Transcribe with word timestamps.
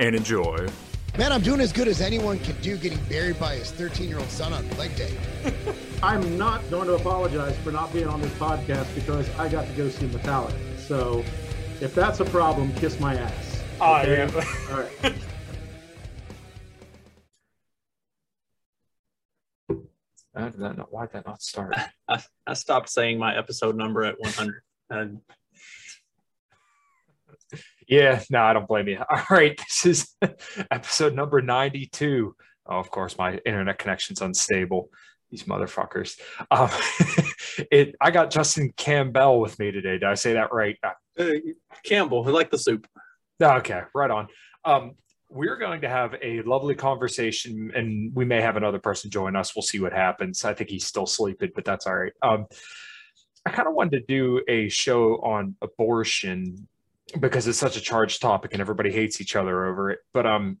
and 0.00 0.16
enjoy. 0.16 0.66
Man, 1.18 1.30
I'm 1.30 1.42
doing 1.42 1.60
as 1.60 1.72
good 1.72 1.86
as 1.86 2.00
anyone 2.00 2.38
can 2.38 2.56
do 2.62 2.78
getting 2.78 2.98
buried 3.04 3.38
by 3.38 3.56
his 3.56 3.70
13 3.70 4.08
year 4.08 4.18
old 4.18 4.30
son 4.30 4.52
on 4.52 4.68
leg 4.78 4.96
day. 4.96 5.14
I'm 6.02 6.38
not 6.38 6.68
going 6.70 6.86
to 6.86 6.94
apologize 6.94 7.56
for 7.58 7.70
not 7.70 7.92
being 7.92 8.08
on 8.08 8.20
this 8.22 8.32
podcast 8.32 8.92
because 8.94 9.28
I 9.38 9.48
got 9.48 9.66
to 9.66 9.72
go 9.74 9.90
see 9.90 10.06
Metallica. 10.06 10.78
So 10.78 11.22
if 11.82 11.94
that's 11.94 12.20
a 12.20 12.24
problem, 12.24 12.72
kiss 12.74 12.98
my 12.98 13.16
ass. 13.16 13.62
Okay? 13.80 14.26
yeah. 14.26 14.44
All 14.70 14.80
right. 14.80 15.14
How 20.34 20.48
did 20.48 20.60
that 20.60 20.78
not, 20.78 20.92
why 20.92 21.06
did 21.06 21.12
that 21.12 21.26
not 21.26 21.42
start? 21.42 21.74
I, 22.08 22.22
I 22.46 22.54
stopped 22.54 22.88
saying 22.88 23.18
my 23.18 23.36
episode 23.36 23.76
number 23.76 24.04
at 24.04 24.18
100. 24.18 24.62
Yeah, 27.90 28.22
no, 28.30 28.40
I 28.40 28.54
don't 28.54 28.68
blame 28.68 28.88
you. 28.88 28.98
All 29.10 29.22
right, 29.28 29.58
this 29.58 29.84
is 29.84 30.16
episode 30.70 31.14
number 31.14 31.42
92. 31.42 32.34
Oh, 32.66 32.78
of 32.78 32.90
course, 32.90 33.18
my 33.18 33.38
internet 33.44 33.78
connection's 33.78 34.22
unstable. 34.22 34.88
These 35.30 35.44
motherfuckers. 35.44 36.18
Um, 36.50 36.70
it. 37.70 37.94
I 38.00 38.10
got 38.10 38.30
Justin 38.30 38.72
Campbell 38.76 39.40
with 39.40 39.58
me 39.60 39.70
today. 39.70 39.92
Did 39.92 40.04
I 40.04 40.14
say 40.14 40.32
that 40.32 40.52
right? 40.52 40.76
Uh, 41.16 41.34
Campbell, 41.84 42.24
who 42.24 42.32
like 42.32 42.50
the 42.50 42.58
soup. 42.58 42.88
Okay, 43.40 43.82
right 43.94 44.10
on. 44.10 44.26
Um, 44.64 44.94
we're 45.28 45.56
going 45.56 45.82
to 45.82 45.88
have 45.88 46.16
a 46.20 46.42
lovely 46.42 46.74
conversation, 46.74 47.70
and 47.76 48.12
we 48.12 48.24
may 48.24 48.40
have 48.40 48.56
another 48.56 48.80
person 48.80 49.08
join 49.08 49.36
us. 49.36 49.54
We'll 49.54 49.62
see 49.62 49.78
what 49.78 49.92
happens. 49.92 50.44
I 50.44 50.52
think 50.52 50.68
he's 50.68 50.84
still 50.84 51.06
sleeping, 51.06 51.52
but 51.54 51.64
that's 51.64 51.86
all 51.86 51.94
right. 51.96 52.12
Um, 52.22 52.46
I 53.46 53.50
kind 53.50 53.68
of 53.68 53.74
wanted 53.74 54.00
to 54.00 54.06
do 54.06 54.42
a 54.48 54.68
show 54.68 55.14
on 55.22 55.54
abortion 55.62 56.66
because 57.18 57.48
it's 57.48 57.58
such 57.58 57.76
a 57.76 57.80
charged 57.80 58.22
topic 58.22 58.52
and 58.52 58.60
everybody 58.60 58.92
hates 58.92 59.20
each 59.20 59.36
other 59.36 59.66
over 59.66 59.90
it. 59.90 59.98
But 60.12 60.26
um, 60.26 60.58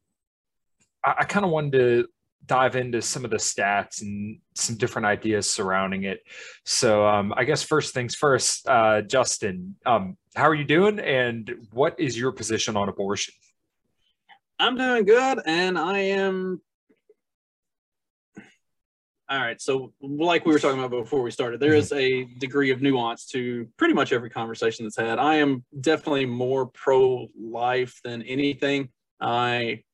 I, 1.04 1.16
I 1.18 1.24
kind 1.24 1.44
of 1.44 1.50
wanted 1.52 1.72
to 1.72 2.08
dive 2.46 2.74
into 2.74 3.02
some 3.02 3.24
of 3.24 3.30
the 3.30 3.36
stats 3.36 4.02
and 4.02 4.40
some 4.54 4.76
different 4.76 5.06
ideas 5.06 5.48
surrounding 5.48 6.04
it. 6.04 6.20
So 6.64 7.06
um, 7.06 7.32
I 7.36 7.44
guess 7.44 7.62
first 7.62 7.94
things 7.94 8.14
first, 8.14 8.66
uh, 8.68 9.02
Justin, 9.02 9.76
um, 9.86 10.16
how 10.34 10.48
are 10.48 10.54
you 10.54 10.64
doing, 10.64 10.98
and 10.98 11.68
what 11.72 11.98
is 11.98 12.18
your 12.18 12.32
position 12.32 12.76
on 12.76 12.88
abortion? 12.88 13.34
I'm 14.58 14.76
doing 14.76 15.04
good, 15.04 15.40
and 15.46 15.78
I 15.78 15.98
am. 15.98 16.60
All 19.30 19.38
right. 19.38 19.60
So, 19.60 19.92
like 20.02 20.44
we 20.44 20.52
were 20.52 20.58
talking 20.58 20.80
about 20.80 20.90
before 20.90 21.22
we 21.22 21.30
started, 21.30 21.60
there 21.60 21.74
is 21.74 21.92
a 21.92 22.24
degree 22.40 22.72
of 22.72 22.82
nuance 22.82 23.26
to 23.26 23.68
pretty 23.76 23.94
much 23.94 24.12
every 24.12 24.28
conversation 24.28 24.84
that's 24.84 24.96
had. 24.96 25.20
I 25.20 25.36
am 25.36 25.64
definitely 25.80 26.26
more 26.26 26.66
pro 26.66 27.28
life 27.40 28.00
than 28.02 28.22
anything. 28.22 28.88
I 29.20 29.84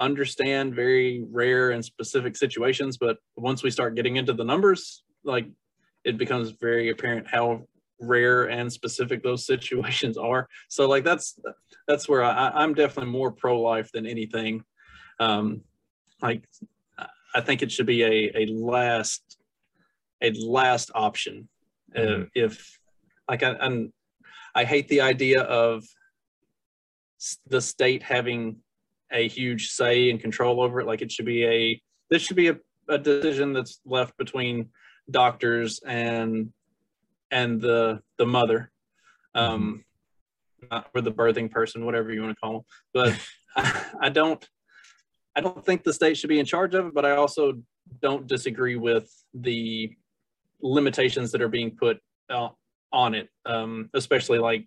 understand 0.00 0.74
very 0.74 1.24
rare 1.30 1.70
and 1.70 1.84
specific 1.84 2.36
situations, 2.36 2.96
but 2.96 3.18
once 3.36 3.62
we 3.62 3.70
start 3.70 3.94
getting 3.94 4.16
into 4.16 4.32
the 4.32 4.44
numbers, 4.44 5.04
like 5.22 5.46
it 6.02 6.18
becomes 6.18 6.50
very 6.50 6.90
apparent 6.90 7.28
how 7.28 7.68
rare 8.00 8.50
and 8.50 8.72
specific 8.72 9.22
those 9.22 9.46
situations 9.52 10.18
are. 10.18 10.48
So, 10.66 10.88
like 10.88 11.04
that's 11.04 11.38
that's 11.86 12.08
where 12.08 12.24
I, 12.24 12.48
I'm 12.48 12.74
definitely 12.74 13.12
more 13.12 13.30
pro 13.30 13.60
life 13.60 13.92
than 13.92 14.04
anything. 14.04 14.64
Um, 15.20 15.60
like 16.20 16.42
I 17.34 17.40
think 17.40 17.62
it 17.62 17.72
should 17.72 17.86
be 17.86 18.02
a, 18.02 18.30
a 18.42 18.46
last 18.46 19.22
a 20.22 20.30
last 20.32 20.90
option. 20.94 21.48
Uh, 21.94 22.00
Mhm. 22.00 22.28
if 22.34 22.78
like 23.28 23.42
I, 23.42 23.50
and 23.52 23.92
I 24.54 24.64
hate 24.64 24.88
the 24.88 25.00
idea 25.00 25.42
of 25.42 25.84
the 27.46 27.60
state 27.60 28.02
having 28.02 28.56
a 29.10 29.28
huge 29.28 29.68
say 29.70 30.10
and 30.10 30.20
control 30.20 30.60
over 30.62 30.80
it. 30.80 30.86
Like 30.86 31.02
it 31.02 31.10
should 31.12 31.26
be 31.26 31.44
a 31.44 31.80
this 32.10 32.22
should 32.22 32.36
be 32.36 32.48
a, 32.48 32.56
a 32.88 32.98
decision 32.98 33.52
that's 33.52 33.80
left 33.84 34.16
between 34.16 34.70
doctors 35.10 35.80
and 35.86 36.52
and 37.30 37.60
the 37.60 38.00
the 38.18 38.26
mother 38.26 38.70
um 39.34 39.84
not- 40.70 40.88
or 40.94 41.00
the 41.00 41.12
birthing 41.12 41.50
person 41.50 41.84
whatever 41.84 42.12
you 42.12 42.22
want 42.22 42.34
to 42.34 42.40
call 42.40 42.52
them 42.52 42.62
but 42.94 43.28
I, 43.56 43.84
I 44.02 44.08
don't 44.08 44.46
i 45.36 45.40
don't 45.40 45.64
think 45.64 45.82
the 45.82 45.92
state 45.92 46.16
should 46.16 46.28
be 46.28 46.38
in 46.38 46.46
charge 46.46 46.74
of 46.74 46.86
it 46.86 46.94
but 46.94 47.04
i 47.04 47.12
also 47.12 47.54
don't 48.00 48.26
disagree 48.26 48.76
with 48.76 49.10
the 49.34 49.90
limitations 50.60 51.30
that 51.32 51.42
are 51.42 51.48
being 51.48 51.70
put 51.70 51.98
uh, 52.30 52.48
on 52.92 53.14
it 53.14 53.28
um 53.46 53.90
especially 53.94 54.38
like 54.38 54.66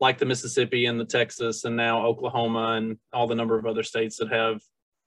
like 0.00 0.18
the 0.18 0.26
mississippi 0.26 0.86
and 0.86 0.98
the 0.98 1.04
texas 1.04 1.64
and 1.64 1.76
now 1.76 2.04
oklahoma 2.04 2.74
and 2.76 2.98
all 3.12 3.26
the 3.26 3.34
number 3.34 3.58
of 3.58 3.66
other 3.66 3.82
states 3.82 4.16
that 4.16 4.30
have 4.30 4.60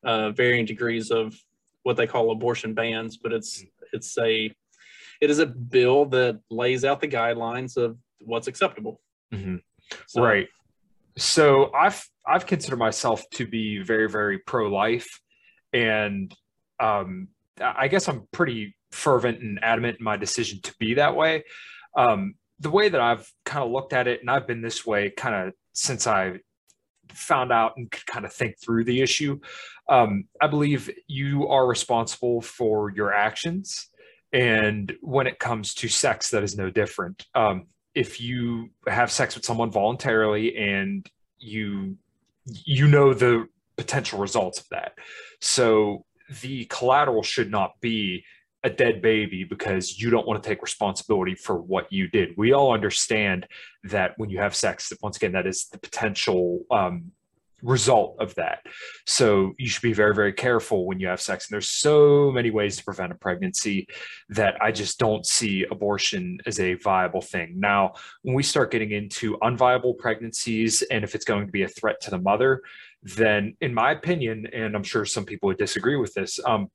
uh, 0.03 0.29
varying 0.31 0.66
degrees 0.66 1.09
of 1.11 1.35
what 1.83 1.97
they 1.97 2.06
call 2.07 2.31
abortion 2.31 2.73
bans 2.73 3.17
but 3.17 3.33
it's 3.33 3.63
it's 3.94 4.17
a 4.17 4.53
it 5.22 5.29
is 5.29 5.39
a 5.39 5.45
bill 5.45 6.06
that 6.06 6.39
lays 6.50 6.85
out 6.85 7.01
the 7.01 7.07
guidelines 7.07 7.75
of 7.77 7.97
what's 8.22 8.47
acceptable. 8.47 9.01
Mhm. 9.33 9.61
So- 10.07 10.22
right. 10.22 10.47
So 11.17 11.73
I've 11.73 12.07
I've 12.27 12.45
considered 12.45 12.79
myself 12.79 13.23
to 13.31 13.47
be 13.47 13.79
very 13.81 14.09
very 14.09 14.39
pro 14.39 14.67
life, 14.67 15.21
and 15.73 16.33
um, 16.79 17.29
I 17.61 17.88
guess 17.88 18.07
I'm 18.07 18.27
pretty 18.31 18.75
fervent 18.91 19.41
and 19.41 19.59
adamant 19.63 19.97
in 19.99 20.03
my 20.03 20.17
decision 20.17 20.59
to 20.63 20.73
be 20.79 20.95
that 20.95 21.15
way. 21.15 21.43
Um, 21.95 22.35
the 22.59 22.69
way 22.69 22.89
that 22.89 23.01
I've 23.01 23.31
kind 23.45 23.63
of 23.63 23.71
looked 23.71 23.93
at 23.93 24.07
it, 24.07 24.21
and 24.21 24.29
I've 24.29 24.47
been 24.47 24.61
this 24.61 24.85
way 24.85 25.11
kind 25.11 25.47
of 25.47 25.53
since 25.73 26.07
I 26.07 26.39
found 27.11 27.51
out 27.51 27.73
and 27.77 27.89
could 27.89 28.05
kind 28.05 28.25
of 28.25 28.33
think 28.33 28.55
through 28.59 28.83
the 28.83 29.01
issue. 29.01 29.39
Um, 29.89 30.25
I 30.41 30.47
believe 30.47 30.89
you 31.07 31.47
are 31.47 31.65
responsible 31.65 32.41
for 32.41 32.91
your 32.91 33.13
actions. 33.13 33.89
And 34.33 34.94
when 35.01 35.27
it 35.27 35.39
comes 35.39 35.73
to 35.75 35.88
sex, 35.88 36.31
that 36.31 36.44
is 36.44 36.57
no 36.57 36.69
different. 36.69 37.25
Um, 37.33 37.67
if 37.95 38.19
you 38.19 38.69
have 38.88 39.11
sex 39.11 39.35
with 39.35 39.45
someone 39.45 39.71
voluntarily 39.71 40.55
and 40.57 41.09
you 41.39 41.97
you 42.65 42.88
know 42.88 43.13
the 43.13 43.47
potential 43.77 44.19
results 44.19 44.59
of 44.59 44.65
that. 44.71 44.94
So 45.41 46.05
the 46.41 46.65
collateral 46.65 47.23
should 47.23 47.51
not 47.51 47.79
be 47.81 48.25
a 48.63 48.69
dead 48.69 49.01
baby 49.01 49.44
because 49.44 49.99
you 49.99 50.09
don't 50.09 50.27
want 50.27 50.41
to 50.41 50.47
take 50.47 50.61
responsibility 50.61 51.35
for 51.35 51.61
what 51.61 51.91
you 51.91 52.07
did. 52.07 52.29
We 52.38 52.53
all 52.53 52.73
understand 52.73 53.47
that 53.85 54.13
when 54.17 54.29
you 54.29 54.39
have 54.39 54.55
sex 54.55 54.89
that 54.89 55.01
once 55.01 55.17
again 55.17 55.33
that 55.33 55.47
is 55.47 55.67
the 55.71 55.77
potential 55.77 56.63
um, 56.71 57.11
result 57.62 58.18
of 58.19 58.36
that. 58.36 58.65
So 59.06 59.54
you 59.57 59.68
should 59.68 59.81
be 59.81 59.94
very 59.94 60.13
very 60.13 60.33
careful 60.33 60.86
when 60.86 61.00
you 61.00 61.07
have 61.07 61.21
sex. 61.21 61.48
And 61.48 61.54
there's 61.54 61.69
so 61.69 62.31
many 62.31 62.51
ways 62.51 62.77
to 62.77 62.83
prevent 62.83 63.12
a 63.12 63.15
pregnancy 63.15 63.88
that 64.30 64.62
i 64.62 64.71
just 64.71 65.00
don't 65.00 65.25
see 65.25 65.65
abortion 65.71 66.39
as 66.45 66.59
a 66.59 66.75
viable 66.75 67.21
thing. 67.21 67.59
Now 67.59 67.94
when 68.21 68.36
we 68.36 68.44
start 68.44 68.71
getting 68.71 68.92
into 68.92 69.38
unviable 69.38 69.98
pregnancies 69.98 70.81
and 70.83 71.04
if 71.04 71.15
it's 71.15 71.25
going 71.25 71.45
to 71.45 71.51
be 71.51 71.63
a 71.63 71.68
threat 71.68 72.00
to 72.01 72.12
the 72.12 72.19
mother 72.19 72.62
then 73.04 73.56
in 73.62 73.74
my 73.74 73.92
opinion 73.92 74.48
and 74.53 74.75
i'm 74.75 74.83
sure 74.83 75.06
some 75.06 75.24
people 75.24 75.48
would 75.48 75.57
disagree 75.57 75.95
with 75.95 76.13
this 76.13 76.39
um, 76.45 76.69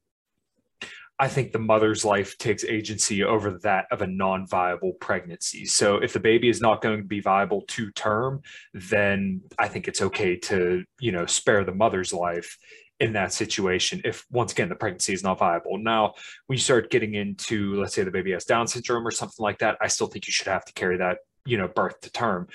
I 1.18 1.28
think 1.28 1.52
the 1.52 1.58
mother's 1.58 2.04
life 2.04 2.36
takes 2.38 2.64
agency 2.64 3.22
over 3.22 3.58
that 3.62 3.86
of 3.90 4.02
a 4.02 4.06
non 4.06 4.46
viable 4.46 4.94
pregnancy. 4.94 5.66
So 5.66 5.96
if 5.96 6.12
the 6.12 6.20
baby 6.20 6.48
is 6.48 6.60
not 6.60 6.82
going 6.82 6.98
to 6.98 7.04
be 7.04 7.20
viable 7.20 7.62
to 7.68 7.90
term, 7.92 8.42
then 8.74 9.42
I 9.58 9.68
think 9.68 9.88
it's 9.88 10.02
okay 10.02 10.36
to, 10.36 10.84
you 11.00 11.12
know, 11.12 11.26
spare 11.26 11.64
the 11.64 11.74
mother's 11.74 12.12
life 12.12 12.56
in 13.00 13.12
that 13.14 13.32
situation 13.32 14.00
if 14.04 14.24
once 14.30 14.52
again 14.52 14.68
the 14.68 14.76
pregnancy 14.76 15.12
is 15.12 15.24
not 15.24 15.38
viable. 15.38 15.78
Now 15.78 16.14
we 16.48 16.56
start 16.56 16.90
getting 16.90 17.14
into 17.14 17.74
let's 17.80 17.94
say 17.94 18.04
the 18.04 18.10
baby 18.10 18.32
has 18.32 18.44
down 18.44 18.68
syndrome 18.68 19.06
or 19.06 19.10
something 19.10 19.42
like 19.42 19.58
that 19.58 19.76
i 19.80 19.88
still 19.88 20.06
think 20.06 20.28
you 20.28 20.32
should 20.32 20.46
have 20.46 20.64
to 20.64 20.72
carry 20.74 20.96
that 20.98 21.18
you 21.44 21.58
know 21.58 21.68
birth 21.68 22.00
to 22.00 22.10
term. 22.10 22.48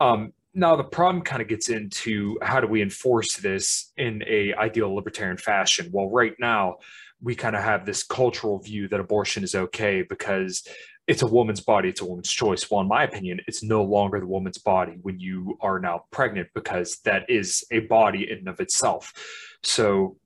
Um, 0.00 0.32
now 0.54 0.74
the 0.74 0.84
problem 0.84 1.22
kind 1.22 1.42
of 1.42 1.48
gets 1.48 1.68
into 1.68 2.38
how 2.42 2.60
do 2.60 2.66
we 2.66 2.82
enforce 2.82 3.36
this 3.36 3.92
in 3.96 4.24
a 4.26 4.54
ideal 4.54 4.94
libertarian 4.94 5.36
fashion? 5.36 5.90
Well 5.92 6.10
right 6.10 6.34
now 6.38 6.76
we 7.22 7.34
kind 7.34 7.56
of 7.56 7.62
have 7.62 7.86
this 7.86 8.02
cultural 8.02 8.58
view 8.58 8.88
that 8.88 9.00
abortion 9.00 9.42
is 9.42 9.54
okay 9.54 10.02
because 10.02 10.66
it's 11.06 11.22
a 11.22 11.26
woman's 11.26 11.60
body, 11.60 11.88
it's 11.88 12.00
a 12.00 12.04
woman's 12.04 12.30
choice. 12.30 12.70
Well, 12.70 12.80
in 12.80 12.88
my 12.88 13.04
opinion, 13.04 13.40
it's 13.46 13.62
no 13.62 13.82
longer 13.84 14.20
the 14.20 14.26
woman's 14.26 14.58
body 14.58 14.96
when 15.02 15.20
you 15.20 15.56
are 15.60 15.78
now 15.78 16.04
pregnant 16.10 16.48
because 16.54 16.98
that 17.04 17.28
is 17.30 17.64
a 17.70 17.80
body 17.80 18.30
in 18.30 18.38
and 18.38 18.48
of 18.48 18.60
itself. 18.60 19.12
So 19.62 20.16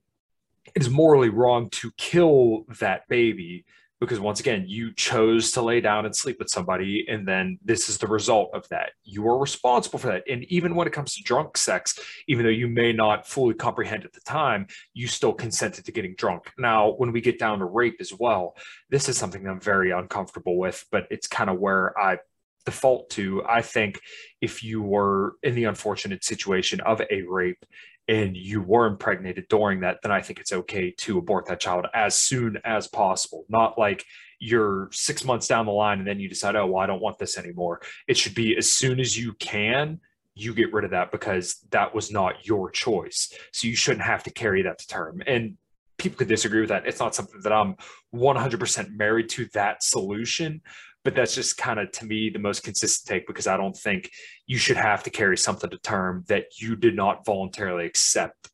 it 0.74 0.82
is 0.82 0.90
morally 0.90 1.28
wrong 1.28 1.68
to 1.70 1.90
kill 1.96 2.64
that 2.80 3.06
baby 3.08 3.64
because 4.00 4.18
once 4.18 4.40
again 4.40 4.64
you 4.66 4.92
chose 4.94 5.52
to 5.52 5.62
lay 5.62 5.80
down 5.80 6.06
and 6.06 6.16
sleep 6.16 6.38
with 6.38 6.48
somebody 6.48 7.04
and 7.08 7.26
then 7.26 7.58
this 7.64 7.88
is 7.88 7.98
the 7.98 8.06
result 8.06 8.50
of 8.54 8.68
that. 8.68 8.90
You 9.04 9.26
are 9.28 9.38
responsible 9.38 9.98
for 9.98 10.08
that. 10.08 10.24
And 10.28 10.44
even 10.44 10.74
when 10.74 10.86
it 10.86 10.92
comes 10.92 11.14
to 11.14 11.22
drunk 11.22 11.56
sex 11.56 11.98
even 12.28 12.44
though 12.44 12.50
you 12.50 12.68
may 12.68 12.92
not 12.92 13.28
fully 13.28 13.54
comprehend 13.54 14.04
at 14.04 14.12
the 14.12 14.20
time 14.20 14.66
you 14.94 15.06
still 15.06 15.32
consented 15.32 15.84
to 15.84 15.92
getting 15.92 16.14
drunk. 16.16 16.50
Now 16.58 16.92
when 16.92 17.12
we 17.12 17.20
get 17.20 17.38
down 17.38 17.58
to 17.58 17.64
rape 17.64 17.96
as 18.00 18.12
well 18.12 18.56
this 18.88 19.08
is 19.08 19.16
something 19.16 19.46
i'm 19.46 19.60
very 19.60 19.90
uncomfortable 19.90 20.56
with 20.58 20.84
but 20.90 21.06
it's 21.10 21.26
kind 21.26 21.50
of 21.50 21.58
where 21.58 21.98
i 21.98 22.18
default 22.64 23.10
to. 23.10 23.42
I 23.48 23.62
think 23.62 24.00
if 24.40 24.62
you 24.62 24.82
were 24.82 25.34
in 25.42 25.54
the 25.54 25.64
unfortunate 25.64 26.24
situation 26.24 26.80
of 26.80 27.00
a 27.10 27.22
rape 27.22 27.64
and 28.10 28.36
you 28.36 28.60
were 28.60 28.86
impregnated 28.86 29.46
during 29.48 29.78
that, 29.80 30.02
then 30.02 30.10
I 30.10 30.20
think 30.20 30.40
it's 30.40 30.52
okay 30.52 30.90
to 30.98 31.18
abort 31.18 31.46
that 31.46 31.60
child 31.60 31.86
as 31.94 32.18
soon 32.18 32.58
as 32.64 32.88
possible. 32.88 33.44
Not 33.48 33.78
like 33.78 34.04
you're 34.40 34.88
six 34.90 35.24
months 35.24 35.46
down 35.46 35.64
the 35.64 35.70
line 35.70 36.00
and 36.00 36.08
then 36.08 36.18
you 36.18 36.28
decide, 36.28 36.56
oh, 36.56 36.66
well, 36.66 36.82
I 36.82 36.86
don't 36.86 37.00
want 37.00 37.18
this 37.18 37.38
anymore. 37.38 37.80
It 38.08 38.16
should 38.16 38.34
be 38.34 38.56
as 38.56 38.68
soon 38.68 38.98
as 38.98 39.16
you 39.16 39.34
can, 39.34 40.00
you 40.34 40.52
get 40.54 40.72
rid 40.72 40.84
of 40.84 40.90
that 40.90 41.12
because 41.12 41.64
that 41.70 41.94
was 41.94 42.10
not 42.10 42.44
your 42.44 42.68
choice. 42.72 43.32
So 43.52 43.68
you 43.68 43.76
shouldn't 43.76 44.04
have 44.04 44.24
to 44.24 44.32
carry 44.32 44.62
that 44.62 44.80
to 44.80 44.88
term. 44.88 45.22
And 45.28 45.56
people 45.96 46.18
could 46.18 46.28
disagree 46.28 46.60
with 46.60 46.70
that. 46.70 46.88
It's 46.88 46.98
not 46.98 47.14
something 47.14 47.40
that 47.42 47.52
I'm 47.52 47.76
100% 48.12 48.96
married 48.96 49.28
to 49.30 49.46
that 49.54 49.84
solution, 49.84 50.62
but 51.04 51.14
that's 51.14 51.34
just 51.34 51.56
kind 51.56 51.80
of 51.80 51.90
to 51.92 52.04
me 52.04 52.30
the 52.30 52.38
most 52.38 52.62
consistent 52.62 53.08
take 53.08 53.26
because 53.26 53.46
I 53.46 53.56
don't 53.56 53.76
think 53.76 54.10
you 54.46 54.58
should 54.58 54.76
have 54.76 55.02
to 55.04 55.10
carry 55.10 55.36
something 55.36 55.70
to 55.70 55.78
term 55.78 56.24
that 56.28 56.60
you 56.60 56.76
did 56.76 56.94
not 56.94 57.24
voluntarily 57.24 57.86
accept. 57.86 58.50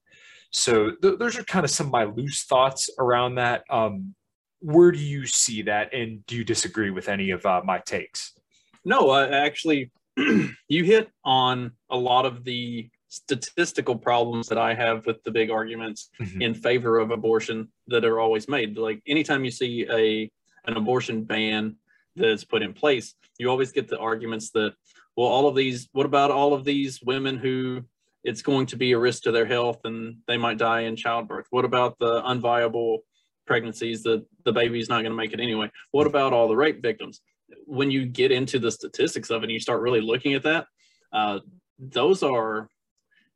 So 0.53 0.93
th- 1.03 1.19
those 1.19 1.37
are 1.37 1.45
kind 1.45 1.65
of 1.65 1.71
some 1.71 1.87
of 1.87 1.93
my 1.93 2.05
loose 2.05 2.45
thoughts 2.45 2.89
around 2.99 3.37
that. 3.37 3.65
Um, 3.69 4.15
where 4.61 4.91
do 4.91 4.99
you 4.99 5.27
see 5.27 5.63
that, 5.63 5.93
and 5.93 6.25
do 6.27 6.37
you 6.37 6.45
disagree 6.45 6.91
with 6.91 7.09
any 7.09 7.31
of 7.31 7.45
uh, 7.45 7.63
my 7.65 7.79
takes? 7.81 8.33
No, 8.85 9.11
uh, 9.11 9.29
actually, 9.31 9.91
you 10.17 10.85
hit 10.85 11.11
on 11.25 11.73
a 11.91 11.97
lot 11.97 12.25
of 12.25 12.45
the 12.45 12.89
statistical 13.09 13.97
problems 13.97 14.49
that 14.49 14.59
I 14.59 14.75
have 14.75 15.07
with 15.07 15.23
the 15.25 15.31
big 15.31 15.51
arguments 15.51 16.11
mm-hmm. 16.21 16.43
in 16.43 16.55
favor 16.55 16.99
of 16.99 17.11
abortion 17.11 17.69
that 17.89 18.05
are 18.05 18.21
always 18.21 18.49
made. 18.49 18.77
Like 18.79 19.03
anytime 19.07 19.45
you 19.45 19.51
see 19.51 19.87
a 19.91 20.31
an 20.69 20.77
abortion 20.77 21.23
ban 21.23 21.77
that's 22.17 22.45
put 22.45 22.63
in 22.63 22.73
place, 22.73 23.15
you 23.39 23.49
always 23.51 23.73
get 23.73 23.89
the 23.89 23.99
arguments 23.99 24.51
that, 24.51 24.75
well, 25.17 25.29
all 25.29 25.49
of 25.49 25.55
these, 25.55 25.89
what 25.93 26.07
about 26.07 26.31
all 26.31 26.55
of 26.55 26.65
these 26.65 27.03
women 27.03 27.39
who 27.39 27.83
it's 28.25 28.43
going 28.43 28.67
to 28.67 28.77
be 28.77 28.93
a 28.93 28.99
risk 28.99 29.23
to 29.23 29.33
their 29.33 29.47
health 29.47 29.81
and 29.85 30.19
they 30.27 30.37
might 30.37 30.59
die 30.59 30.81
in 30.81 30.97
childbirth? 30.97 31.47
What 31.51 31.65
about 31.65 31.99
the 31.99 32.23
unviable 32.23 32.99
pregnancies 33.47 34.03
that 34.03 34.25
the 34.45 34.53
baby's 34.53 34.89
not 34.89 35.03
going 35.03 35.13
to 35.13 35.17
make 35.17 35.33
it 35.33 35.41
anyway? 35.41 35.71
What 35.93 36.07
about 36.07 36.33
all 36.33 36.49
the 36.49 36.57
rape 36.57 36.83
victims? 36.83 37.21
When 37.67 37.91
you 37.91 38.07
get 38.07 38.33
into 38.33 38.59
the 38.59 38.71
statistics 38.73 39.31
of 39.31 39.43
it 39.43 39.45
and 39.45 39.53
you 39.53 39.61
start 39.61 39.81
really 39.81 40.01
looking 40.01 40.35
at 40.35 40.43
that, 40.43 40.67
uh, 41.13 41.39
those 41.79 42.23
are 42.23 42.69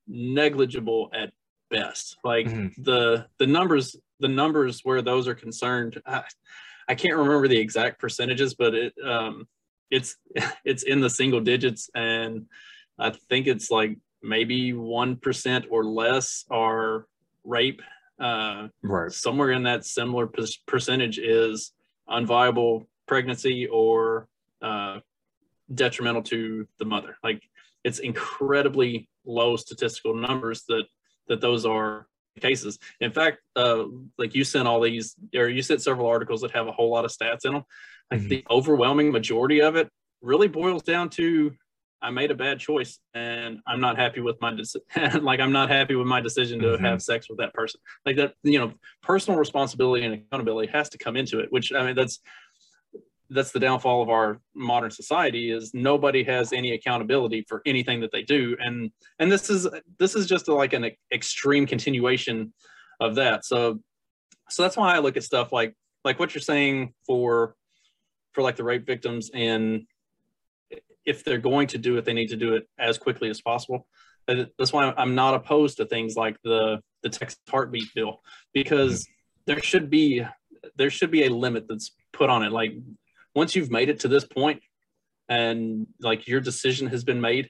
negligible 0.09 1.11
at 1.15 1.31
best. 1.71 2.17
Like 2.25 2.47
mm-hmm. 2.47 2.83
the 2.83 3.27
the 3.39 3.47
numbers, 3.47 3.97
the 4.19 4.29
numbers 4.29 4.81
where 4.83 5.03
those 5.03 5.29
are 5.29 5.35
concerned, 5.35 6.01
I, 6.05 6.25
I 6.91 6.97
can't 6.97 7.17
remember 7.17 7.47
the 7.47 7.57
exact 7.57 8.01
percentages, 8.01 8.55
but 8.55 8.75
it 8.75 8.93
um, 9.07 9.47
it's 9.93 10.17
it's 10.65 10.83
in 10.83 11.01
the 11.01 11.09
single 11.09 11.41
digits, 11.41 11.89
and 11.95 12.47
I 12.99 13.11
think 13.11 13.47
it's 13.47 13.71
like 13.71 13.97
maybe 14.25 14.73
one 14.73 15.15
percent 15.15 15.67
or 15.71 15.85
less 15.85 16.45
are 16.51 17.07
rape. 17.45 17.81
Uh, 18.19 18.69
right. 18.83 19.13
Somewhere 19.13 19.53
in 19.53 19.63
that 19.63 19.85
similar 19.85 20.29
percentage 20.67 21.19
is 21.19 21.73
unviable 22.09 22.87
pregnancy 23.07 23.69
or 23.69 24.27
uh, 24.61 24.99
detrimental 25.73 26.23
to 26.25 26.67
the 26.81 26.85
mother. 26.85 27.17
Like 27.23 27.41
it's 27.85 28.01
incredibly 28.01 29.09
low 29.25 29.55
statistical 29.55 30.17
numbers 30.17 30.65
that 30.69 30.87
that 31.29 31.41
those 31.41 31.65
are 31.65 32.09
cases. 32.41 32.79
In 33.01 33.13
fact, 33.13 33.39
uh, 33.57 33.85
like 34.19 34.35
you 34.35 34.45
sent 34.45 34.69
all 34.69 34.81
these, 34.81 35.17
or 35.35 35.49
you 35.49 35.63
sent 35.63 35.83
several 35.83 36.07
articles 36.07 36.41
that 36.43 36.53
have 36.53 36.69
a 36.69 36.73
whole 36.73 36.91
lot 36.91 37.05
of 37.05 37.11
stats 37.11 37.45
in 37.45 37.55
them. 37.55 37.63
Like 38.11 38.21
mm-hmm. 38.21 38.29
the 38.29 38.45
overwhelming 38.51 39.13
majority 39.13 39.61
of 39.61 39.77
it 39.77 39.89
really 40.23 40.49
boils 40.49 40.83
down 40.83 41.11
to 41.11 41.53
I 42.03 42.11
made 42.11 42.31
a 42.31 42.35
bad 42.35 42.59
choice 42.59 42.99
and 43.15 43.61
I'm 43.67 43.81
not 43.81 43.99
happy 43.99 44.21
with 44.21 44.41
my 44.41 44.55
decision. 44.55 44.83
like 45.23 45.41
I'm 45.41 45.53
not 45.53 45.69
happy 45.69 45.97
with 45.97 46.07
my 46.07 46.21
decision 46.21 46.59
to 46.61 46.69
mm-hmm. 46.69 46.85
have 46.85 47.03
sex 47.03 47.29
with 47.29 47.39
that 47.39 47.53
person. 47.53 47.81
Like 48.07 48.17
that, 48.17 48.35
you 48.43 48.59
know, 48.59 48.73
personal 49.03 49.39
responsibility 49.39 50.05
and 50.05 50.15
accountability 50.15 50.73
has 50.73 50.89
to 50.91 50.99
come 50.99 51.17
into 51.17 51.41
it. 51.41 51.53
Which 51.53 51.73
I 51.73 51.85
mean, 51.85 51.97
that's 51.97 52.21
that's 53.31 53.53
the 53.53 53.61
downfall 53.61 54.03
of 54.03 54.09
our 54.09 54.41
modern 54.55 54.91
society 54.91 55.51
is 55.51 55.73
nobody 55.73 56.25
has 56.25 56.53
any 56.53 56.73
accountability 56.73 57.45
for 57.49 57.63
anything 57.65 58.01
that 58.01 58.11
they 58.13 58.23
do. 58.23 58.57
And 58.59 58.91
and 59.19 59.31
this 59.31 59.49
is 59.49 59.69
this 59.99 60.15
is 60.15 60.27
just 60.27 60.49
like 60.49 60.73
an 60.73 60.91
extreme 61.13 61.67
continuation 61.67 62.53
of 62.99 63.15
that. 63.15 63.45
So 63.45 63.81
so 64.49 64.63
that's 64.63 64.77
why 64.77 64.97
i 64.97 64.99
look 64.99 65.17
at 65.17 65.23
stuff 65.23 65.53
like 65.53 65.75
like 66.05 66.19
what 66.19 66.35
you're 66.35 66.43
saying 66.43 66.93
for 67.07 67.55
for 68.33 68.43
like 68.43 68.57
the 68.57 68.65
rape 68.65 68.85
victims 68.85 69.31
and 69.33 69.83
if 71.07 71.23
they're 71.23 71.39
going 71.39 71.69
to 71.69 71.79
do 71.79 71.97
it 71.97 72.05
they 72.05 72.13
need 72.13 72.31
to 72.31 72.37
do 72.37 72.55
it 72.55 72.69
as 72.79 72.99
quickly 72.99 73.31
as 73.31 73.41
possible. 73.41 73.87
That's 74.27 74.73
why 74.73 74.93
i'm 74.97 75.15
not 75.15 75.35
opposed 75.35 75.77
to 75.79 75.87
things 75.87 76.17
like 76.17 76.37
the 76.43 76.81
the 77.03 77.09
texas 77.09 77.41
heartbeat 77.49 77.95
bill 77.95 78.21
because 78.53 79.07
there 79.47 79.61
should 79.63 79.89
be 79.89 80.25
there 80.77 80.91
should 80.91 81.11
be 81.11 81.25
a 81.25 81.31
limit 81.31 81.67
that's 81.69 81.93
put 82.13 82.31
on 82.31 82.43
it. 82.43 82.53
Like 82.53 82.73
once 83.35 83.55
you've 83.55 83.71
made 83.71 83.89
it 83.89 84.01
to 84.01 84.09
this 84.09 84.25
point 84.25 84.63
and 85.29 85.87
like 86.01 86.27
your 86.27 86.41
decision 86.41 86.89
has 86.89 87.05
been 87.05 87.21
made 87.21 87.49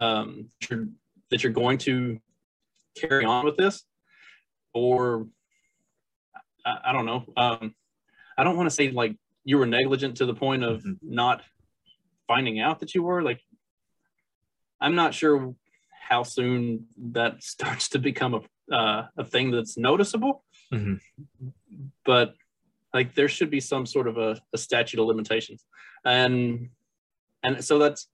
um, 0.00 0.48
that, 0.60 0.70
you're, 0.70 0.88
that 1.30 1.42
you're 1.42 1.52
going 1.52 1.78
to 1.78 2.18
carry 2.96 3.24
on 3.24 3.44
with 3.44 3.56
this 3.56 3.84
or 4.74 5.26
I, 6.64 6.76
I 6.86 6.92
don't 6.92 7.06
know 7.06 7.24
um, 7.36 7.74
i 8.36 8.44
don't 8.44 8.56
want 8.56 8.68
to 8.68 8.74
say 8.74 8.90
like 8.90 9.16
you 9.44 9.58
were 9.58 9.66
negligent 9.66 10.16
to 10.18 10.26
the 10.26 10.34
point 10.34 10.64
of 10.64 10.80
mm-hmm. 10.80 10.92
not 11.02 11.42
finding 12.26 12.60
out 12.60 12.80
that 12.80 12.94
you 12.94 13.02
were 13.02 13.22
like 13.22 13.40
i'm 14.80 14.94
not 14.94 15.14
sure 15.14 15.54
how 16.00 16.22
soon 16.22 16.86
that 17.12 17.42
starts 17.42 17.90
to 17.90 17.98
become 17.98 18.34
a, 18.34 18.74
uh, 18.74 19.06
a 19.16 19.24
thing 19.24 19.50
that's 19.50 19.76
noticeable 19.76 20.44
mm-hmm. 20.72 20.94
but 22.04 22.34
like 22.92 23.14
there 23.14 23.28
should 23.28 23.50
be 23.50 23.60
some 23.60 23.86
sort 23.86 24.08
of 24.08 24.18
a, 24.18 24.40
a 24.52 24.58
statute 24.58 25.00
of 25.00 25.06
limitations. 25.06 25.64
And 26.04 26.70
and 27.42 27.64
so 27.64 27.78
that's 27.78 28.08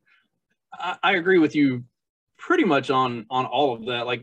I, 0.73 0.97
I 1.03 1.13
agree 1.15 1.39
with 1.39 1.55
you 1.55 1.85
pretty 2.39 2.65
much 2.65 2.91
on 2.91 3.27
on 3.31 3.47
all 3.47 3.75
of 3.75 3.87
that. 3.87 4.07
Like 4.07 4.23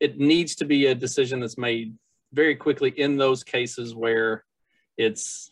it 0.00 0.18
needs 0.18 0.56
to 0.56 0.64
be 0.64 0.86
a 0.86 0.94
decision 0.94 1.40
that's 1.40 1.58
made 1.58 1.94
very 2.32 2.56
quickly 2.56 2.90
in 2.90 3.16
those 3.16 3.44
cases 3.44 3.94
where 3.94 4.44
it's 4.96 5.50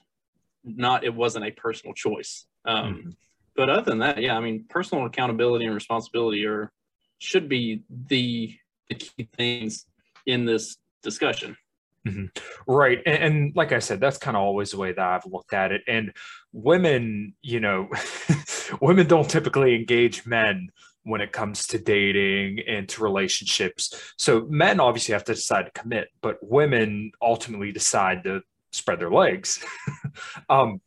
not 0.64 1.04
it 1.04 1.14
wasn't 1.14 1.44
a 1.44 1.50
personal 1.50 1.94
choice. 1.94 2.46
Um, 2.66 2.94
mm-hmm. 2.94 3.10
but 3.56 3.68
other 3.68 3.82
than 3.82 3.98
that 3.98 4.22
yeah 4.22 4.34
i 4.34 4.40
mean 4.40 4.64
personal 4.70 5.04
accountability 5.04 5.66
and 5.66 5.74
responsibility 5.74 6.46
are 6.46 6.72
should 7.18 7.46
be 7.46 7.82
the, 8.06 8.54
the 8.88 8.94
key 8.94 9.28
things 9.36 9.84
in 10.24 10.46
this 10.46 10.78
discussion 11.02 11.58
Mm-hmm. 12.06 12.26
Right. 12.66 13.00
And, 13.06 13.23
and, 13.23 13.56
like 13.56 13.73
I 13.73 13.78
said, 13.78 13.99
that's 13.99 14.18
kind 14.18 14.37
of 14.37 14.42
always 14.42 14.73
the 14.73 14.78
way 14.78 14.92
that 14.92 15.06
I've 15.06 15.25
looked 15.25 15.54
at 15.54 15.73
it. 15.73 15.82
And 15.88 16.12
women, 16.52 17.34
you 17.40 17.61
know, 17.61 17.88
women 18.80 19.06
don't 19.06 19.28
typically 19.28 19.75
engage 19.75 20.26
men 20.26 20.68
when 21.04 21.20
it 21.20 21.32
comes 21.32 21.66
to 21.68 21.78
dating 21.78 22.61
and 22.66 22.88
to 22.88 23.02
relationships. 23.02 24.14
So 24.18 24.46
men 24.49 24.80
obviously 24.80 25.12
have 25.12 25.25
to 25.25 25.34
decide 25.34 25.66
to 25.66 25.80
commit, 25.80 26.08
but 26.23 26.38
women 26.42 27.12
ultimately 27.23 27.73
decide 27.73 28.25
to 28.25 28.42
spread 28.73 29.00
their 29.00 29.11
legs. 29.11 29.64
um, 30.49 30.80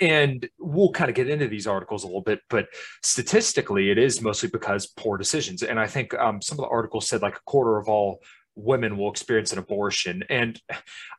and 0.00 0.48
we'll 0.58 0.90
kind 0.90 1.08
of 1.08 1.14
get 1.14 1.30
into 1.30 1.48
these 1.48 1.66
articles 1.66 2.02
a 2.02 2.06
little 2.06 2.22
bit, 2.22 2.40
but 2.50 2.66
statistically, 3.02 3.90
it 3.90 3.98
is 3.98 4.20
mostly 4.20 4.48
because 4.48 4.86
poor 4.86 5.16
decisions. 5.16 5.62
And 5.62 5.78
I 5.78 5.86
think 5.86 6.12
um, 6.14 6.42
some 6.42 6.58
of 6.58 6.64
the 6.64 6.70
articles 6.70 7.08
said 7.08 7.22
like 7.22 7.36
a 7.36 7.44
quarter 7.44 7.78
of 7.78 7.88
all 7.88 8.20
women 8.56 8.96
will 8.96 9.10
experience 9.10 9.52
an 9.52 9.58
abortion. 9.58 10.24
And 10.28 10.60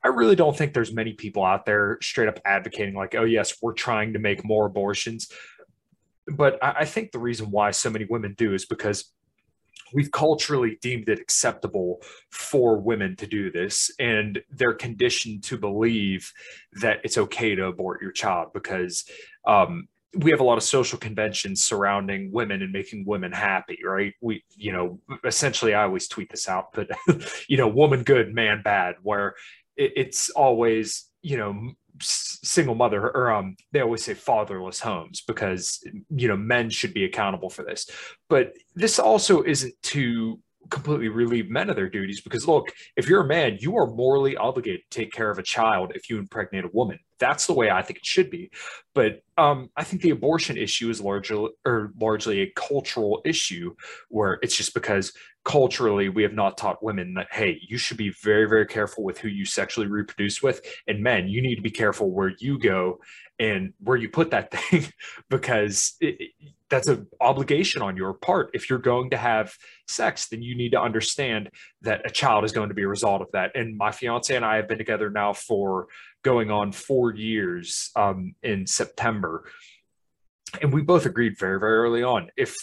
I 0.03 0.09
really 0.09 0.35
don't 0.35 0.57
think 0.57 0.73
there's 0.73 0.93
many 0.93 1.13
people 1.13 1.45
out 1.45 1.65
there 1.65 1.97
straight 2.01 2.27
up 2.27 2.39
advocating, 2.45 2.95
like, 2.95 3.15
oh, 3.15 3.23
yes, 3.23 3.55
we're 3.61 3.73
trying 3.73 4.13
to 4.13 4.19
make 4.19 4.43
more 4.43 4.65
abortions. 4.65 5.29
But 6.27 6.61
I, 6.63 6.71
I 6.79 6.85
think 6.85 7.11
the 7.11 7.19
reason 7.19 7.51
why 7.51 7.71
so 7.71 7.89
many 7.89 8.05
women 8.05 8.33
do 8.37 8.53
is 8.53 8.65
because 8.65 9.13
we've 9.93 10.11
culturally 10.11 10.77
deemed 10.81 11.07
it 11.09 11.19
acceptable 11.19 12.01
for 12.29 12.77
women 12.77 13.15
to 13.15 13.27
do 13.27 13.51
this 13.51 13.89
and 13.99 14.41
they're 14.51 14.73
conditioned 14.73 15.43
to 15.43 15.57
believe 15.57 16.31
that 16.81 16.99
it's 17.03 17.17
okay 17.17 17.55
to 17.55 17.65
abort 17.65 18.01
your 18.01 18.11
child 18.11 18.51
because 18.53 19.05
um, 19.47 19.87
we 20.15 20.31
have 20.31 20.39
a 20.39 20.43
lot 20.43 20.57
of 20.57 20.63
social 20.63 20.97
conventions 20.97 21.63
surrounding 21.63 22.31
women 22.31 22.61
and 22.61 22.71
making 22.71 23.05
women 23.05 23.31
happy 23.31 23.77
right? 23.83 24.13
We 24.21 24.43
you 24.55 24.71
know 24.71 24.99
essentially 25.23 25.73
i 25.73 25.83
always 25.83 26.07
tweet 26.07 26.29
this 26.29 26.47
out 26.47 26.73
but 26.73 26.89
you 27.47 27.57
know 27.57 27.67
woman 27.67 28.03
good 28.03 28.33
man 28.33 28.61
bad 28.63 28.95
where 29.01 29.35
it, 29.75 29.93
it's 29.95 30.29
always 30.29 31.09
you 31.21 31.37
know 31.37 31.71
single 31.99 32.75
mother 32.75 33.09
or 33.09 33.31
um 33.31 33.55
they 33.71 33.79
always 33.79 34.03
say 34.03 34.13
fatherless 34.13 34.79
homes 34.79 35.21
because 35.21 35.83
you 36.15 36.27
know 36.27 36.37
men 36.37 36.69
should 36.69 36.93
be 36.93 37.05
accountable 37.05 37.49
for 37.49 37.63
this. 37.63 37.89
But 38.29 38.53
this 38.75 38.99
also 38.99 39.43
isn't 39.43 39.73
to 39.83 40.39
completely 40.69 41.09
relieve 41.09 41.49
men 41.49 41.69
of 41.69 41.75
their 41.75 41.89
duties 41.89 42.21
because 42.21 42.47
look 42.47 42.67
if 42.95 43.07
you're 43.07 43.23
a 43.23 43.27
man 43.27 43.57
you 43.59 43.77
are 43.77 43.87
morally 43.87 44.35
obligated 44.37 44.81
to 44.89 44.99
take 44.99 45.11
care 45.11 45.29
of 45.29 45.39
a 45.39 45.43
child 45.43 45.91
if 45.95 46.09
you 46.09 46.17
impregnate 46.17 46.65
a 46.65 46.69
woman. 46.73 46.99
That's 47.19 47.47
the 47.47 47.53
way 47.53 47.69
i 47.69 47.81
think 47.81 47.99
it 47.99 48.05
should 48.05 48.29
be. 48.29 48.51
But 48.93 49.21
um, 49.37 49.69
i 49.75 49.83
think 49.83 50.01
the 50.01 50.11
abortion 50.11 50.57
issue 50.57 50.89
is 50.89 51.01
largely 51.01 51.49
or 51.65 51.91
largely 51.99 52.41
a 52.41 52.51
cultural 52.55 53.21
issue 53.25 53.73
where 54.09 54.39
it's 54.41 54.55
just 54.55 54.73
because 54.73 55.13
culturally 55.45 56.09
we 56.09 56.23
have 56.23 56.33
not 56.33 56.57
taught 56.57 56.83
women 56.83 57.13
that 57.13 57.27
hey 57.31 57.57
you 57.67 57.77
should 57.77 57.97
be 57.97 58.13
very 58.21 58.49
very 58.49 58.65
careful 58.65 59.03
with 59.03 59.17
who 59.17 59.29
you 59.29 59.45
sexually 59.45 59.87
reproduce 59.87 60.41
with. 60.41 60.61
And 60.87 61.01
men 61.01 61.27
you 61.27 61.41
need 61.41 61.55
to 61.55 61.61
be 61.61 61.71
careful 61.71 62.11
where 62.11 62.33
you 62.39 62.59
go 62.59 62.99
and 63.39 63.73
where 63.79 63.97
you 63.97 64.09
put 64.09 64.31
that 64.31 64.51
thing 64.51 64.91
because 65.29 65.95
it, 66.01 66.31
that's 66.69 66.87
an 66.87 67.07
obligation 67.21 67.81
on 67.81 67.95
your 67.95 68.13
part. 68.13 68.49
If 68.53 68.69
you're 68.69 68.79
going 68.79 69.11
to 69.11 69.17
have 69.17 69.53
sex, 69.87 70.27
then 70.27 70.41
you 70.41 70.55
need 70.55 70.71
to 70.71 70.81
understand 70.81 71.49
that 71.81 72.05
a 72.05 72.09
child 72.09 72.43
is 72.43 72.51
going 72.51 72.69
to 72.69 72.75
be 72.75 72.83
a 72.83 72.87
result 72.87 73.21
of 73.21 73.27
that. 73.33 73.51
And 73.55 73.77
my 73.77 73.91
fiance 73.91 74.35
and 74.35 74.43
I 74.43 74.57
have 74.57 74.67
been 74.67 74.77
together 74.77 75.09
now 75.09 75.33
for 75.33 75.87
going 76.23 76.51
on 76.51 76.71
four 76.71 77.15
years 77.15 77.91
um, 77.95 78.35
in 78.43 78.67
September. 78.67 79.49
And 80.61 80.73
we 80.73 80.81
both 80.81 81.05
agreed 81.05 81.37
very, 81.37 81.59
very 81.59 81.77
early 81.77 82.03
on 82.03 82.31
if 82.37 82.55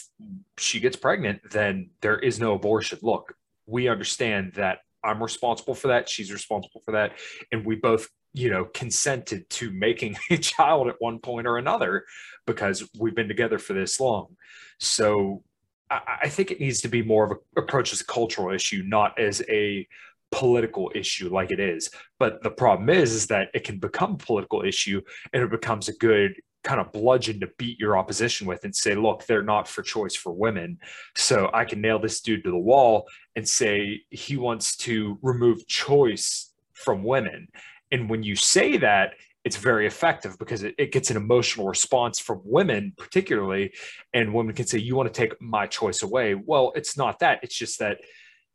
she 0.57 0.79
gets 0.79 0.95
pregnant, 0.95 1.41
then 1.51 1.89
there 2.01 2.19
is 2.19 2.39
no 2.39 2.53
abortion. 2.53 2.99
Look, 3.01 3.35
we 3.65 3.87
understand 3.87 4.53
that 4.55 4.79
I'm 5.03 5.21
responsible 5.21 5.75
for 5.75 5.89
that. 5.89 6.09
She's 6.09 6.31
responsible 6.31 6.81
for 6.83 6.93
that. 6.93 7.13
And 7.51 7.65
we 7.65 7.75
both 7.75 8.07
you 8.35 8.49
know, 8.49 8.65
consented 8.65 9.49
to 9.49 9.71
making 9.71 10.17
a 10.29 10.37
child 10.37 10.87
at 10.87 10.95
one 10.99 11.19
point 11.19 11.47
or 11.47 11.57
another 11.57 12.05
because 12.45 12.87
we've 12.99 13.15
been 13.15 13.27
together 13.27 13.57
for 13.57 13.73
this 13.73 13.99
long. 13.99 14.35
So 14.79 15.43
I, 15.89 16.19
I 16.23 16.29
think 16.29 16.51
it 16.51 16.59
needs 16.59 16.81
to 16.81 16.89
be 16.89 17.01
more 17.01 17.25
of 17.25 17.31
a 17.31 17.61
approach 17.61 17.93
as 17.93 18.01
a 18.01 18.05
cultural 18.05 18.53
issue, 18.53 18.83
not 18.85 19.17
as 19.17 19.41
a 19.49 19.87
political 20.31 20.91
issue 20.93 21.29
like 21.29 21.51
it 21.51 21.59
is. 21.61 21.89
But 22.19 22.43
the 22.43 22.51
problem 22.51 22.89
is, 22.89 23.13
is 23.13 23.27
that 23.27 23.49
it 23.53 23.63
can 23.63 23.79
become 23.79 24.13
a 24.13 24.17
political 24.17 24.63
issue 24.63 25.01
and 25.31 25.41
it 25.41 25.49
becomes 25.49 25.87
a 25.87 25.93
good 25.93 26.35
kind 26.63 26.81
of 26.81 26.91
bludgeon 26.91 27.39
to 27.39 27.47
beat 27.57 27.79
your 27.79 27.95
opposition 27.95 28.47
with 28.47 28.65
and 28.65 28.75
say, 28.75 28.95
look, 28.95 29.25
they're 29.25 29.43
not 29.43 29.67
for 29.67 29.81
choice 29.81 30.15
for 30.15 30.33
women. 30.33 30.79
So 31.15 31.49
I 31.53 31.63
can 31.63 31.79
nail 31.79 31.99
this 31.99 32.19
dude 32.19 32.43
to 32.43 32.51
the 32.51 32.57
wall 32.57 33.05
and 33.35 33.47
say 33.47 34.01
he 34.09 34.35
wants 34.35 34.75
to 34.77 35.17
remove 35.21 35.65
choice 35.67 36.51
from 36.73 37.03
women. 37.03 37.47
And 37.95 38.09
when 38.09 38.23
you 38.23 38.35
say 38.35 38.75
that, 38.75 39.13
it's 39.45 39.55
very 39.55 39.87
effective 39.87 40.37
because 40.37 40.63
it, 40.63 40.75
it, 40.77 40.91
gets 40.91 41.11
an 41.11 41.15
emotional 41.15 41.65
response 41.65 42.19
from 42.19 42.41
women, 42.43 42.91
particularly. 42.97 43.73
And 44.13 44.33
women 44.33 44.53
can 44.53 44.67
say, 44.67 44.79
You 44.79 44.97
want 44.97 45.13
to 45.13 45.17
take 45.17 45.39
my 45.39 45.65
choice 45.65 46.03
away. 46.03 46.35
Well, 46.35 46.73
it's 46.75 46.97
not 46.97 47.19
that. 47.19 47.39
It's 47.41 47.55
just 47.55 47.79
that 47.79 47.99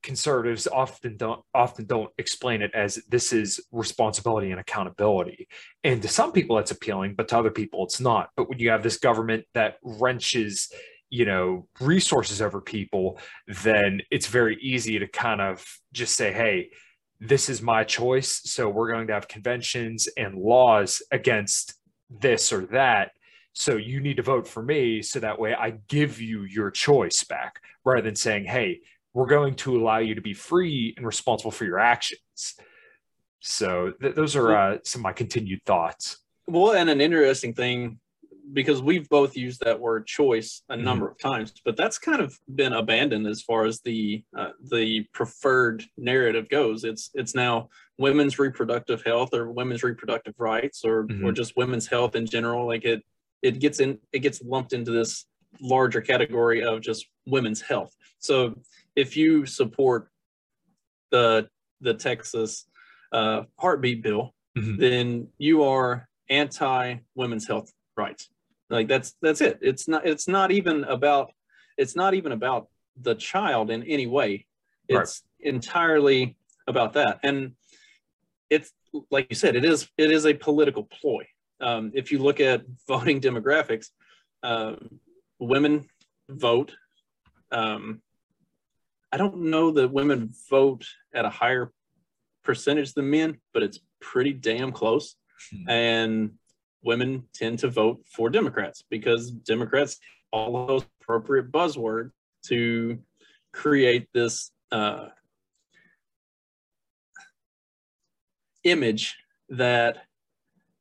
conservatives 0.02 0.66
often 0.66 1.16
don't 1.16 1.42
often 1.54 1.87
don't 1.87 2.11
explain 2.18 2.61
it 2.61 2.70
as 2.75 2.97
this 3.09 3.32
is 3.32 3.61
responsibility 3.70 4.50
and 4.50 4.59
accountability 4.59 5.47
and 5.85 6.00
to 6.00 6.09
some 6.09 6.32
people 6.32 6.56
that's 6.56 6.70
appealing 6.70 7.14
but 7.14 7.28
to 7.28 7.37
other 7.37 7.50
people 7.50 7.85
it's 7.85 8.00
not 8.00 8.30
but 8.35 8.49
when 8.49 8.59
you 8.59 8.70
have 8.70 8.82
this 8.82 8.97
government 8.97 9.44
that 9.52 9.76
wrenches 9.82 10.73
you 11.11 11.26
know 11.26 11.68
resources 11.80 12.40
over 12.40 12.62
people 12.62 13.18
then 13.47 14.00
it's 14.11 14.26
very 14.26 14.56
easy 14.62 14.99
to 14.99 15.06
kind 15.06 15.42
of 15.42 15.62
just 15.92 16.16
say 16.16 16.32
hey 16.32 16.70
this 17.20 17.48
is 17.48 17.60
my 17.60 17.84
choice. 17.84 18.40
So 18.44 18.68
we're 18.68 18.90
going 18.90 19.06
to 19.06 19.12
have 19.12 19.28
conventions 19.28 20.08
and 20.16 20.34
laws 20.34 21.02
against 21.12 21.74
this 22.08 22.52
or 22.52 22.66
that. 22.66 23.12
So 23.52 23.76
you 23.76 24.00
need 24.00 24.16
to 24.16 24.22
vote 24.22 24.48
for 24.48 24.62
me. 24.62 25.02
So 25.02 25.20
that 25.20 25.38
way 25.38 25.54
I 25.54 25.74
give 25.88 26.20
you 26.20 26.44
your 26.44 26.70
choice 26.70 27.24
back 27.24 27.60
rather 27.84 28.02
than 28.02 28.16
saying, 28.16 28.46
hey, 28.46 28.80
we're 29.12 29.26
going 29.26 29.54
to 29.56 29.76
allow 29.76 29.98
you 29.98 30.14
to 30.14 30.20
be 30.20 30.34
free 30.34 30.94
and 30.96 31.04
responsible 31.04 31.50
for 31.50 31.64
your 31.64 31.78
actions. 31.78 32.54
So 33.40 33.92
th- 34.00 34.14
those 34.14 34.36
are 34.36 34.56
uh, 34.56 34.78
some 34.84 35.00
of 35.00 35.04
my 35.04 35.12
continued 35.12 35.64
thoughts. 35.66 36.18
Well, 36.46 36.72
and 36.72 36.88
an 36.88 37.00
interesting 37.00 37.54
thing 37.54 37.98
because 38.52 38.83
we've 38.83 39.09
both 39.09 39.37
used 39.37 39.61
that 39.64 39.78
word 39.78 40.07
choice 40.07 40.62
a 40.69 40.75
mm-hmm. 40.75 40.85
number 40.85 41.07
mm-hmm. 41.07 41.28
of 41.28 41.33
times, 41.33 41.52
but 41.64 41.76
that's 41.76 41.99
kind 41.99 42.21
of 42.21 42.38
been 42.54 42.73
abandoned 42.73 43.26
as 43.26 43.42
far 43.42 43.64
as 43.64 43.80
the 43.80 44.23
uh, 44.37 44.50
the 44.71 45.07
preferred 45.12 45.85
narrative 45.97 46.49
goes. 46.49 46.85
It's 46.85 47.11
it's 47.14 47.35
now 47.35 47.69
women's 47.99 48.38
reproductive 48.38 49.02
health 49.02 49.35
or 49.35 49.50
women's 49.50 49.83
reproductive 49.83 50.35
rights 50.38 50.85
or 50.85 51.07
mm-hmm. 51.07 51.26
or 51.26 51.33
just 51.33 51.57
women's 51.57 51.87
health 51.87 52.16
in 52.16 52.26
general. 52.26 52.66
Like 52.66 52.85
it 52.85 53.02
it 53.42 53.59
gets 53.59 53.80
in 53.80 53.99
it 54.12 54.21
gets 54.21 54.42
lumped 54.42 54.73
into 54.73 54.90
this 54.90 55.26
larger 55.61 56.00
category 56.00 56.62
of 56.62 56.80
just 56.80 57.07
women's 57.26 57.61
health. 57.61 57.95
So 58.19 58.61
if 58.97 59.16
you 59.16 59.47
support 59.47 60.09
the 61.11 61.49
the 61.80 61.95
Texas 61.95 62.66
uh, 63.12 63.42
heartbeat 63.59 64.02
bill, 64.02 64.35
mm-hmm. 64.57 64.76
then 64.76 65.28
you 65.38 65.64
are 65.64 66.09
anti 66.28 66.97
women's 67.14 67.47
health 67.47 67.73
rights 67.97 68.28
like 68.70 68.88
that's 68.88 69.14
that's 69.20 69.40
it. 69.40 69.58
It's 69.60 69.88
not 69.88 70.06
it's 70.06 70.28
not 70.28 70.50
even 70.50 70.84
about 70.84 71.32
it's 71.76 71.96
not 71.96 72.14
even 72.14 72.32
about 72.32 72.68
the 73.00 73.14
child 73.14 73.70
in 73.70 73.82
any 73.82 74.06
way. 74.06 74.46
It's 74.88 75.22
right. 75.42 75.54
entirely 75.54 76.36
about 76.66 76.94
that. 76.94 77.20
And 77.22 77.52
it's 78.48 78.72
like 79.10 79.26
you 79.30 79.36
said 79.36 79.56
it 79.56 79.64
is 79.64 79.88
it 79.98 80.10
is 80.10 80.26
a 80.26 80.34
political 80.34 80.84
ploy. 80.84 81.26
Um, 81.60 81.92
if 81.94 82.10
you 82.10 82.18
look 82.18 82.40
at 82.40 82.62
voting 82.88 83.20
demographics 83.20 83.88
uh, 84.42 84.76
women 85.38 85.86
vote 86.28 86.74
um, 87.52 88.00
i 89.12 89.16
don't 89.16 89.38
know 89.38 89.72
that 89.72 89.90
women 89.90 90.30
vote 90.48 90.86
at 91.12 91.24
a 91.24 91.30
higher 91.30 91.72
percentage 92.44 92.94
than 92.94 93.10
men 93.10 93.38
but 93.52 93.62
it's 93.62 93.80
pretty 94.00 94.32
damn 94.32 94.72
close. 94.72 95.16
Hmm. 95.50 95.70
and 95.70 96.30
women 96.82 97.25
tend 97.32 97.58
to 97.60 97.68
vote 97.68 98.02
for 98.06 98.30
Democrats 98.30 98.84
because 98.88 99.30
Democrats 99.30 99.99
all 100.32 100.66
those 100.66 100.84
appropriate 101.00 101.50
buzzwords 101.50 102.12
to 102.46 102.99
create 103.52 104.08
this 104.12 104.50
uh, 104.72 105.08
image 108.64 109.16
that 109.49 110.04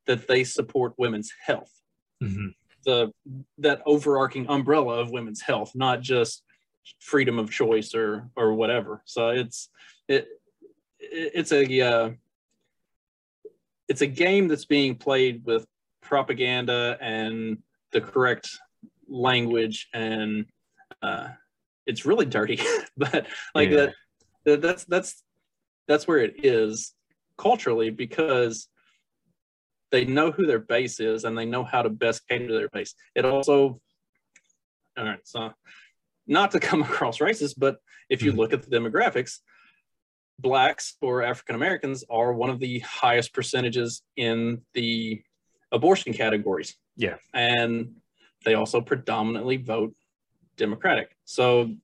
that 0.06 0.26
they 0.26 0.44
support 0.44 0.94
women's 0.96 1.32
health. 1.44 1.72
Mm-hmm. 2.22 2.48
The 2.84 3.12
that 3.58 3.82
overarching 3.86 4.48
umbrella 4.48 5.00
of 5.00 5.10
women's 5.10 5.42
health, 5.42 5.72
not 5.74 6.00
just 6.00 6.42
freedom 6.98 7.38
of 7.38 7.50
choice 7.50 7.94
or 7.94 8.30
or 8.36 8.54
whatever. 8.54 9.02
So 9.04 9.28
it's 9.30 9.68
it 10.08 10.28
it's 10.98 11.52
a 11.52 11.80
uh, 11.80 12.10
it's 13.88 14.02
a 14.02 14.06
game 14.06 14.48
that's 14.48 14.64
being 14.64 14.94
played 14.94 15.44
with 15.44 15.66
propaganda 16.10 16.98
and 17.00 17.58
the 17.92 18.00
correct 18.00 18.58
language 19.08 19.88
and 19.94 20.44
uh, 21.02 21.28
it's 21.86 22.04
really 22.04 22.26
dirty 22.26 22.60
but 22.96 23.28
like 23.54 23.70
yeah. 23.70 23.90
that 24.44 24.60
that's 24.60 24.84
that's 24.86 25.22
that's 25.86 26.08
where 26.08 26.18
it 26.18 26.44
is 26.44 26.94
culturally 27.38 27.90
because 27.90 28.66
they 29.92 30.04
know 30.04 30.32
who 30.32 30.46
their 30.46 30.58
base 30.58 30.98
is 30.98 31.22
and 31.22 31.38
they 31.38 31.46
know 31.46 31.62
how 31.62 31.80
to 31.80 31.88
best 31.88 32.26
cater 32.28 32.48
to 32.48 32.54
their 32.54 32.68
base 32.68 32.94
it 33.14 33.24
also 33.24 33.80
all 34.98 35.04
right 35.04 35.20
so 35.22 35.52
not 36.26 36.50
to 36.50 36.58
come 36.58 36.82
across 36.90 37.18
racist 37.18 37.54
but 37.56 37.76
if 38.08 38.20
you 38.20 38.32
mm-hmm. 38.32 38.40
look 38.40 38.52
at 38.52 38.62
the 38.62 38.76
demographics 38.76 39.38
blacks 40.40 40.96
or 41.00 41.22
African 41.22 41.54
Americans 41.54 42.02
are 42.10 42.32
one 42.32 42.50
of 42.50 42.58
the 42.58 42.80
highest 42.80 43.32
percentages 43.34 44.02
in 44.16 44.62
the 44.74 45.22
abortion 45.72 46.12
categories. 46.12 46.76
Yeah. 46.96 47.16
And 47.32 47.96
they 48.44 48.54
also 48.54 48.80
predominantly 48.80 49.56
vote 49.56 49.94
Democratic. 50.56 51.16
So 51.24 51.74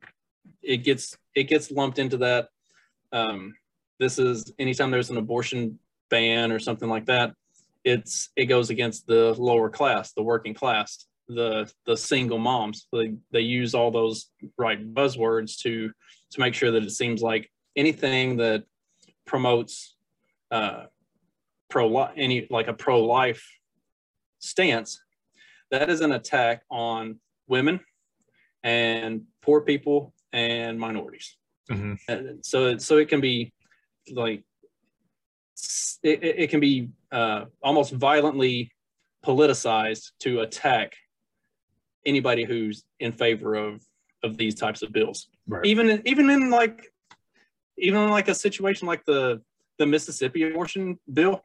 it 0.62 0.78
gets 0.78 1.16
it 1.34 1.44
gets 1.44 1.70
lumped 1.70 1.98
into 1.98 2.18
that. 2.18 2.48
Um, 3.12 3.54
this 3.98 4.18
is 4.18 4.52
anytime 4.58 4.90
there's 4.90 5.10
an 5.10 5.16
abortion 5.16 5.78
ban 6.10 6.52
or 6.52 6.58
something 6.58 6.88
like 6.88 7.06
that, 7.06 7.34
it's 7.84 8.30
it 8.36 8.46
goes 8.46 8.70
against 8.70 9.06
the 9.06 9.34
lower 9.38 9.70
class, 9.70 10.12
the 10.12 10.22
working 10.22 10.54
class, 10.54 11.06
the 11.28 11.70
the 11.86 11.96
single 11.96 12.38
moms. 12.38 12.88
They 12.92 13.14
they 13.30 13.40
use 13.40 13.74
all 13.74 13.90
those 13.90 14.30
right 14.58 14.94
buzzwords 14.94 15.58
to 15.60 15.90
to 16.32 16.40
make 16.40 16.54
sure 16.54 16.70
that 16.70 16.82
it 16.82 16.90
seems 16.90 17.22
like 17.22 17.50
anything 17.76 18.36
that 18.38 18.64
promotes 19.26 19.96
uh, 20.50 20.84
pro 21.68 22.04
any 22.16 22.46
like 22.50 22.68
a 22.68 22.74
pro 22.74 23.04
life 23.04 23.46
stance 24.38 25.00
that 25.70 25.90
is 25.90 26.00
an 26.00 26.12
attack 26.12 26.62
on 26.70 27.18
women 27.48 27.80
and 28.62 29.22
poor 29.42 29.60
people 29.60 30.14
and 30.32 30.78
minorities. 30.78 31.36
Mm-hmm. 31.70 31.94
And 32.08 32.44
so, 32.44 32.76
so 32.78 32.98
it 32.98 33.08
can 33.08 33.20
be 33.20 33.52
like 34.12 34.44
it, 36.02 36.22
it 36.22 36.50
can 36.50 36.60
be 36.60 36.90
uh, 37.10 37.46
almost 37.62 37.92
violently 37.92 38.70
politicized 39.24 40.12
to 40.20 40.40
attack 40.40 40.94
anybody 42.04 42.44
who's 42.44 42.84
in 43.00 43.12
favor 43.12 43.54
of 43.54 43.82
of 44.22 44.36
these 44.36 44.54
types 44.54 44.82
of 44.82 44.92
bills. 44.92 45.28
Right. 45.48 45.64
Even 45.66 46.02
even 46.04 46.30
in 46.30 46.50
like 46.50 46.92
even 47.78 48.02
in 48.02 48.10
like 48.10 48.28
a 48.28 48.34
situation 48.34 48.86
like 48.86 49.04
the 49.04 49.42
the 49.78 49.86
Mississippi 49.86 50.44
abortion 50.44 50.98
bill, 51.12 51.44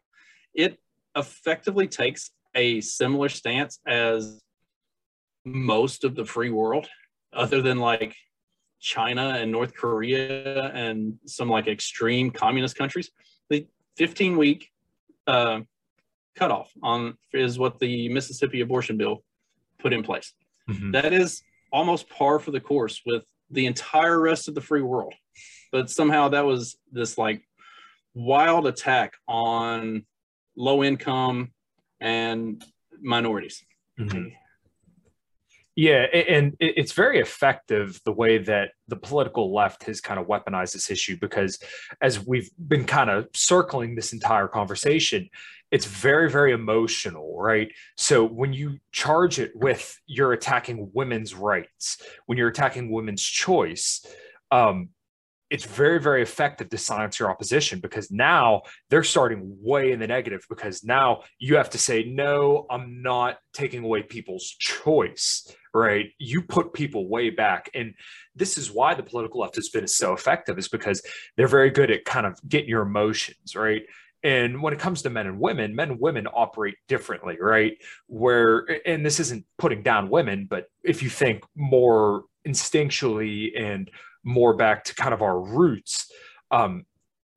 it 0.54 0.78
effectively 1.16 1.88
takes 1.88 2.32
a 2.56 2.82
similar 2.82 3.30
stance 3.30 3.80
as 3.88 4.42
most 5.46 6.04
of 6.04 6.16
the 6.16 6.26
free 6.26 6.50
world, 6.50 6.88
other 7.34 7.62
than 7.62 7.80
like 7.80 8.16
China 8.80 9.38
and 9.40 9.52
North 9.52 9.76
Korea 9.76 10.72
and 10.74 11.18
some 11.26 11.50
like 11.50 11.68
extreme 11.68 12.32
communist 12.32 12.76
countries. 12.76 13.12
The 13.50 13.68
15 13.98 14.38
week 14.38 14.70
uh, 15.28 15.62
cutoff 16.36 16.72
on 16.82 17.16
is 17.34 17.60
what 17.60 17.80
the 17.80 18.10
Mississippi 18.10 18.62
abortion 18.62 18.98
bill 18.98 19.24
put 19.80 19.94
in 19.94 20.04
place. 20.04 20.34
Mm-hmm. 20.70 20.92
That 20.92 21.14
is 21.14 21.42
almost 21.72 22.10
par 22.10 22.40
for 22.40 22.52
the 22.52 22.60
course 22.60 23.02
with 23.06 23.24
the 23.50 23.66
entire 23.66 24.20
rest 24.20 24.48
of 24.48 24.56
the 24.56 24.62
free 24.62 24.82
world. 24.82 25.14
But 25.72 25.90
somehow 25.90 26.30
that 26.30 26.46
was 26.46 26.78
this 26.92 27.18
like 27.18 27.44
wild 28.14 28.68
attack 28.68 29.14
on 29.28 30.06
low 30.56 30.84
income 30.84 31.52
and 32.02 32.64
minorities. 33.02 33.64
Mm-hmm. 34.00 34.30
Yeah, 35.76 36.06
and 36.12 36.58
it's 36.60 36.92
very 36.92 37.20
effective 37.20 38.02
the 38.04 38.12
way 38.12 38.40
that 38.40 38.72
the 38.90 38.98
political 38.98 39.54
left 39.54 39.84
has 39.84 40.02
kind 40.02 40.20
of 40.20 40.28
weaponized 40.28 40.74
this 40.74 40.92
issue 40.92 41.18
because, 41.22 41.60
as 42.02 42.26
we've 42.26 42.50
been 42.68 42.84
kind 42.84 43.10
of 43.10 43.30
circling 43.34 43.96
this 43.96 44.12
entire 44.12 44.50
conversation, 44.50 45.30
it's 45.72 45.86
very, 45.86 46.30
very 46.30 46.52
emotional, 46.52 47.38
right? 47.40 47.72
So 47.96 48.26
when 48.26 48.52
you 48.52 48.80
charge 48.92 49.40
it 49.40 49.56
with 49.56 49.98
you're 50.08 50.34
attacking 50.34 50.92
women's 50.94 51.34
rights, 51.34 52.04
when 52.26 52.38
you're 52.38 52.50
attacking 52.50 52.92
women's 52.92 53.24
choice, 53.24 54.06
um, 54.52 54.90
it's 55.52 55.66
very 55.66 56.00
very 56.00 56.24
effective 56.24 56.70
to 56.70 56.78
silence 56.78 57.20
your 57.20 57.30
opposition 57.30 57.80
because 57.80 58.10
now 58.10 58.62
they're 58.90 59.04
starting 59.04 59.56
way 59.62 59.92
in 59.92 60.00
the 60.00 60.08
negative 60.08 60.44
because 60.50 60.84
now 60.84 61.22
you 61.38 61.56
have 61.58 61.70
to 61.70 61.78
say 61.78 62.04
no 62.04 62.66
i'm 62.72 63.02
not 63.04 63.38
taking 63.54 63.84
away 63.84 64.02
people's 64.02 64.56
choice 64.60 65.54
right? 65.74 66.12
You 66.20 66.42
put 66.42 66.74
people 66.74 67.08
way 67.08 67.30
back. 67.30 67.70
And 67.74 67.94
this 68.36 68.58
is 68.58 68.72
why 68.72 68.94
the 68.94 69.04
political 69.04 69.42
left 69.42 69.56
has 69.56 69.70
been 69.70 69.88
so 69.88 70.14
effective 70.14 70.58
is 70.58 70.68
because 70.68 71.02
they're 71.38 71.48
very 71.48 71.70
good 71.70 71.92
at 71.92 72.06
kind 72.06 72.26
of 72.26 72.40
getting 72.48 72.70
your 72.70 72.82
emotions 72.82 73.56
right? 73.56 73.84
And 74.24 74.62
when 74.62 74.74
it 74.74 74.80
comes 74.80 75.02
to 75.02 75.10
men 75.10 75.28
and 75.28 75.40
women 75.40 75.76
men 75.76 75.92
and 75.92 76.00
women 76.00 76.28
operate 76.28 76.76
differently 76.88 77.38
right? 77.40 77.74
Where 78.08 78.66
and 78.86 79.06
this 79.06 79.20
isn't 79.20 79.46
putting 79.58 79.84
down 79.84 80.10
women 80.10 80.48
but 80.50 80.66
if 80.84 81.02
you 81.02 81.10
think 81.10 81.44
more 81.56 82.24
instinctually 82.48 83.60
and 83.60 83.90
more 84.24 84.56
back 84.56 84.84
to 84.86 84.96
kind 84.96 85.14
of 85.14 85.22
our 85.22 85.40
roots, 85.40 86.12
um, 86.52 86.86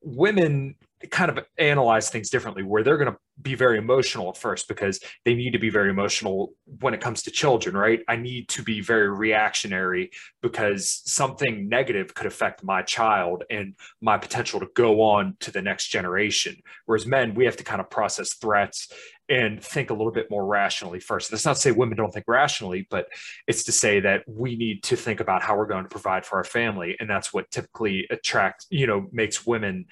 women 0.02 0.76
kind 1.10 1.30
of 1.30 1.44
analyze 1.58 2.10
things 2.10 2.30
differently 2.30 2.62
where 2.62 2.82
they're 2.82 2.96
going 2.96 3.10
to 3.10 3.18
be 3.42 3.54
very 3.54 3.78
emotional 3.78 4.28
at 4.28 4.36
first 4.36 4.68
because 4.68 5.00
they 5.24 5.34
need 5.34 5.52
to 5.52 5.58
be 5.58 5.68
very 5.68 5.90
emotional 5.90 6.52
when 6.80 6.94
it 6.94 7.00
comes 7.00 7.22
to 7.22 7.30
children 7.30 7.76
right? 7.76 8.00
I 8.08 8.16
need 8.16 8.48
to 8.50 8.62
be 8.62 8.80
very 8.80 9.10
reactionary 9.10 10.10
because 10.40 11.02
something 11.04 11.68
negative 11.68 12.14
could 12.14 12.26
affect 12.26 12.62
my 12.62 12.82
child 12.82 13.44
and 13.50 13.74
my 14.00 14.18
potential 14.18 14.60
to 14.60 14.68
go 14.74 15.02
on 15.02 15.36
to 15.40 15.50
the 15.50 15.62
next 15.62 15.88
generation. 15.88 16.56
Whereas 16.86 17.06
men 17.06 17.34
we 17.34 17.44
have 17.44 17.56
to 17.56 17.64
kind 17.64 17.80
of 17.80 17.90
process 17.90 18.34
threats 18.34 18.88
and 19.28 19.62
think 19.62 19.90
a 19.90 19.94
little 19.94 20.12
bit 20.12 20.30
more 20.30 20.44
rationally 20.46 21.00
first. 21.00 21.30
That's 21.30 21.44
not 21.44 21.56
to 21.56 21.60
say 21.60 21.70
women 21.70 21.96
don't 21.96 22.12
think 22.12 22.26
rationally, 22.28 22.86
but 22.90 23.08
it's 23.46 23.64
to 23.64 23.72
say 23.72 24.00
that 24.00 24.22
we 24.26 24.56
need 24.56 24.82
to 24.84 24.96
think 24.96 25.20
about 25.20 25.42
how 25.42 25.56
we're 25.56 25.66
going 25.66 25.84
to 25.84 25.88
provide 25.88 26.26
for 26.26 26.36
our 26.36 26.44
family. 26.44 26.96
And 27.00 27.08
that's 27.08 27.32
what 27.32 27.50
typically 27.50 28.06
attracts, 28.10 28.66
you 28.70 28.86
know, 28.86 29.06
makes 29.12 29.46
women 29.46 29.86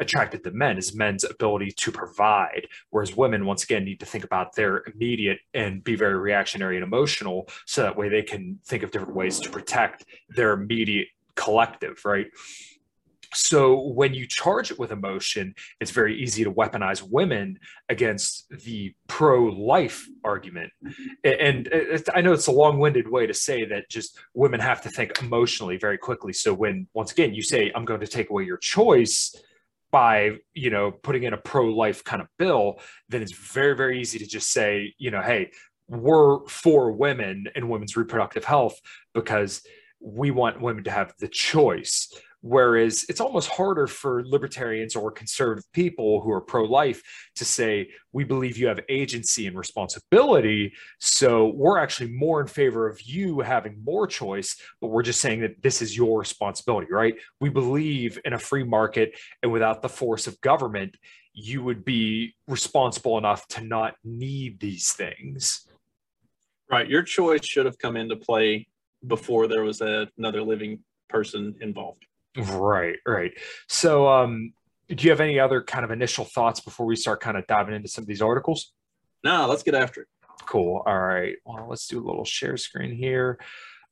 attracted 0.00 0.44
to 0.44 0.50
men 0.52 0.78
is 0.78 0.94
men's 0.94 1.24
ability 1.24 1.72
to 1.72 1.90
provide. 1.90 2.68
Whereas 2.90 3.16
women, 3.16 3.44
once 3.44 3.64
again, 3.64 3.84
need 3.84 4.00
to 4.00 4.06
think 4.06 4.24
about 4.24 4.54
their 4.54 4.84
immediate 4.86 5.40
and 5.54 5.82
be 5.82 5.96
very 5.96 6.16
reactionary 6.16 6.76
and 6.76 6.84
emotional 6.84 7.48
so 7.66 7.82
that 7.82 7.96
way 7.96 8.08
they 8.08 8.22
can 8.22 8.60
think 8.64 8.82
of 8.82 8.90
different 8.90 9.14
ways 9.14 9.40
to 9.40 9.50
protect 9.50 10.04
their 10.28 10.52
immediate 10.52 11.08
collective, 11.34 12.04
right? 12.04 12.26
So 13.34 13.80
when 13.80 14.14
you 14.14 14.26
charge 14.26 14.70
it 14.70 14.78
with 14.78 14.90
emotion, 14.90 15.54
it's 15.80 15.90
very 15.90 16.20
easy 16.20 16.44
to 16.44 16.52
weaponize 16.52 17.02
women 17.02 17.58
against 17.88 18.48
the 18.48 18.94
pro-life 19.06 20.06
argument. 20.24 20.72
And 21.24 21.68
uh, 21.72 21.98
I 22.14 22.20
know 22.20 22.32
it's 22.32 22.46
a 22.46 22.52
long-winded 22.52 23.10
way 23.10 23.26
to 23.26 23.34
say 23.34 23.64
that 23.66 23.90
just 23.90 24.18
women 24.34 24.60
have 24.60 24.80
to 24.82 24.90
think 24.90 25.20
emotionally 25.22 25.76
very 25.76 25.98
quickly. 25.98 26.32
So 26.32 26.54
when 26.54 26.88
once 26.94 27.12
again 27.12 27.34
you 27.34 27.42
say 27.42 27.70
I'm 27.74 27.84
going 27.84 28.00
to 28.00 28.06
take 28.06 28.30
away 28.30 28.44
your 28.44 28.58
choice 28.58 29.34
by 29.90 30.32
you 30.52 30.70
know 30.70 30.90
putting 30.90 31.22
in 31.22 31.32
a 31.32 31.38
pro-life 31.38 32.04
kind 32.04 32.20
of 32.20 32.28
bill, 32.38 32.80
then 33.08 33.22
it's 33.22 33.32
very 33.32 33.76
very 33.76 34.00
easy 34.00 34.18
to 34.18 34.26
just 34.26 34.50
say 34.50 34.94
you 34.98 35.10
know 35.10 35.22
hey 35.22 35.50
we're 35.88 36.46
for 36.46 36.92
women 36.92 37.46
and 37.54 37.68
women's 37.68 37.96
reproductive 37.96 38.44
health 38.44 38.78
because 39.14 39.62
we 40.00 40.30
want 40.30 40.60
women 40.60 40.84
to 40.84 40.90
have 40.90 41.14
the 41.18 41.28
choice 41.28 42.12
Whereas 42.40 43.04
it's 43.08 43.20
almost 43.20 43.48
harder 43.48 43.88
for 43.88 44.24
libertarians 44.24 44.94
or 44.94 45.10
conservative 45.10 45.64
people 45.72 46.20
who 46.20 46.30
are 46.30 46.40
pro 46.40 46.64
life 46.64 47.02
to 47.34 47.44
say, 47.44 47.90
we 48.12 48.22
believe 48.22 48.56
you 48.56 48.68
have 48.68 48.80
agency 48.88 49.48
and 49.48 49.58
responsibility. 49.58 50.72
So 51.00 51.48
we're 51.48 51.78
actually 51.78 52.12
more 52.12 52.40
in 52.40 52.46
favor 52.46 52.88
of 52.88 53.02
you 53.02 53.40
having 53.40 53.82
more 53.84 54.06
choice, 54.06 54.56
but 54.80 54.88
we're 54.88 55.02
just 55.02 55.20
saying 55.20 55.40
that 55.40 55.62
this 55.62 55.82
is 55.82 55.96
your 55.96 56.18
responsibility, 56.18 56.86
right? 56.92 57.16
We 57.40 57.48
believe 57.48 58.20
in 58.24 58.34
a 58.34 58.38
free 58.38 58.64
market 58.64 59.18
and 59.42 59.50
without 59.50 59.82
the 59.82 59.88
force 59.88 60.28
of 60.28 60.40
government, 60.40 60.96
you 61.32 61.62
would 61.64 61.84
be 61.84 62.34
responsible 62.46 63.18
enough 63.18 63.46
to 63.48 63.62
not 63.62 63.94
need 64.04 64.60
these 64.60 64.92
things. 64.92 65.66
Right. 66.70 66.88
Your 66.88 67.02
choice 67.02 67.44
should 67.44 67.66
have 67.66 67.78
come 67.78 67.96
into 67.96 68.16
play 68.16 68.68
before 69.06 69.46
there 69.46 69.64
was 69.64 69.80
a, 69.80 70.08
another 70.18 70.42
living 70.42 70.80
person 71.08 71.54
involved. 71.60 72.04
Right, 72.36 72.96
right. 73.06 73.32
So, 73.68 74.08
um, 74.08 74.52
do 74.88 75.04
you 75.04 75.10
have 75.10 75.20
any 75.20 75.38
other 75.38 75.62
kind 75.62 75.84
of 75.84 75.90
initial 75.90 76.24
thoughts 76.24 76.60
before 76.60 76.86
we 76.86 76.96
start 76.96 77.20
kind 77.20 77.36
of 77.36 77.46
diving 77.46 77.74
into 77.74 77.88
some 77.88 78.02
of 78.02 78.08
these 78.08 78.22
articles? 78.22 78.72
No, 79.22 79.46
let's 79.46 79.62
get 79.62 79.74
after 79.74 80.02
it. 80.02 80.08
Cool. 80.46 80.82
All 80.86 80.98
right. 80.98 81.36
Well, 81.44 81.66
let's 81.68 81.86
do 81.88 81.98
a 81.98 82.06
little 82.06 82.24
share 82.24 82.56
screen 82.56 82.94
here. 82.94 83.38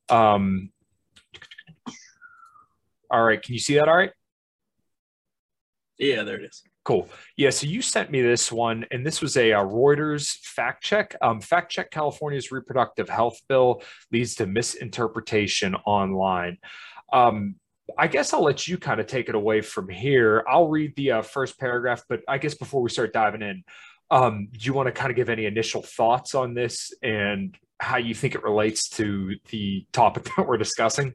Um, 0.08 0.70
all 3.10 3.22
right. 3.22 3.42
Can 3.42 3.52
you 3.52 3.58
see 3.58 3.74
that? 3.74 3.88
All 3.88 3.96
right. 3.96 4.12
Yeah, 5.98 6.22
there 6.22 6.36
it 6.36 6.44
is. 6.44 6.62
Cool. 6.84 7.08
Yeah. 7.36 7.50
So 7.50 7.66
you 7.66 7.82
sent 7.82 8.10
me 8.10 8.22
this 8.22 8.52
one, 8.52 8.86
and 8.90 9.04
this 9.04 9.20
was 9.20 9.36
a, 9.36 9.50
a 9.50 9.58
Reuters 9.58 10.38
fact 10.38 10.84
check. 10.84 11.16
Um, 11.20 11.40
fact 11.40 11.72
check 11.72 11.90
California's 11.90 12.52
reproductive 12.52 13.08
health 13.08 13.38
bill 13.48 13.82
leads 14.12 14.36
to 14.36 14.46
misinterpretation 14.46 15.74
online. 15.74 16.58
Um, 17.12 17.56
I 17.96 18.08
guess 18.08 18.32
I'll 18.32 18.42
let 18.42 18.66
you 18.66 18.78
kind 18.78 19.00
of 19.00 19.06
take 19.06 19.28
it 19.28 19.34
away 19.34 19.60
from 19.60 19.88
here. 19.88 20.44
I'll 20.48 20.68
read 20.68 20.96
the 20.96 21.12
uh, 21.12 21.22
first 21.22 21.58
paragraph, 21.58 22.02
but 22.08 22.20
I 22.26 22.38
guess 22.38 22.54
before 22.54 22.82
we 22.82 22.90
start 22.90 23.12
diving 23.12 23.42
in, 23.42 23.64
um, 24.10 24.48
do 24.52 24.58
you 24.60 24.72
want 24.72 24.86
to 24.86 24.92
kind 24.92 25.10
of 25.10 25.16
give 25.16 25.28
any 25.28 25.46
initial 25.46 25.82
thoughts 25.82 26.34
on 26.34 26.54
this 26.54 26.92
and 27.02 27.56
how 27.78 27.96
you 27.96 28.14
think 28.14 28.34
it 28.34 28.42
relates 28.42 28.88
to 28.90 29.36
the 29.50 29.86
topic 29.92 30.24
that 30.36 30.46
we're 30.46 30.56
discussing? 30.56 31.14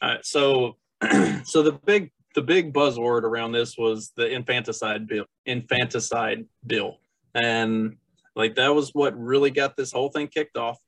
Uh, 0.00 0.16
so, 0.22 0.76
so 1.44 1.62
the 1.62 1.78
big 1.84 2.10
the 2.34 2.42
big 2.42 2.72
buzzword 2.72 3.24
around 3.24 3.52
this 3.52 3.76
was 3.76 4.12
the 4.16 4.26
infanticide 4.26 5.06
bill, 5.06 5.26
infanticide 5.44 6.46
bill, 6.66 6.98
and 7.34 7.96
like 8.34 8.54
that 8.54 8.74
was 8.74 8.90
what 8.94 9.18
really 9.18 9.50
got 9.50 9.76
this 9.76 9.92
whole 9.92 10.08
thing 10.08 10.28
kicked 10.28 10.56
off. 10.56 10.78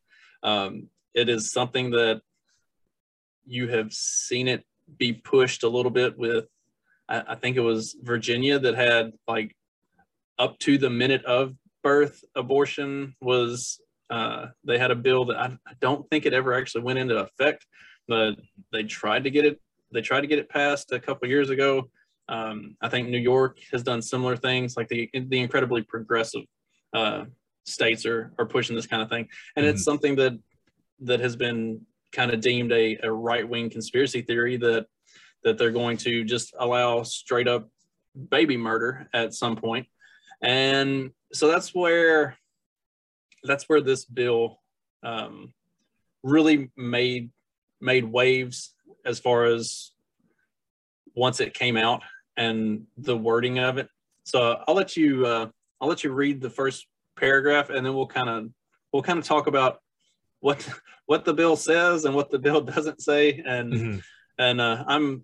Um, 0.42 0.88
it 1.12 1.28
is 1.28 1.52
something 1.52 1.90
that 1.90 2.22
you 3.46 3.68
have 3.68 3.92
seen 3.92 4.48
it 4.48 4.64
be 4.98 5.12
pushed 5.12 5.62
a 5.62 5.68
little 5.68 5.90
bit 5.90 6.18
with. 6.18 6.46
I, 7.08 7.22
I 7.28 7.34
think 7.34 7.56
it 7.56 7.60
was 7.60 7.96
Virginia 8.02 8.58
that 8.58 8.74
had 8.74 9.12
like 9.26 9.54
up 10.38 10.58
to 10.60 10.78
the 10.78 10.90
minute 10.90 11.24
of 11.24 11.54
birth 11.82 12.24
abortion 12.34 13.14
was 13.20 13.80
uh, 14.10 14.46
they 14.64 14.78
had 14.78 14.90
a 14.90 14.96
bill 14.96 15.26
that 15.26 15.36
I, 15.36 15.46
I, 15.66 15.72
don't 15.80 16.08
think 16.10 16.26
it 16.26 16.34
ever 16.34 16.54
actually 16.54 16.82
went 16.82 16.98
into 16.98 17.16
effect, 17.16 17.66
but 18.06 18.34
they 18.72 18.82
tried 18.82 19.24
to 19.24 19.30
get 19.30 19.44
it. 19.44 19.60
They 19.92 20.02
tried 20.02 20.22
to 20.22 20.26
get 20.26 20.38
it 20.38 20.48
passed 20.48 20.92
a 20.92 21.00
couple 21.00 21.28
years 21.28 21.50
ago. 21.50 21.88
Um, 22.28 22.76
I 22.80 22.88
think 22.88 23.08
New 23.08 23.18
York 23.18 23.58
has 23.72 23.82
done 23.82 24.02
similar 24.02 24.36
things, 24.36 24.76
like 24.76 24.88
the 24.88 25.10
the 25.12 25.40
incredibly 25.40 25.82
progressive 25.82 26.42
uh, 26.92 27.24
states 27.64 28.06
are 28.06 28.32
are 28.38 28.46
pushing 28.46 28.76
this 28.76 28.86
kind 28.86 29.02
of 29.02 29.08
thing, 29.08 29.28
and 29.56 29.64
mm-hmm. 29.64 29.74
it's 29.74 29.84
something 29.84 30.16
that 30.16 30.38
that 31.00 31.20
has 31.20 31.36
been 31.36 31.80
kind 32.14 32.30
of 32.30 32.40
deemed 32.40 32.72
a, 32.72 32.98
a 33.02 33.10
right 33.10 33.48
wing 33.48 33.70
conspiracy 33.70 34.22
theory 34.22 34.56
that 34.58 34.86
that 35.42 35.58
they're 35.58 35.70
going 35.70 35.98
to 35.98 36.24
just 36.24 36.54
allow 36.58 37.02
straight 37.02 37.48
up 37.48 37.68
baby 38.30 38.56
murder 38.56 39.08
at 39.12 39.34
some 39.34 39.56
point, 39.56 39.86
and 40.40 41.10
so 41.32 41.48
that's 41.48 41.74
where 41.74 42.36
that's 43.42 43.68
where 43.68 43.80
this 43.80 44.04
bill 44.04 44.60
um, 45.02 45.52
really 46.22 46.70
made 46.76 47.30
made 47.80 48.04
waves 48.04 48.74
as 49.04 49.18
far 49.18 49.44
as 49.44 49.92
once 51.14 51.40
it 51.40 51.54
came 51.54 51.76
out 51.76 52.02
and 52.36 52.86
the 52.96 53.16
wording 53.16 53.58
of 53.58 53.78
it. 53.78 53.88
So 54.24 54.62
I'll 54.66 54.74
let 54.74 54.96
you 54.96 55.26
uh, 55.26 55.48
I'll 55.80 55.88
let 55.88 56.02
you 56.02 56.12
read 56.12 56.40
the 56.40 56.50
first 56.50 56.86
paragraph 57.16 57.70
and 57.70 57.84
then 57.84 57.94
we'll 57.94 58.06
kind 58.06 58.28
of 58.28 58.48
we'll 58.92 59.02
kind 59.02 59.18
of 59.18 59.24
talk 59.24 59.46
about 59.46 59.80
what 60.44 60.68
what 61.06 61.24
the 61.24 61.32
bill 61.32 61.56
says 61.56 62.04
and 62.04 62.14
what 62.14 62.30
the 62.30 62.38
bill 62.38 62.60
doesn't 62.74 63.00
say 63.00 63.42
and 63.46 63.72
mm-hmm. 63.72 63.98
and 64.38 64.60
uh, 64.60 64.84
I'm 64.86 65.22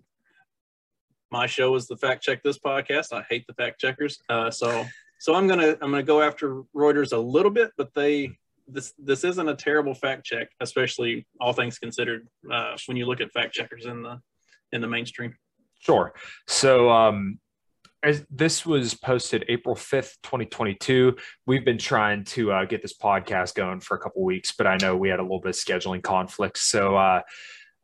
my 1.29 1.45
show 1.45 1.75
is 1.75 1.87
the 1.87 1.95
fact 1.95 2.23
check 2.23 2.41
this 2.43 2.57
podcast. 2.57 3.13
I 3.13 3.23
hate 3.29 3.45
the 3.47 3.53
fact 3.53 3.79
checkers. 3.79 4.19
Uh, 4.27 4.49
so 4.49 4.85
so 5.19 5.35
I'm 5.35 5.47
gonna 5.47 5.77
I'm 5.79 5.91
gonna 5.91 6.01
go 6.01 6.23
after 6.23 6.63
Reuters 6.75 7.13
a 7.13 7.17
little 7.17 7.51
bit, 7.51 7.69
but 7.77 7.93
they 7.93 8.31
this 8.67 8.93
this 8.97 9.23
isn't 9.23 9.47
a 9.47 9.55
terrible 9.55 9.93
fact 9.93 10.25
check, 10.25 10.49
especially 10.59 11.27
all 11.39 11.53
things 11.53 11.77
considered 11.77 12.27
uh, 12.51 12.75
when 12.87 12.97
you 12.97 13.05
look 13.05 13.21
at 13.21 13.31
fact 13.31 13.53
checkers 13.53 13.85
in 13.85 14.01
the 14.01 14.19
in 14.71 14.81
the 14.81 14.87
mainstream. 14.87 15.35
Sure. 15.79 16.13
So 16.47 16.89
um, 16.89 17.39
as 18.03 18.25
this 18.29 18.65
was 18.65 18.93
posted 18.93 19.45
April 19.47 19.75
5th, 19.75 20.17
2022. 20.23 21.15
We've 21.45 21.63
been 21.63 21.77
trying 21.77 22.23
to 22.25 22.51
uh, 22.51 22.65
get 22.65 22.81
this 22.81 22.97
podcast 22.97 23.55
going 23.55 23.79
for 23.79 23.95
a 23.95 23.99
couple 23.99 24.23
weeks, 24.23 24.51
but 24.51 24.67
I 24.67 24.77
know 24.77 24.95
we 24.97 25.09
had 25.09 25.19
a 25.19 25.23
little 25.23 25.39
bit 25.39 25.49
of 25.49 25.55
scheduling 25.55 26.01
conflicts. 26.01 26.61
So 26.61 26.95
uh, 26.95 27.21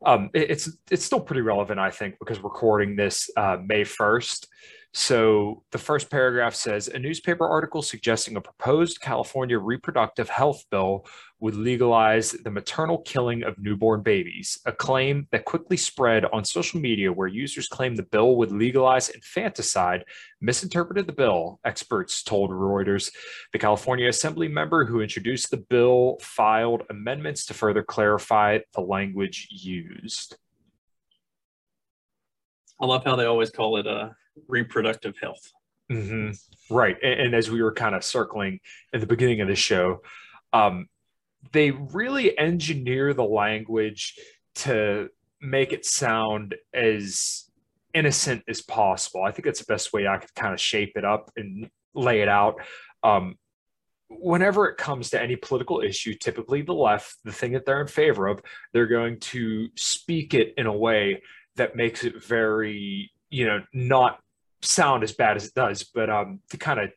um, 0.04 0.30
it, 0.34 0.50
it's 0.50 0.70
it's 0.90 1.04
still 1.04 1.20
pretty 1.20 1.42
relevant, 1.42 1.78
I 1.78 1.90
think, 1.90 2.16
because 2.18 2.42
recording 2.42 2.96
this 2.96 3.30
uh, 3.36 3.58
May 3.64 3.82
1st. 3.82 4.46
So 4.94 5.64
the 5.70 5.78
first 5.78 6.10
paragraph 6.10 6.54
says 6.54 6.88
a 6.88 6.98
newspaper 6.98 7.46
article 7.46 7.82
suggesting 7.82 8.36
a 8.36 8.40
proposed 8.40 9.00
California 9.00 9.58
reproductive 9.58 10.30
health 10.30 10.64
bill 10.70 11.06
would 11.40 11.54
legalize 11.54 12.32
the 12.32 12.50
maternal 12.50 12.98
killing 13.02 13.42
of 13.44 13.58
newborn 13.58 14.02
babies, 14.02 14.58
a 14.64 14.72
claim 14.72 15.28
that 15.30 15.44
quickly 15.44 15.76
spread 15.76 16.24
on 16.26 16.42
social 16.42 16.80
media 16.80 17.12
where 17.12 17.28
users 17.28 17.68
claimed 17.68 17.98
the 17.98 18.02
bill 18.02 18.36
would 18.36 18.50
legalize 18.50 19.10
infanticide, 19.10 20.04
misinterpreted 20.40 21.06
the 21.06 21.12
bill, 21.12 21.60
experts 21.64 22.22
told 22.22 22.50
Reuters. 22.50 23.12
The 23.52 23.58
California 23.58 24.08
Assembly 24.08 24.48
member 24.48 24.86
who 24.86 25.02
introduced 25.02 25.50
the 25.50 25.58
bill 25.58 26.16
filed 26.22 26.82
amendments 26.88 27.44
to 27.46 27.54
further 27.54 27.82
clarify 27.82 28.60
the 28.74 28.80
language 28.80 29.48
used. 29.50 30.36
I 32.80 32.86
love 32.86 33.04
how 33.04 33.16
they 33.16 33.26
always 33.26 33.50
call 33.50 33.76
it 33.76 33.86
a 33.86 34.16
reproductive 34.46 35.14
health. 35.20 35.52
Mm-hmm. 35.90 36.74
Right. 36.74 36.96
And, 37.02 37.20
and, 37.20 37.34
as 37.34 37.50
we 37.50 37.62
were 37.62 37.72
kind 37.72 37.94
of 37.94 38.04
circling 38.04 38.60
at 38.92 39.00
the 39.00 39.06
beginning 39.06 39.40
of 39.40 39.48
the 39.48 39.56
show, 39.56 40.02
um, 40.52 40.88
they 41.52 41.70
really 41.70 42.36
engineer 42.38 43.14
the 43.14 43.24
language 43.24 44.18
to 44.56 45.08
make 45.40 45.72
it 45.72 45.86
sound 45.86 46.56
as 46.74 47.48
innocent 47.94 48.42
as 48.48 48.60
possible. 48.60 49.22
I 49.22 49.30
think 49.30 49.46
that's 49.46 49.60
the 49.60 49.72
best 49.72 49.92
way 49.92 50.06
I 50.06 50.18
could 50.18 50.34
kind 50.34 50.52
of 50.52 50.60
shape 50.60 50.92
it 50.96 51.04
up 51.04 51.30
and 51.36 51.70
lay 51.94 52.20
it 52.20 52.28
out. 52.28 52.56
Um, 53.02 53.36
whenever 54.08 54.68
it 54.68 54.76
comes 54.76 55.10
to 55.10 55.22
any 55.22 55.36
political 55.36 55.80
issue, 55.80 56.14
typically 56.14 56.62
the 56.62 56.74
left, 56.74 57.16
the 57.24 57.32
thing 57.32 57.52
that 57.52 57.64
they're 57.66 57.80
in 57.80 57.86
favor 57.86 58.26
of, 58.26 58.42
they're 58.72 58.86
going 58.86 59.20
to 59.20 59.68
speak 59.76 60.34
it 60.34 60.54
in 60.56 60.66
a 60.66 60.76
way 60.76 61.22
that 61.56 61.76
makes 61.76 62.04
it 62.04 62.22
very, 62.22 63.10
you 63.30 63.46
know, 63.46 63.62
not 63.72 64.20
sound 64.62 65.02
as 65.02 65.12
bad 65.12 65.36
as 65.36 65.46
it 65.46 65.54
does, 65.54 65.84
but 65.84 66.10
um, 66.10 66.40
to 66.50 66.56
kind 66.56 66.80
of 66.80 66.90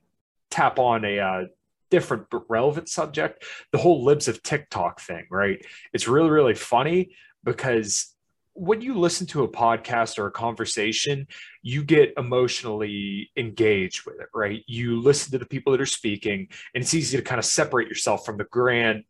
tap 0.49 0.79
on 0.79 1.05
a 1.05 1.19
uh, 1.19 1.43
different 1.89 2.29
but 2.29 2.43
relevant 2.49 2.89
subject, 2.89 3.45
the 3.71 3.77
whole 3.77 4.03
libs 4.03 4.27
of 4.27 4.41
TikTok 4.41 5.01
thing, 5.01 5.27
right? 5.29 5.63
It's 5.93 6.07
really, 6.07 6.29
really 6.29 6.55
funny 6.55 7.15
because 7.43 8.15
when 8.53 8.81
you 8.81 8.97
listen 8.97 9.27
to 9.27 9.43
a 9.43 9.47
podcast 9.47 10.19
or 10.19 10.27
a 10.27 10.31
conversation, 10.31 11.27
you 11.61 11.83
get 11.83 12.13
emotionally 12.17 13.31
engaged 13.37 14.05
with 14.05 14.19
it, 14.19 14.27
right? 14.33 14.63
You 14.67 15.01
listen 15.01 15.31
to 15.31 15.37
the 15.37 15.45
people 15.45 15.71
that 15.71 15.81
are 15.81 15.85
speaking, 15.85 16.47
and 16.75 16.83
it's 16.83 16.93
easy 16.93 17.17
to 17.17 17.23
kind 17.23 17.39
of 17.39 17.45
separate 17.45 17.87
yourself 17.87 18.25
from 18.25 18.37
the 18.37 18.43
grand 18.45 19.03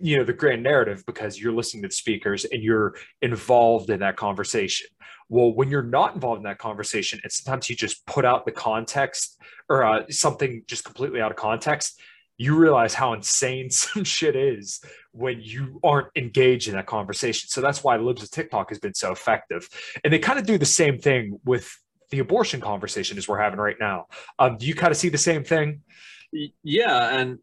you 0.00 0.16
know 0.16 0.24
the 0.24 0.32
grand 0.32 0.62
narrative 0.62 1.04
because 1.06 1.40
you're 1.40 1.52
listening 1.52 1.82
to 1.82 1.88
the 1.88 1.94
speakers 1.94 2.44
and 2.44 2.62
you're 2.62 2.94
involved 3.22 3.90
in 3.90 4.00
that 4.00 4.16
conversation 4.16 4.86
well, 5.28 5.52
when 5.52 5.70
you're 5.70 5.82
not 5.82 6.14
involved 6.14 6.38
in 6.38 6.44
that 6.44 6.58
conversation, 6.58 7.20
and 7.22 7.32
sometimes 7.32 7.70
you 7.70 7.76
just 7.76 8.04
put 8.06 8.24
out 8.24 8.44
the 8.44 8.52
context 8.52 9.40
or 9.68 9.84
uh, 9.84 10.02
something 10.10 10.62
just 10.66 10.84
completely 10.84 11.20
out 11.20 11.30
of 11.30 11.36
context, 11.36 12.00
you 12.36 12.56
realize 12.56 12.94
how 12.94 13.12
insane 13.12 13.70
some 13.70 14.04
shit 14.04 14.36
is 14.36 14.80
when 15.12 15.40
you 15.40 15.80
aren't 15.82 16.08
engaged 16.16 16.68
in 16.68 16.74
that 16.74 16.86
conversation. 16.86 17.48
So 17.48 17.60
that's 17.60 17.82
why 17.82 17.96
Libs 17.96 18.22
of 18.22 18.30
TikTok 18.30 18.68
has 18.70 18.78
been 18.78 18.94
so 18.94 19.12
effective. 19.12 19.68
And 20.02 20.12
they 20.12 20.18
kind 20.18 20.38
of 20.38 20.46
do 20.46 20.58
the 20.58 20.66
same 20.66 20.98
thing 20.98 21.40
with 21.44 21.74
the 22.10 22.18
abortion 22.18 22.60
conversation 22.60 23.16
as 23.16 23.26
we're 23.26 23.40
having 23.40 23.58
right 23.58 23.76
now. 23.80 24.06
Um, 24.38 24.58
do 24.58 24.66
you 24.66 24.74
kind 24.74 24.90
of 24.90 24.96
see 24.96 25.08
the 25.08 25.18
same 25.18 25.42
thing? 25.42 25.80
Yeah. 26.62 27.18
And 27.18 27.38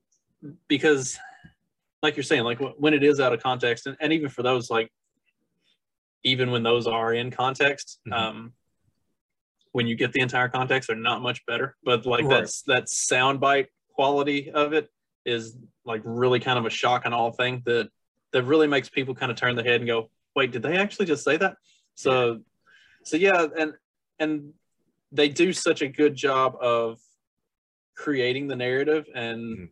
because, 0.68 1.18
like 2.02 2.16
you're 2.16 2.24
saying, 2.24 2.44
like 2.44 2.60
when 2.78 2.94
it 2.94 3.04
is 3.04 3.20
out 3.20 3.34
of 3.34 3.42
context, 3.42 3.88
and, 3.88 3.96
and 4.00 4.14
even 4.14 4.30
for 4.30 4.44
those 4.44 4.70
like 4.70 4.92
even 6.24 6.52
when 6.52 6.64
those 6.64 6.88
are 6.88 7.14
in 7.14 7.32
context. 7.32 8.00
Mm-hmm. 8.08 8.14
Um, 8.14 8.54
when 9.72 9.88
you 9.88 9.96
get 9.96 10.12
the 10.12 10.20
entire 10.20 10.50
context, 10.50 10.88
they're 10.88 10.98
not 10.98 11.22
much 11.22 11.46
better. 11.46 11.76
But 11.84 12.06
like 12.06 12.26
right. 12.26 12.30
that's 12.30 12.62
that 12.64 12.86
soundbite 12.86 13.68
quality 13.94 14.52
of 14.52 14.74
it 14.74 14.90
is 15.26 15.58
like 15.86 16.02
really 16.04 16.40
kind 16.40 16.60
of 16.60 16.66
a 16.66 16.70
shock 16.70 17.04
and 17.06 17.14
all 17.14 17.32
thing 17.32 17.62
that 17.66 17.90
that 18.34 18.44
really 18.44 18.68
makes 18.68 18.90
people 18.90 19.16
kind 19.16 19.32
of 19.32 19.38
turn 19.38 19.56
their 19.56 19.66
head 19.66 19.82
and 19.82 19.88
go, 19.88 20.10
"Wait, 20.36 20.52
did 20.52 20.62
they 20.62 20.78
actually 20.78 21.06
just 21.06 21.24
say 21.24 21.38
that?" 21.38 21.56
So, 21.96 22.32
yeah. 22.32 22.38
so 23.04 23.18
yeah, 23.18 23.48
and 23.58 23.74
and 24.20 24.54
they 25.12 25.30
do 25.30 25.54
such 25.54 25.82
a 25.82 25.88
good 25.88 26.16
job 26.16 26.56
of 26.62 27.00
creating 27.96 28.48
the 28.48 28.56
narrative 28.56 29.06
and 29.14 29.40
mm-hmm. 29.42 29.66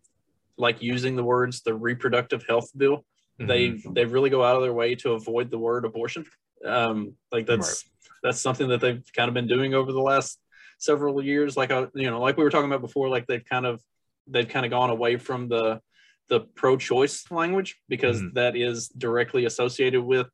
Like 0.59 0.81
using 0.81 1.15
the 1.15 1.23
words 1.23 1.61
the 1.61 1.73
reproductive 1.73 2.45
health 2.47 2.69
bill 2.77 3.03
they 3.39 3.69
mm-hmm. 3.69 3.93
they 3.93 4.05
really 4.05 4.29
go 4.29 4.43
out 4.43 4.57
of 4.57 4.61
their 4.61 4.73
way 4.73 4.95
to 4.95 5.13
avoid 5.13 5.49
the 5.49 5.57
word 5.57 5.85
abortion. 5.85 6.25
Um, 6.65 7.13
like 7.31 7.45
that's 7.45 7.85
right. 7.85 8.11
that's 8.23 8.41
something 8.41 8.67
that 8.69 8.81
they've 8.81 9.01
kind 9.15 9.29
of 9.29 9.33
been 9.33 9.47
doing 9.47 9.73
over 9.73 9.91
the 9.91 10.01
last 10.01 10.39
several 10.77 11.23
years. 11.23 11.55
Like 11.55 11.71
I, 11.71 11.77
uh, 11.77 11.87
you 11.95 12.09
know, 12.09 12.19
like 12.19 12.37
we 12.37 12.43
were 12.43 12.49
talking 12.49 12.69
about 12.69 12.81
before, 12.81 13.07
like 13.07 13.27
they've 13.27 13.43
kind 13.43 13.65
of 13.65 13.81
they've 14.27 14.47
kind 14.47 14.65
of 14.65 14.71
gone 14.71 14.89
away 14.89 15.17
from 15.17 15.47
the 15.47 15.79
the 16.27 16.41
pro-choice 16.41 17.31
language 17.31 17.77
because 17.87 18.21
mm-hmm. 18.21 18.33
that 18.35 18.55
is 18.55 18.89
directly 18.89 19.45
associated 19.45 20.01
with 20.01 20.27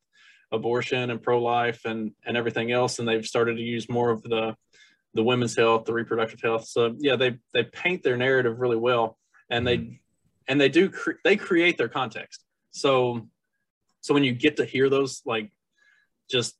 abortion 0.52 1.10
and 1.10 1.22
pro-life 1.22 1.84
and 1.84 2.10
and 2.24 2.36
everything 2.36 2.72
else, 2.72 2.98
and 2.98 3.06
they've 3.06 3.26
started 3.26 3.56
to 3.56 3.62
use 3.62 3.88
more 3.88 4.10
of 4.10 4.22
the 4.24 4.56
the 5.14 5.22
women's 5.22 5.56
health, 5.56 5.84
the 5.84 5.92
reproductive 5.92 6.40
health. 6.40 6.66
So 6.66 6.96
yeah, 6.98 7.14
they 7.14 7.38
they 7.54 7.62
paint 7.62 8.02
their 8.02 8.16
narrative 8.16 8.58
really 8.58 8.76
well, 8.76 9.16
and 9.48 9.64
mm-hmm. 9.64 9.90
they 9.90 10.00
and 10.48 10.60
they 10.60 10.68
do 10.68 10.90
cre- 10.90 11.20
they 11.24 11.36
create 11.36 11.78
their 11.78 11.88
context. 11.88 12.44
So, 12.70 13.28
so 14.00 14.14
when 14.14 14.24
you 14.24 14.32
get 14.32 14.56
to 14.56 14.64
hear 14.64 14.88
those 14.88 15.22
like 15.24 15.50
just 16.30 16.56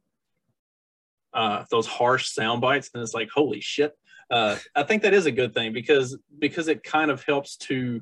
uh, 1.32 1.64
those 1.70 1.86
harsh 1.86 2.28
sound 2.28 2.60
bites, 2.60 2.90
and 2.94 3.02
it's 3.02 3.14
like, 3.14 3.28
holy 3.32 3.60
shit. 3.60 3.96
Uh, 4.30 4.56
I 4.74 4.82
think 4.82 5.02
that 5.02 5.14
is 5.14 5.26
a 5.26 5.30
good 5.30 5.54
thing 5.54 5.72
because 5.72 6.18
because 6.38 6.66
it 6.66 6.82
kind 6.82 7.10
of 7.10 7.22
helps 7.22 7.56
to 7.58 8.00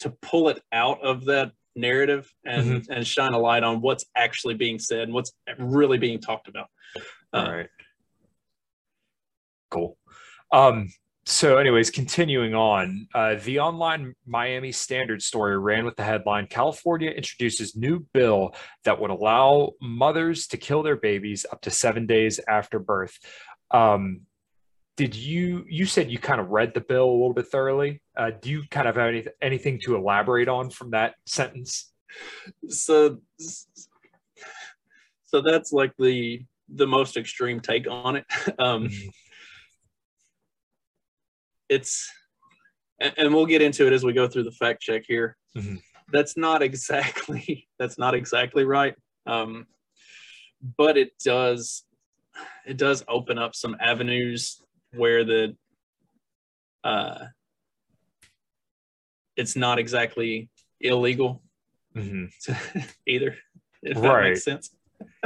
to 0.00 0.10
pull 0.10 0.48
it 0.48 0.60
out 0.72 1.02
of 1.02 1.24
that 1.26 1.52
narrative 1.74 2.30
and 2.44 2.82
mm-hmm. 2.82 2.92
and 2.92 3.06
shine 3.06 3.32
a 3.32 3.38
light 3.38 3.62
on 3.62 3.80
what's 3.80 4.04
actually 4.14 4.54
being 4.54 4.78
said 4.78 5.02
and 5.02 5.14
what's 5.14 5.32
really 5.58 5.96
being 5.96 6.20
talked 6.20 6.48
about. 6.48 6.68
Uh, 7.32 7.36
All 7.36 7.52
right. 7.52 7.68
Cool. 9.70 9.96
Um, 10.52 10.88
so, 11.28 11.58
anyways, 11.58 11.90
continuing 11.90 12.54
on, 12.54 13.08
uh, 13.12 13.34
the 13.42 13.58
online 13.58 14.14
Miami 14.26 14.70
Standard 14.70 15.20
story 15.20 15.58
ran 15.58 15.84
with 15.84 15.96
the 15.96 16.04
headline 16.04 16.46
California 16.46 17.10
introduces 17.10 17.74
new 17.74 18.06
bill 18.14 18.54
that 18.84 19.00
would 19.00 19.10
allow 19.10 19.72
mothers 19.82 20.46
to 20.46 20.56
kill 20.56 20.84
their 20.84 20.94
babies 20.94 21.44
up 21.50 21.60
to 21.62 21.70
seven 21.70 22.06
days 22.06 22.38
after 22.48 22.78
birth. 22.78 23.18
Um, 23.72 24.20
did 24.96 25.16
you, 25.16 25.64
you 25.68 25.84
said 25.84 26.12
you 26.12 26.18
kind 26.18 26.40
of 26.40 26.50
read 26.50 26.74
the 26.74 26.80
bill 26.80 27.10
a 27.10 27.10
little 27.10 27.34
bit 27.34 27.48
thoroughly. 27.48 28.00
Uh, 28.16 28.30
do 28.40 28.48
you 28.48 28.62
kind 28.70 28.86
of 28.86 28.94
have 28.94 29.08
any, 29.08 29.26
anything 29.42 29.80
to 29.84 29.96
elaborate 29.96 30.48
on 30.48 30.70
from 30.70 30.92
that 30.92 31.16
sentence? 31.26 31.92
So, 32.68 33.18
so 35.24 35.40
that's 35.42 35.72
like 35.72 35.92
the 35.98 36.46
the 36.68 36.86
most 36.86 37.16
extreme 37.16 37.60
take 37.60 37.86
on 37.88 38.16
it. 38.16 38.24
Um, 38.58 38.88
Mhm. 38.88 39.10
It's 41.68 42.10
and, 43.00 43.34
we'll 43.34 43.46
get 43.46 43.60
into 43.60 43.86
it 43.86 43.92
as 43.92 44.04
we 44.04 44.12
go 44.12 44.26
through 44.28 44.44
the 44.44 44.52
fact 44.52 44.82
check 44.82 45.04
here 45.06 45.36
Mhm. 45.56 45.80
that's 46.12 46.36
not 46.36 46.62
exactly 46.62 47.68
that's 47.78 47.98
not 47.98 48.14
exactly 48.14 48.64
right 48.64 48.94
um, 49.26 49.66
but 50.76 50.96
it 50.96 51.12
does 51.24 51.84
it 52.66 52.76
does 52.76 53.04
open 53.08 53.38
up 53.38 53.54
some 53.54 53.76
avenues 53.80 54.62
where 54.92 55.24
the 55.24 55.56
uh, 56.84 57.26
it's 59.36 59.56
not 59.56 59.78
exactly 59.78 60.48
illegal 60.80 61.42
Mhm. 61.96 62.30
either 63.06 63.36
if 63.82 64.00
that 64.00 64.22
makes 64.22 64.44
sense 64.44 64.75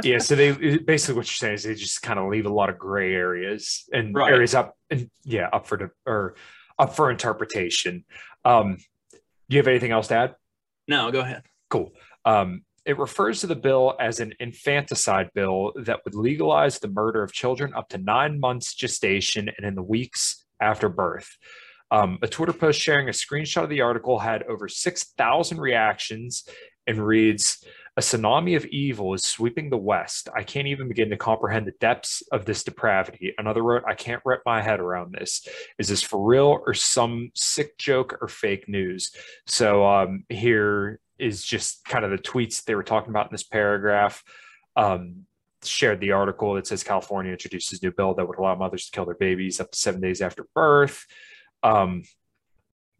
yeah 0.03 0.17
so 0.17 0.35
they 0.35 0.77
basically 0.77 1.15
what 1.15 1.25
you're 1.27 1.35
saying 1.35 1.53
is 1.53 1.63
they 1.63 1.75
just 1.75 2.01
kind 2.01 2.19
of 2.19 2.29
leave 2.29 2.45
a 2.45 2.53
lot 2.53 2.69
of 2.69 2.77
gray 2.77 3.13
areas 3.13 3.85
and 3.93 4.13
Right. 4.15 4.31
areas 4.33 4.53
up 4.55 4.75
and 4.89 5.09
yeah 5.23 5.47
up 5.53 5.67
for 5.67 5.77
the 5.77 5.91
or 6.05 6.35
up 6.79 6.95
for 6.95 7.11
interpretation 7.11 8.03
um 8.45 8.77
do 9.11 9.17
you 9.55 9.57
have 9.57 9.67
anything 9.67 9.91
else 9.91 10.07
to 10.07 10.15
add 10.15 10.35
no 10.87 11.11
go 11.11 11.19
ahead 11.21 11.43
cool 11.69 11.91
um 12.25 12.63
it 12.85 12.97
refers 12.97 13.41
to 13.41 13.47
the 13.47 13.55
bill 13.55 13.95
as 13.99 14.19
an 14.19 14.33
infanticide 14.39 15.29
bill 15.35 15.71
that 15.75 15.99
would 16.03 16.15
legalize 16.15 16.79
the 16.79 16.87
murder 16.87 17.21
of 17.21 17.31
children 17.31 17.73
up 17.75 17.87
to 17.89 17.97
nine 17.99 18.39
months 18.39 18.73
gestation 18.73 19.49
and 19.55 19.67
in 19.67 19.75
the 19.75 19.83
weeks 19.83 20.45
after 20.59 20.89
birth. 20.89 21.29
Um, 21.91 22.17
a 22.23 22.27
Twitter 22.27 22.53
post 22.53 22.79
sharing 22.81 23.07
a 23.07 23.11
screenshot 23.11 23.63
of 23.63 23.69
the 23.69 23.81
article 23.81 24.17
had 24.17 24.41
over 24.43 24.67
6,000 24.67 25.59
reactions 25.59 26.47
and 26.87 27.05
reads 27.05 27.63
A 27.97 28.01
tsunami 28.01 28.55
of 28.55 28.65
evil 28.67 29.13
is 29.13 29.23
sweeping 29.23 29.69
the 29.69 29.77
West. 29.77 30.29
I 30.33 30.43
can't 30.43 30.67
even 30.67 30.87
begin 30.87 31.09
to 31.09 31.17
comprehend 31.17 31.67
the 31.67 31.73
depths 31.81 32.23
of 32.31 32.45
this 32.45 32.63
depravity. 32.63 33.33
Another 33.37 33.61
wrote, 33.61 33.83
I 33.85 33.95
can't 33.95 34.21
wrap 34.23 34.39
my 34.45 34.61
head 34.61 34.79
around 34.79 35.13
this. 35.13 35.45
Is 35.77 35.89
this 35.89 36.01
for 36.01 36.25
real 36.25 36.61
or 36.65 36.73
some 36.73 37.31
sick 37.35 37.77
joke 37.77 38.17
or 38.21 38.29
fake 38.29 38.69
news? 38.69 39.13
So 39.45 39.85
um, 39.85 40.23
here 40.29 41.01
is 41.19 41.43
just 41.43 41.83
kind 41.83 42.05
of 42.05 42.11
the 42.11 42.17
tweets 42.17 42.63
they 42.63 42.75
were 42.75 42.83
talking 42.83 43.09
about 43.09 43.25
in 43.25 43.33
this 43.33 43.43
paragraph. 43.43 44.23
Um, 44.77 45.25
shared 45.63 45.99
the 45.99 46.13
article 46.13 46.53
that 46.53 46.67
says 46.67 46.83
California 46.83 47.31
introduces 47.31 47.83
new 47.83 47.91
bill 47.91 48.13
that 48.15 48.27
would 48.27 48.39
allow 48.39 48.55
mothers 48.55 48.85
to 48.85 48.91
kill 48.91 49.05
their 49.05 49.15
babies 49.15 49.59
up 49.59 49.71
to 49.71 49.77
seven 49.77 50.01
days 50.01 50.21
after 50.21 50.47
birth. 50.55 51.05
Um, 51.61 52.03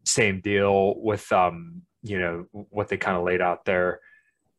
same 0.04 0.40
deal 0.40 1.00
with 1.00 1.30
um, 1.32 1.82
you 2.02 2.18
know 2.18 2.46
what 2.52 2.88
they 2.88 2.96
kind 2.96 3.16
of 3.16 3.24
laid 3.24 3.40
out 3.40 3.64
there. 3.64 4.00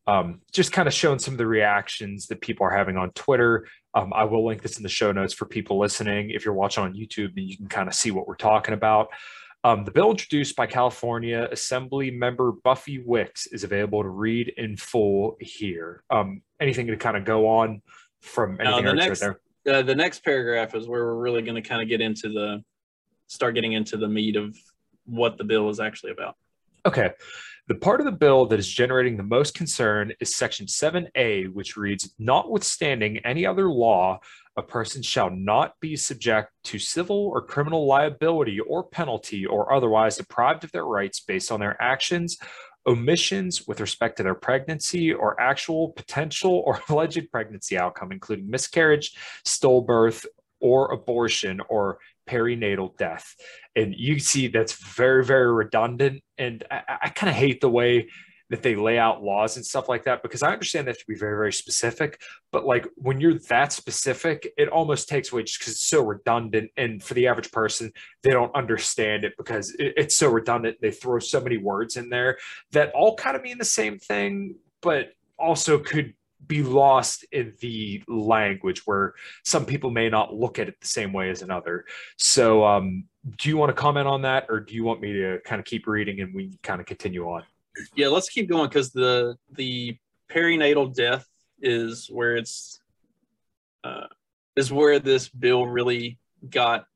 Um, 0.06 0.40
just 0.52 0.72
kind 0.72 0.86
of 0.86 0.92
showing 0.94 1.18
some 1.18 1.34
of 1.34 1.38
the 1.38 1.46
reactions 1.46 2.26
that 2.26 2.40
people 2.40 2.66
are 2.66 2.76
having 2.76 2.96
on 2.96 3.10
Twitter. 3.12 3.66
Um, 3.94 4.12
I 4.14 4.24
will 4.24 4.44
link 4.46 4.60
this 4.60 4.76
in 4.76 4.82
the 4.82 4.88
show 4.88 5.12
notes 5.12 5.32
for 5.32 5.46
people 5.46 5.78
listening. 5.78 6.30
If 6.30 6.44
you're 6.44 6.54
watching 6.54 6.84
on 6.84 6.94
YouTube, 6.94 7.34
then 7.34 7.44
you 7.44 7.56
can 7.56 7.68
kind 7.68 7.88
of 7.88 7.94
see 7.94 8.10
what 8.10 8.26
we're 8.26 8.36
talking 8.36 8.74
about. 8.74 9.08
Um, 9.62 9.84
the 9.86 9.90
bill 9.90 10.10
introduced 10.10 10.56
by 10.56 10.66
California 10.66 11.48
Assembly 11.50 12.10
member 12.10 12.52
Buffy 12.52 13.02
Wicks 13.02 13.46
is 13.46 13.64
available 13.64 14.02
to 14.02 14.10
read 14.10 14.52
in 14.58 14.76
full 14.76 15.38
here. 15.40 16.02
Um, 16.10 16.42
anything 16.60 16.86
to 16.88 16.96
kind 16.98 17.16
of 17.16 17.24
go 17.24 17.48
on 17.48 17.80
from 18.20 18.60
anything 18.60 18.84
the 18.84 18.92
next- 18.92 19.20
said 19.20 19.36
there? 19.64 19.76
uh, 19.76 19.82
the 19.82 19.94
next 19.94 20.22
paragraph 20.22 20.74
is 20.74 20.86
where 20.86 21.06
we're 21.06 21.14
really 21.16 21.40
going 21.40 21.54
to 21.54 21.66
kind 21.66 21.80
of 21.80 21.88
get 21.88 22.02
into 22.02 22.28
the 22.28 22.62
start 23.26 23.54
getting 23.54 23.72
into 23.72 23.96
the 23.96 24.06
meat 24.06 24.36
of 24.36 24.54
what 25.06 25.38
the 25.38 25.44
bill 25.44 25.70
is 25.70 25.80
actually 25.80 26.12
about 26.12 26.36
Okay. 26.86 27.12
The 27.66 27.74
part 27.74 27.98
of 27.98 28.04
the 28.04 28.12
bill 28.12 28.44
that 28.48 28.58
is 28.58 28.68
generating 28.68 29.16
the 29.16 29.22
most 29.22 29.54
concern 29.54 30.12
is 30.20 30.36
Section 30.36 30.66
7A, 30.66 31.50
which 31.54 31.78
reads 31.78 32.14
Notwithstanding 32.18 33.20
any 33.24 33.46
other 33.46 33.70
law, 33.70 34.20
a 34.58 34.62
person 34.62 35.00
shall 35.00 35.30
not 35.30 35.72
be 35.80 35.96
subject 35.96 36.52
to 36.64 36.78
civil 36.78 37.28
or 37.28 37.40
criminal 37.40 37.86
liability 37.86 38.60
or 38.60 38.84
penalty 38.84 39.46
or 39.46 39.72
otherwise 39.72 40.18
deprived 40.18 40.64
of 40.64 40.72
their 40.72 40.84
rights 40.84 41.20
based 41.20 41.50
on 41.50 41.58
their 41.58 41.80
actions, 41.80 42.36
omissions 42.86 43.66
with 43.66 43.80
respect 43.80 44.18
to 44.18 44.22
their 44.22 44.34
pregnancy 44.34 45.14
or 45.14 45.40
actual 45.40 45.88
potential 45.92 46.62
or 46.66 46.82
alleged 46.90 47.32
pregnancy 47.32 47.78
outcome, 47.78 48.12
including 48.12 48.50
miscarriage, 48.50 49.16
stillbirth, 49.46 50.26
or 50.60 50.92
abortion 50.92 51.60
or 51.70 51.98
perinatal 52.28 52.96
death. 52.96 53.34
And 53.76 53.94
you 53.96 54.18
see 54.18 54.48
that's 54.48 54.72
very 54.72 55.24
very 55.24 55.52
redundant. 55.52 56.22
And 56.38 56.64
i, 56.70 56.98
I 57.02 57.08
kind 57.10 57.30
of 57.30 57.36
hate 57.36 57.60
the 57.60 57.70
way 57.70 58.08
that 58.50 58.62
they 58.62 58.76
lay 58.76 58.98
out 58.98 59.22
laws 59.22 59.56
and 59.56 59.64
stuff 59.64 59.88
like 59.88 60.04
that 60.04 60.22
because 60.22 60.42
i 60.42 60.52
understand 60.52 60.86
that 60.86 60.98
to 60.98 61.04
be 61.08 61.14
very 61.14 61.36
very 61.36 61.52
specific. 61.52 62.20
But 62.52 62.66
like 62.66 62.86
when 62.96 63.20
you're 63.20 63.38
that 63.48 63.72
specific 63.72 64.52
it 64.56 64.68
almost 64.68 65.08
takes 65.08 65.32
away 65.32 65.44
just 65.44 65.58
because 65.58 65.74
it's 65.74 65.88
so 65.88 66.04
redundant. 66.04 66.70
And 66.76 67.02
for 67.02 67.14
the 67.14 67.26
average 67.26 67.52
person 67.52 67.92
they 68.22 68.30
don't 68.30 68.54
understand 68.54 69.24
it 69.24 69.34
because 69.38 69.74
it, 69.78 69.94
it's 69.96 70.16
so 70.16 70.30
redundant. 70.30 70.78
They 70.80 70.90
throw 70.90 71.18
so 71.18 71.40
many 71.40 71.56
words 71.56 71.96
in 71.96 72.10
there 72.10 72.38
that 72.72 72.92
all 72.92 73.16
kind 73.16 73.36
of 73.36 73.42
mean 73.42 73.58
the 73.58 73.64
same 73.64 73.98
thing 73.98 74.56
but 74.82 75.12
also 75.38 75.78
could 75.78 76.14
be 76.46 76.62
lost 76.62 77.24
in 77.32 77.54
the 77.60 78.02
language 78.08 78.82
where 78.86 79.14
some 79.44 79.64
people 79.64 79.90
may 79.90 80.08
not 80.08 80.34
look 80.34 80.58
at 80.58 80.68
it 80.68 80.80
the 80.80 80.86
same 80.86 81.12
way 81.12 81.30
as 81.30 81.42
another. 81.42 81.84
So 82.16 82.64
um 82.64 83.04
do 83.38 83.48
you 83.48 83.56
want 83.56 83.70
to 83.70 83.74
comment 83.74 84.06
on 84.06 84.22
that 84.22 84.46
or 84.48 84.60
do 84.60 84.74
you 84.74 84.84
want 84.84 85.00
me 85.00 85.12
to 85.14 85.38
kind 85.44 85.58
of 85.58 85.64
keep 85.64 85.86
reading 85.86 86.20
and 86.20 86.34
we 86.34 86.58
kind 86.62 86.80
of 86.80 86.86
continue 86.86 87.24
on? 87.28 87.42
Yeah 87.94 88.08
let's 88.08 88.28
keep 88.28 88.48
going 88.48 88.68
because 88.68 88.92
the 88.92 89.36
the 89.52 89.96
perinatal 90.30 90.94
death 90.94 91.26
is 91.60 92.08
where 92.10 92.36
it's 92.36 92.80
uh, 93.84 94.06
is 94.56 94.72
where 94.72 94.98
this 94.98 95.28
bill 95.28 95.66
really 95.66 96.18
got 96.50 96.86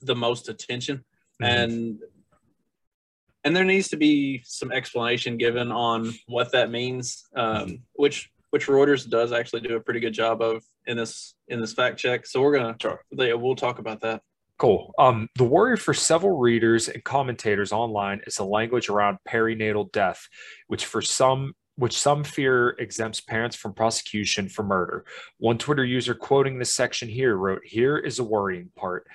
the 0.00 0.14
most 0.14 0.48
attention. 0.48 1.04
And 1.40 1.98
and 3.44 3.54
there 3.54 3.64
needs 3.64 3.88
to 3.88 3.96
be 3.96 4.42
some 4.44 4.72
explanation 4.72 5.36
given 5.36 5.70
on 5.70 6.12
what 6.26 6.50
that 6.52 6.70
means 6.70 7.26
um, 7.36 7.80
which 7.92 8.30
which 8.50 8.66
reuters 8.66 9.08
does 9.08 9.32
actually 9.32 9.60
do 9.60 9.76
a 9.76 9.80
pretty 9.80 10.00
good 10.00 10.14
job 10.14 10.40
of 10.40 10.62
in 10.86 10.96
this 10.96 11.34
in 11.48 11.60
this 11.60 11.72
fact 11.72 11.98
check 11.98 12.26
so 12.26 12.40
we're 12.40 12.56
gonna 12.56 12.76
Sure. 12.80 13.00
they, 13.16 13.32
we'll 13.34 13.56
talk 13.56 13.78
about 13.78 14.00
that 14.00 14.22
Cool. 14.58 14.94
Um, 14.98 15.28
the 15.36 15.44
worry 15.44 15.76
for 15.76 15.92
several 15.92 16.38
readers 16.38 16.88
and 16.88 17.04
commentators 17.04 17.72
online 17.72 18.22
is 18.26 18.36
the 18.36 18.44
language 18.44 18.88
around 18.88 19.18
perinatal 19.28 19.92
death, 19.92 20.26
which 20.68 20.86
for 20.86 21.02
some 21.02 21.52
which 21.78 21.98
some 21.98 22.24
fear 22.24 22.70
exempts 22.78 23.20
parents 23.20 23.54
from 23.54 23.74
prosecution 23.74 24.48
for 24.48 24.62
murder. 24.62 25.04
One 25.36 25.58
Twitter 25.58 25.84
user 25.84 26.14
quoting 26.14 26.58
this 26.58 26.74
section 26.74 27.06
here 27.06 27.36
wrote, 27.36 27.60
"Here 27.66 27.98
is 27.98 28.18
a 28.18 28.24
worrying 28.24 28.70
part." 28.74 29.06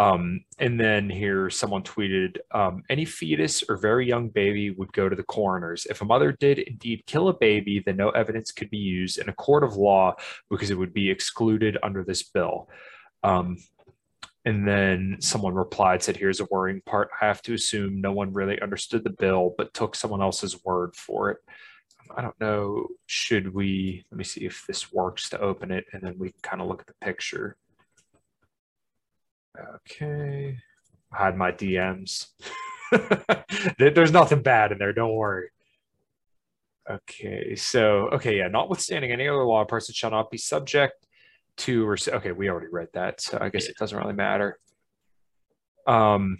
Um, 0.00 0.46
and 0.58 0.80
then 0.80 1.10
here 1.10 1.50
someone 1.50 1.82
tweeted, 1.82 2.38
um, 2.52 2.82
"Any 2.88 3.04
fetus 3.04 3.62
or 3.68 3.76
very 3.76 4.06
young 4.06 4.30
baby 4.30 4.70
would 4.70 4.94
go 4.94 5.10
to 5.10 5.16
the 5.16 5.22
coroners. 5.22 5.86
If 5.90 6.00
a 6.00 6.06
mother 6.06 6.32
did 6.32 6.58
indeed 6.58 7.04
kill 7.06 7.28
a 7.28 7.34
baby, 7.34 7.82
then 7.84 7.96
no 7.98 8.08
evidence 8.08 8.50
could 8.50 8.70
be 8.70 8.78
used 8.78 9.18
in 9.18 9.28
a 9.28 9.34
court 9.34 9.62
of 9.62 9.76
law 9.76 10.14
because 10.48 10.70
it 10.70 10.78
would 10.78 10.94
be 10.94 11.10
excluded 11.10 11.76
under 11.82 12.02
this 12.02 12.22
bill." 12.22 12.70
Um, 13.22 13.58
and 14.46 14.66
then 14.66 15.18
someone 15.20 15.54
replied, 15.54 16.02
said, 16.02 16.16
Here's 16.16 16.40
a 16.40 16.48
worrying 16.50 16.80
part. 16.86 17.10
I 17.20 17.26
have 17.26 17.42
to 17.42 17.52
assume 17.52 18.00
no 18.00 18.12
one 18.12 18.32
really 18.32 18.58
understood 18.62 19.04
the 19.04 19.10
bill, 19.10 19.54
but 19.58 19.74
took 19.74 19.94
someone 19.94 20.22
else's 20.22 20.64
word 20.64 20.96
for 20.96 21.30
it. 21.30 21.38
I 22.16 22.22
don't 22.22 22.40
know. 22.40 22.86
Should 23.06 23.52
we? 23.52 24.06
Let 24.10 24.16
me 24.18 24.24
see 24.24 24.46
if 24.46 24.64
this 24.66 24.92
works 24.92 25.28
to 25.30 25.40
open 25.40 25.70
it, 25.70 25.84
and 25.92 26.02
then 26.02 26.18
we 26.18 26.30
can 26.30 26.40
kind 26.42 26.62
of 26.62 26.68
look 26.68 26.80
at 26.80 26.86
the 26.86 26.94
picture. 27.02 27.56
Okay. 29.58 30.58
Hide 31.12 31.36
my 31.36 31.52
DMs. 31.52 32.26
There's 33.78 34.12
nothing 34.12 34.42
bad 34.42 34.72
in 34.72 34.78
there. 34.78 34.92
Don't 34.92 35.14
worry. 35.14 35.50
Okay. 36.88 37.56
So, 37.56 38.08
okay. 38.12 38.38
Yeah. 38.38 38.48
Notwithstanding 38.48 39.12
any 39.12 39.28
other 39.28 39.44
law, 39.44 39.62
a 39.62 39.66
person 39.66 39.94
shall 39.94 40.10
not 40.10 40.30
be 40.30 40.38
subject 40.38 41.06
to 41.60 41.86
or 41.86 41.96
okay 42.08 42.32
we 42.32 42.48
already 42.48 42.68
read 42.70 42.88
that 42.94 43.20
so 43.20 43.38
i 43.40 43.48
guess 43.48 43.66
it 43.66 43.76
doesn't 43.76 43.98
really 43.98 44.14
matter 44.14 44.58
um 45.86 46.36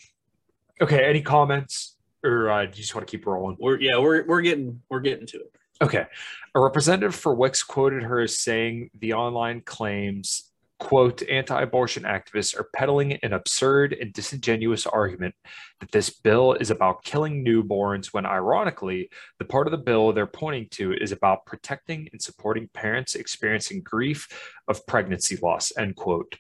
okay 0.81 1.05
any 1.05 1.20
comments 1.20 1.96
or 2.25 2.51
uh, 2.51 2.62
do 2.62 2.68
you 2.68 2.83
just 2.83 2.94
want 2.94 3.07
to 3.07 3.11
keep 3.11 3.27
rolling 3.27 3.57
we're 3.61 3.79
yeah 3.81 3.99
we're, 3.99 4.25
we're 4.27 4.40
getting 4.40 4.81
we're 4.88 5.01
getting 5.01 5.27
to 5.27 5.38
it 5.38 5.53
okay 5.83 6.07
a 6.55 6.61
representative 6.61 7.14
for 7.14 7.35
Wicks 7.35 7.62
quoted 7.62 8.03
her 8.03 8.20
as 8.20 8.38
saying 8.38 8.90
the 8.99 9.12
online 9.12 9.61
claims 9.61 10.50
quote, 10.81 11.23
anti 11.29 11.62
abortion 11.62 12.03
activists 12.03 12.59
are 12.59 12.69
peddling 12.75 13.12
an 13.23 13.33
absurd 13.33 13.93
and 13.93 14.12
disingenuous 14.12 14.87
argument 14.87 15.35
that 15.79 15.93
this 15.93 16.11
bill 16.11 16.55
is 16.55 16.71
about 16.71 17.05
killing 17.05 17.45
newborns, 17.45 18.07
when 18.07 18.27
ironically, 18.27 19.09
the 19.38 19.45
part 19.45 19.69
of 19.69 19.71
the 19.71 19.79
bill 19.79 20.12
they're 20.12 20.27
pointing 20.27 20.66
to 20.71 20.93
is 20.95 21.12
about 21.12 21.47
protecting 21.47 22.09
and 22.12 22.21
supporting 22.21 22.69
parents 22.75 23.14
experiencing 23.14 23.83
grief 23.83 24.27
of 24.66 24.85
pregnancy 24.87 25.37
loss, 25.40 25.71
end 25.79 25.95
quote. 25.95 26.37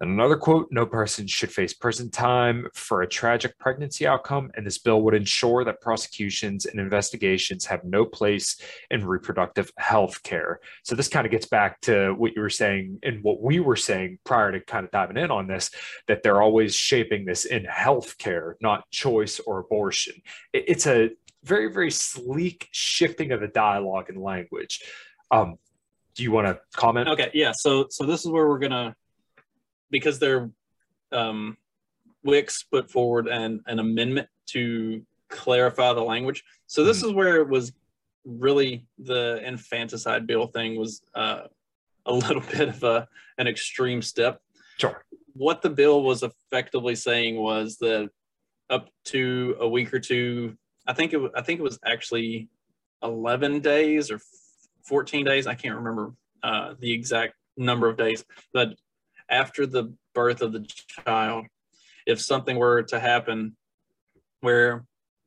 And 0.00 0.10
another 0.10 0.36
quote 0.36 0.68
no 0.70 0.86
person 0.86 1.26
should 1.26 1.52
face 1.52 1.74
prison 1.74 2.10
time 2.10 2.66
for 2.72 3.02
a 3.02 3.06
tragic 3.06 3.58
pregnancy 3.58 4.06
outcome, 4.06 4.50
and 4.54 4.66
this 4.66 4.78
bill 4.78 5.02
would 5.02 5.14
ensure 5.14 5.62
that 5.64 5.80
prosecutions 5.82 6.64
and 6.64 6.80
investigations 6.80 7.66
have 7.66 7.84
no 7.84 8.06
place 8.06 8.58
in 8.90 9.06
reproductive 9.06 9.70
health 9.76 10.22
care. 10.22 10.60
So, 10.84 10.94
this 10.94 11.08
kind 11.08 11.26
of 11.26 11.30
gets 11.30 11.46
back 11.46 11.80
to 11.82 12.14
what 12.14 12.32
you 12.34 12.40
were 12.40 12.50
saying 12.50 12.98
and 13.02 13.22
what 13.22 13.42
we 13.42 13.60
were 13.60 13.76
saying 13.76 14.18
prior 14.24 14.52
to 14.52 14.60
kind 14.60 14.84
of 14.84 14.90
diving 14.90 15.18
in 15.18 15.30
on 15.30 15.46
this 15.46 15.70
that 16.08 16.22
they're 16.22 16.40
always 16.40 16.74
shaping 16.74 17.26
this 17.26 17.44
in 17.44 17.64
health 17.64 18.16
care, 18.16 18.56
not 18.62 18.90
choice 18.90 19.38
or 19.40 19.58
abortion. 19.58 20.14
It's 20.52 20.86
a 20.86 21.10
very, 21.44 21.72
very 21.72 21.90
sleek 21.90 22.68
shifting 22.72 23.32
of 23.32 23.40
the 23.40 23.48
dialogue 23.48 24.08
and 24.08 24.22
language. 24.22 24.82
Um, 25.30 25.58
do 26.14 26.22
you 26.22 26.32
want 26.32 26.46
to 26.46 26.60
comment? 26.74 27.08
Okay, 27.08 27.30
yeah. 27.34 27.52
So, 27.52 27.86
so 27.90 28.04
this 28.04 28.24
is 28.24 28.30
where 28.30 28.48
we're 28.48 28.58
gonna 28.58 28.94
because 29.90 30.18
they're 30.18 30.50
um, 31.12 31.56
Wicks 32.22 32.62
put 32.62 32.90
forward 32.90 33.28
an, 33.28 33.62
an 33.66 33.78
amendment 33.78 34.28
to 34.48 35.02
clarify 35.28 35.92
the 35.92 36.02
language. 36.02 36.44
So 36.66 36.84
this 36.84 36.98
mm-hmm. 36.98 37.08
is 37.08 37.14
where 37.14 37.36
it 37.36 37.48
was 37.48 37.72
really 38.24 38.84
the 38.98 39.40
infanticide 39.44 40.26
bill 40.26 40.46
thing 40.46 40.76
was 40.76 41.02
uh, 41.14 41.42
a 42.06 42.12
little 42.12 42.42
bit 42.42 42.68
of 42.68 42.82
a 42.82 43.08
an 43.38 43.46
extreme 43.46 44.02
step. 44.02 44.40
Sure. 44.78 45.04
What 45.34 45.62
the 45.62 45.70
bill 45.70 46.02
was 46.02 46.22
effectively 46.22 46.94
saying 46.94 47.36
was 47.36 47.76
that 47.78 48.10
up 48.68 48.88
to 49.04 49.56
a 49.60 49.68
week 49.68 49.92
or 49.92 50.00
two, 50.00 50.56
I 50.86 50.92
think 50.92 51.12
it 51.12 51.20
I 51.34 51.42
think 51.42 51.60
it 51.60 51.62
was 51.62 51.78
actually 51.84 52.48
11 53.02 53.60
days 53.60 54.10
or 54.10 54.20
14 54.84 55.24
days. 55.24 55.46
I 55.46 55.54
can't 55.54 55.76
remember 55.76 56.12
uh, 56.42 56.74
the 56.78 56.92
exact 56.92 57.34
number 57.56 57.88
of 57.88 57.96
days, 57.96 58.24
but 58.52 58.74
after 59.30 59.66
the 59.66 59.92
birth 60.14 60.42
of 60.42 60.52
the 60.52 60.66
child, 61.06 61.46
if 62.06 62.20
something 62.20 62.56
were 62.56 62.82
to 62.84 62.98
happen 62.98 63.56
where 64.40 64.84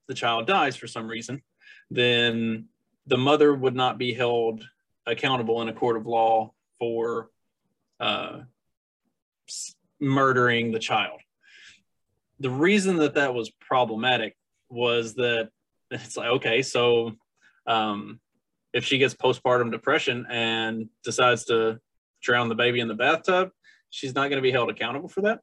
the 0.07 0.13
child 0.13 0.47
dies 0.47 0.75
for 0.75 0.87
some 0.87 1.07
reason, 1.07 1.41
then 1.89 2.65
the 3.07 3.17
mother 3.17 3.53
would 3.53 3.75
not 3.75 3.97
be 3.97 4.13
held 4.13 4.63
accountable 5.05 5.61
in 5.61 5.69
a 5.69 5.73
court 5.73 5.97
of 5.97 6.05
law 6.05 6.51
for 6.79 7.29
uh, 7.99 8.41
murdering 9.99 10.71
the 10.71 10.79
child. 10.79 11.19
The 12.39 12.49
reason 12.49 12.97
that 12.97 13.15
that 13.15 13.33
was 13.33 13.49
problematic 13.49 14.35
was 14.69 15.15
that 15.15 15.49
it's 15.91 16.17
like, 16.17 16.29
okay, 16.29 16.61
so 16.61 17.13
um, 17.67 18.19
if 18.73 18.85
she 18.85 18.97
gets 18.97 19.13
postpartum 19.13 19.71
depression 19.71 20.25
and 20.29 20.89
decides 21.03 21.45
to 21.45 21.79
drown 22.21 22.49
the 22.49 22.55
baby 22.55 22.79
in 22.79 22.87
the 22.87 22.93
bathtub, 22.95 23.51
she's 23.93 24.15
not 24.15 24.29
going 24.29 24.37
to 24.37 24.41
be 24.41 24.51
held 24.51 24.71
accountable 24.71 25.07
for 25.07 25.21
that. 25.21 25.39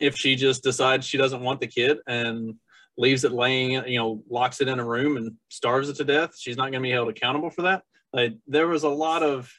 If 0.00 0.16
she 0.16 0.34
just 0.34 0.64
decides 0.64 1.06
she 1.06 1.18
doesn't 1.18 1.40
want 1.40 1.60
the 1.60 1.68
kid 1.68 1.98
and 2.08 2.56
leaves 2.98 3.22
it 3.22 3.30
laying, 3.30 3.70
you 3.86 3.98
know, 3.98 4.24
locks 4.28 4.60
it 4.60 4.66
in 4.66 4.80
a 4.80 4.84
room 4.84 5.16
and 5.16 5.36
starves 5.48 5.88
it 5.88 5.96
to 5.96 6.04
death, 6.04 6.36
she's 6.36 6.56
not 6.56 6.72
going 6.72 6.82
to 6.82 6.88
be 6.88 6.90
held 6.90 7.08
accountable 7.08 7.50
for 7.50 7.62
that. 7.62 7.84
Like 8.12 8.34
there 8.48 8.66
was 8.66 8.82
a 8.82 8.88
lot 8.88 9.22
of 9.22 9.52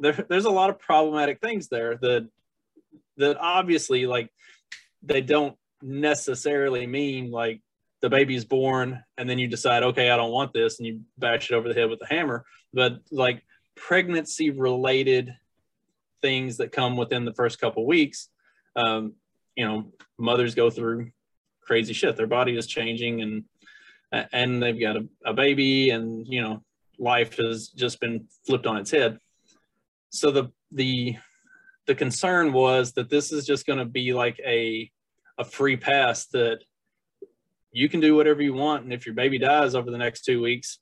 there, 0.00 0.12
there's 0.28 0.46
a 0.46 0.50
lot 0.50 0.70
of 0.70 0.78
problematic 0.78 1.40
things 1.40 1.68
there 1.68 1.96
that 1.98 2.26
that 3.18 3.36
obviously 3.38 4.06
like 4.06 4.30
they 5.02 5.20
don't 5.20 5.56
necessarily 5.82 6.86
mean 6.86 7.30
like 7.30 7.60
the 8.00 8.08
baby's 8.08 8.46
born 8.46 9.04
and 9.18 9.28
then 9.28 9.38
you 9.38 9.46
decide 9.46 9.82
okay 9.82 10.10
i 10.10 10.16
don't 10.16 10.32
want 10.32 10.52
this 10.52 10.78
and 10.78 10.86
you 10.86 11.00
bash 11.16 11.50
it 11.50 11.54
over 11.54 11.68
the 11.68 11.74
head 11.74 11.90
with 11.90 12.00
a 12.02 12.06
hammer 12.06 12.44
but 12.72 12.98
like 13.10 13.44
pregnancy 13.76 14.50
related 14.50 15.34
things 16.24 16.56
that 16.58 16.72
come 16.72 16.96
within 16.96 17.24
the 17.24 17.34
first 17.34 17.60
couple 17.60 17.82
weeks 17.86 18.28
um, 18.76 19.02
you 19.56 19.64
know 19.66 19.92
mothers 20.18 20.54
go 20.54 20.70
through 20.70 21.10
crazy 21.64 21.92
shit. 21.92 22.16
Their 22.16 22.26
body 22.26 22.56
is 22.56 22.66
changing 22.66 23.22
and 23.22 23.44
and 24.32 24.62
they've 24.62 24.80
got 24.80 24.96
a, 24.96 25.06
a 25.24 25.34
baby 25.34 25.90
and 25.90 26.26
you 26.28 26.40
know 26.42 26.62
life 26.98 27.36
has 27.38 27.68
just 27.68 28.00
been 28.00 28.26
flipped 28.46 28.66
on 28.66 28.76
its 28.76 28.90
head. 28.90 29.18
So 30.10 30.30
the 30.30 30.50
the 30.70 31.16
the 31.86 31.94
concern 31.94 32.52
was 32.52 32.92
that 32.92 33.10
this 33.10 33.32
is 33.32 33.46
just 33.46 33.66
going 33.66 33.78
to 33.78 33.84
be 33.84 34.12
like 34.12 34.38
a 34.44 34.90
a 35.38 35.44
free 35.44 35.76
pass 35.76 36.26
that 36.28 36.60
you 37.72 37.88
can 37.88 37.98
do 37.98 38.14
whatever 38.14 38.40
you 38.40 38.54
want. 38.54 38.84
And 38.84 38.92
if 38.92 39.04
your 39.04 39.16
baby 39.16 39.38
dies 39.38 39.74
over 39.74 39.90
the 39.90 39.98
next 39.98 40.24
two 40.24 40.40
weeks 40.40 40.78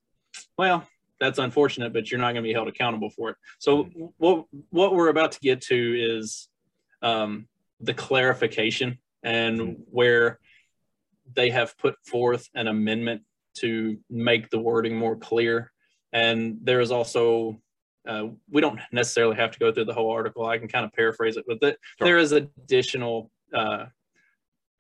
well 0.57 0.87
that's 1.23 1.39
unfortunate, 1.39 1.93
but 1.93 2.11
you're 2.11 2.19
not 2.19 2.33
going 2.33 2.43
to 2.43 2.49
be 2.49 2.53
held 2.53 2.67
accountable 2.67 3.09
for 3.09 3.31
it. 3.31 3.37
So 3.61 3.85
what 4.19 4.45
what 4.71 4.93
we're 4.93 5.09
about 5.09 5.31
to 5.33 5.41
get 5.41 5.61
to 5.63 6.19
is 6.19 6.49
um, 7.01 7.47
the 7.79 7.95
clarification 7.95 8.99
and 9.23 9.61
mm-hmm. 9.61 9.83
where 9.87 10.41
they 11.33 11.51
have 11.51 11.79
put 11.79 11.95
forth 12.05 12.49
an 12.57 12.67
amendment 12.67 13.23
to 13.59 13.99
make 14.11 14.51
the 14.51 14.59
wording 14.59 14.97
more 14.97 15.15
clear. 15.15 15.71
And 16.13 16.59
there 16.61 16.81
is 16.81 16.91
also 16.91 17.61
uh, 18.05 18.25
we 18.51 18.61
don't 18.61 18.81
necessarily 18.91 19.37
have 19.37 19.53
to 19.53 19.61
go 19.61 19.71
through 19.71 19.85
the 19.85 19.95
whole 19.95 20.11
article. 20.11 20.45
I 20.45 20.59
can 20.59 20.67
kind 20.67 20.85
of 20.85 20.93
paraphrase 20.93 21.37
it, 21.37 21.45
but 21.47 21.61
the, 21.61 21.77
sure. 21.99 22.09
there 22.09 22.19
is 22.19 22.33
additional 22.33 23.31
uh, 23.55 23.85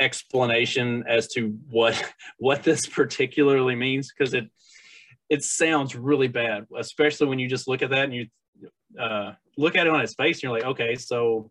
explanation 0.00 1.04
as 1.06 1.28
to 1.28 1.56
what 1.70 2.02
what 2.38 2.64
this 2.64 2.84
particularly 2.86 3.76
means 3.76 4.12
because 4.12 4.34
it 4.34 4.50
it 5.32 5.42
sounds 5.42 5.96
really 5.96 6.28
bad, 6.28 6.66
especially 6.76 7.26
when 7.26 7.38
you 7.38 7.48
just 7.48 7.66
look 7.66 7.80
at 7.80 7.88
that 7.88 8.04
and 8.04 8.14
you 8.14 8.26
uh, 9.00 9.32
look 9.56 9.76
at 9.76 9.86
it 9.86 9.90
on 9.90 10.02
its 10.02 10.12
face 10.12 10.36
and 10.36 10.42
you're 10.42 10.52
like, 10.52 10.64
okay, 10.64 10.94
so 10.94 11.50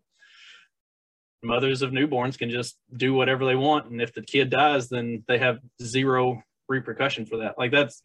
mothers 1.42 1.82
of 1.82 1.90
newborns 1.90 2.38
can 2.38 2.48
just 2.48 2.78
do 2.96 3.12
whatever 3.12 3.44
they 3.44 3.56
want. 3.56 3.90
And 3.90 4.00
if 4.00 4.14
the 4.14 4.22
kid 4.22 4.50
dies, 4.50 4.88
then 4.88 5.24
they 5.26 5.36
have 5.38 5.58
zero 5.82 6.44
repercussion 6.68 7.26
for 7.26 7.38
that. 7.38 7.58
Like 7.58 7.72
that's, 7.72 8.02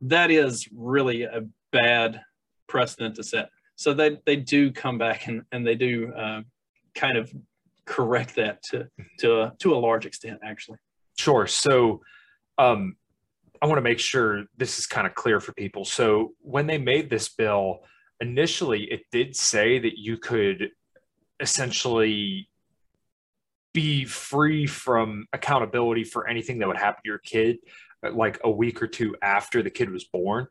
that 0.00 0.30
is 0.30 0.66
really 0.74 1.24
a 1.24 1.42
bad 1.72 2.22
precedent 2.66 3.16
to 3.16 3.22
set. 3.22 3.50
So 3.76 3.92
they, 3.92 4.16
they 4.24 4.36
do 4.36 4.72
come 4.72 4.96
back 4.96 5.26
and, 5.26 5.42
and 5.52 5.66
they 5.66 5.74
do 5.74 6.10
uh, 6.16 6.40
kind 6.94 7.18
of 7.18 7.30
correct 7.84 8.34
that 8.36 8.62
to, 8.70 8.88
to, 9.18 9.52
to 9.58 9.74
a 9.74 9.76
large 9.76 10.06
extent, 10.06 10.40
actually. 10.42 10.78
Sure. 11.18 11.46
So, 11.46 12.00
um, 12.56 12.96
I 13.60 13.66
want 13.66 13.78
to 13.78 13.82
make 13.82 13.98
sure 13.98 14.44
this 14.56 14.78
is 14.78 14.86
kind 14.86 15.06
of 15.06 15.14
clear 15.14 15.40
for 15.40 15.52
people. 15.52 15.84
So 15.84 16.34
when 16.40 16.66
they 16.66 16.78
made 16.78 17.10
this 17.10 17.28
bill, 17.28 17.80
initially 18.20 18.84
it 18.84 19.02
did 19.10 19.36
say 19.36 19.78
that 19.78 19.98
you 19.98 20.16
could 20.16 20.70
essentially 21.40 22.48
be 23.72 24.04
free 24.04 24.66
from 24.66 25.26
accountability 25.32 26.04
for 26.04 26.26
anything 26.26 26.58
that 26.58 26.68
would 26.68 26.76
happen 26.76 27.02
to 27.04 27.08
your 27.08 27.18
kid 27.18 27.58
uh, 28.04 28.12
like 28.12 28.40
a 28.44 28.50
week 28.50 28.82
or 28.82 28.86
two 28.86 29.14
after 29.22 29.62
the 29.62 29.70
kid 29.70 29.90
was 29.90 30.04
born. 30.04 30.46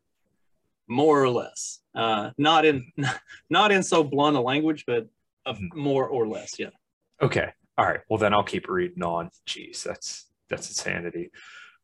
More 0.88 1.22
or 1.22 1.30
less. 1.30 1.80
Uh, 1.94 2.32
not 2.38 2.64
in 2.66 2.92
not 3.50 3.72
in 3.72 3.84
so 3.84 4.04
blunt 4.04 4.38
a 4.38 4.42
language 4.42 4.86
but 4.86 5.08
mm-hmm. 5.48 5.80
more 5.80 6.08
or 6.08 6.28
less 6.28 6.58
yeah. 6.60 6.70
Okay. 7.22 7.50
All 7.78 7.86
right. 7.86 8.00
Well 8.10 8.18
then 8.18 8.34
i'll 8.34 8.44
keep 8.44 8.70
reading 8.70 9.04
on. 9.04 9.30
Jeez 9.48 9.84
that's 9.84 10.26
that's 10.50 10.70
insanity 10.70 11.32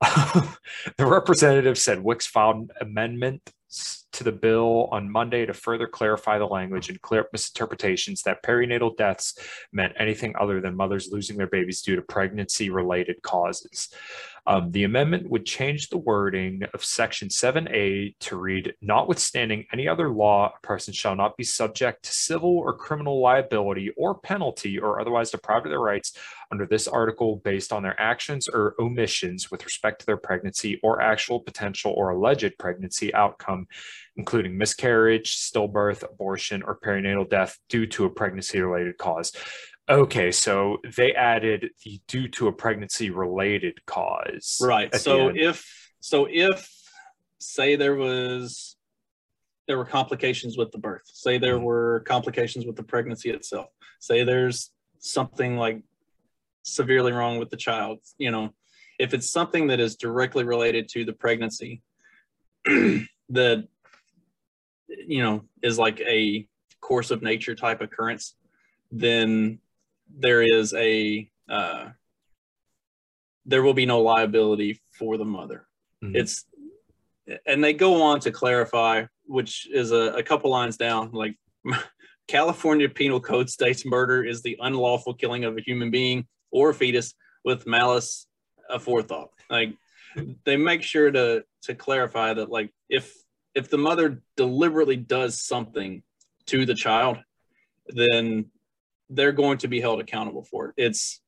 the 0.97 1.05
representative 1.05 1.77
said 1.77 2.03
Wicks 2.03 2.27
filed 2.27 2.71
amendments 2.81 4.02
to 4.13 4.23
the 4.23 4.31
bill 4.31 4.87
on 4.91 5.11
Monday 5.11 5.45
to 5.45 5.53
further 5.53 5.87
clarify 5.87 6.37
the 6.37 6.45
language 6.45 6.89
and 6.89 7.01
clear 7.01 7.21
up 7.21 7.33
misinterpretations 7.33 8.23
that 8.23 8.43
perinatal 8.43 8.95
deaths 8.97 9.37
meant 9.71 9.93
anything 9.97 10.33
other 10.39 10.61
than 10.61 10.75
mothers 10.75 11.09
losing 11.11 11.37
their 11.37 11.47
babies 11.47 11.81
due 11.81 11.95
to 11.95 12.01
pregnancy 12.01 12.69
related 12.69 13.21
causes. 13.21 13.89
Um, 14.45 14.71
the 14.71 14.83
amendment 14.83 15.29
would 15.29 15.45
change 15.45 15.87
the 15.87 15.97
wording 15.97 16.63
of 16.73 16.83
Section 16.83 17.29
7A 17.29 18.15
to 18.19 18.35
read 18.35 18.73
Notwithstanding 18.81 19.65
any 19.71 19.87
other 19.87 20.09
law, 20.09 20.53
a 20.57 20.67
person 20.67 20.93
shall 20.93 21.15
not 21.15 21.37
be 21.37 21.45
subject 21.45 22.03
to 22.03 22.11
civil 22.11 22.57
or 22.57 22.75
criminal 22.75 23.21
liability 23.21 23.91
or 23.95 24.15
penalty 24.15 24.77
or 24.77 24.99
otherwise 24.99 25.31
deprived 25.31 25.65
of 25.65 25.69
their 25.69 25.79
rights 25.79 26.17
under 26.51 26.65
this 26.65 26.89
article 26.89 27.37
based 27.37 27.71
on 27.71 27.83
their 27.83 27.99
actions 27.99 28.49
or 28.49 28.75
omissions 28.79 29.49
with 29.49 29.63
respect 29.63 29.99
to 29.99 30.05
their 30.05 30.17
pregnancy 30.17 30.77
or 30.83 31.01
actual 31.01 31.39
potential 31.39 31.93
or 31.95 32.09
alleged 32.09 32.57
pregnancy 32.59 33.13
outcome, 33.13 33.65
including 34.15 34.57
miscarriage, 34.57 35.37
stillbirth, 35.37 36.03
abortion, 36.03 36.63
or 36.63 36.79
perinatal 36.79 37.29
death 37.29 37.57
due 37.69 37.85
to 37.87 38.05
a 38.05 38.09
pregnancy 38.09 38.61
related 38.61 38.97
cause. 38.97 39.31
Okay, 39.89 40.31
so 40.31 40.77
they 40.95 41.13
added 41.13 41.71
the 41.83 41.99
due 42.07 42.27
to 42.29 42.47
a 42.47 42.53
pregnancy 42.53 43.09
related 43.09 43.85
cause. 43.85 44.59
Right. 44.61 44.93
So 44.95 45.31
if 45.35 45.91
so 45.99 46.27
if 46.29 46.69
say 47.39 47.75
there 47.75 47.95
was 47.95 48.77
there 49.67 49.77
were 49.77 49.85
complications 49.85 50.57
with 50.57 50.71
the 50.71 50.77
birth. 50.77 51.03
Say 51.05 51.37
there 51.37 51.55
mm-hmm. 51.55 51.65
were 51.65 52.03
complications 52.07 52.65
with 52.65 52.75
the 52.75 52.83
pregnancy 52.83 53.29
itself. 53.29 53.67
Say 53.99 54.23
there's 54.23 54.71
something 54.99 55.57
like 55.57 55.83
severely 56.63 57.11
wrong 57.11 57.37
with 57.37 57.49
the 57.49 57.57
child. 57.57 57.99
You 58.17 58.31
know, 58.31 58.53
if 58.99 59.13
it's 59.13 59.29
something 59.29 59.67
that 59.67 59.79
is 59.79 59.95
directly 59.95 60.43
related 60.43 60.89
to 60.89 61.05
the 61.05 61.13
pregnancy, 61.13 61.81
that 62.65 63.67
you 65.07 65.23
know 65.23 65.43
is 65.61 65.77
like 65.77 65.99
a 66.01 66.47
course 66.81 67.11
of 67.11 67.21
nature 67.21 67.55
type 67.55 67.81
occurrence, 67.81 68.35
then 68.91 69.59
there 70.15 70.41
is 70.41 70.73
a 70.73 71.29
uh, 71.49 71.89
there 73.45 73.63
will 73.63 73.73
be 73.73 73.85
no 73.85 74.01
liability 74.01 74.81
for 74.97 75.17
the 75.17 75.25
mother. 75.25 75.67
Mhm. 76.03 76.15
It's 76.15 76.45
and 77.45 77.63
they 77.63 77.73
go 77.73 78.01
on 78.01 78.19
to 78.21 78.31
clarify, 78.31 79.05
which 79.25 79.67
is 79.71 79.91
a, 79.91 80.13
a 80.15 80.23
couple 80.23 80.51
lines 80.51 80.77
down, 80.77 81.11
like 81.11 81.35
California 82.27 82.89
Penal 82.89 83.21
Code 83.21 83.49
states 83.49 83.85
murder 83.85 84.23
is 84.23 84.41
the 84.41 84.57
unlawful 84.61 85.13
killing 85.13 85.45
of 85.45 85.57
a 85.57 85.61
human 85.61 85.91
being 85.91 86.27
or 86.51 86.69
a 86.69 86.73
fetus 86.73 87.13
with 87.43 87.65
malice 87.67 88.27
aforethought. 88.71 89.29
Like 89.49 89.75
they 90.45 90.57
make 90.57 90.83
sure 90.83 91.11
to 91.11 91.43
to 91.63 91.75
clarify 91.75 92.33
that 92.33 92.49
like 92.49 92.71
if 92.89 93.13
if 93.55 93.69
the 93.69 93.77
mother 93.77 94.21
deliberately 94.35 94.95
does 94.97 95.41
something 95.41 96.03
to 96.47 96.65
the 96.65 96.73
child, 96.73 97.17
then 97.87 98.45
they're 99.09 99.31
going 99.31 99.57
to 99.59 99.67
be 99.67 99.79
held 99.79 99.99
accountable 99.99 100.43
for 100.43 100.69
it. 100.69 100.73
It's 100.77 101.21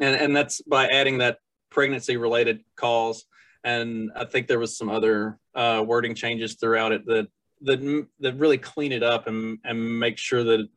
and 0.00 0.16
and 0.16 0.36
that's 0.36 0.60
by 0.62 0.86
adding 0.88 1.18
that 1.18 1.38
pregnancy 1.70 2.16
related 2.16 2.60
cause 2.76 3.24
and 3.64 4.10
I 4.14 4.26
think 4.26 4.46
there 4.46 4.58
was 4.58 4.76
some 4.76 4.90
other 4.90 5.38
uh, 5.54 5.82
wording 5.84 6.14
changes 6.14 6.54
throughout 6.54 6.92
it 6.92 7.06
that 7.06 7.28
that 7.62 8.06
that 8.20 8.36
really 8.36 8.58
clean 8.58 8.92
it 8.92 9.02
up 9.02 9.26
and 9.26 9.58
and 9.64 9.98
make 9.98 10.18
sure 10.18 10.44
that 10.44 10.68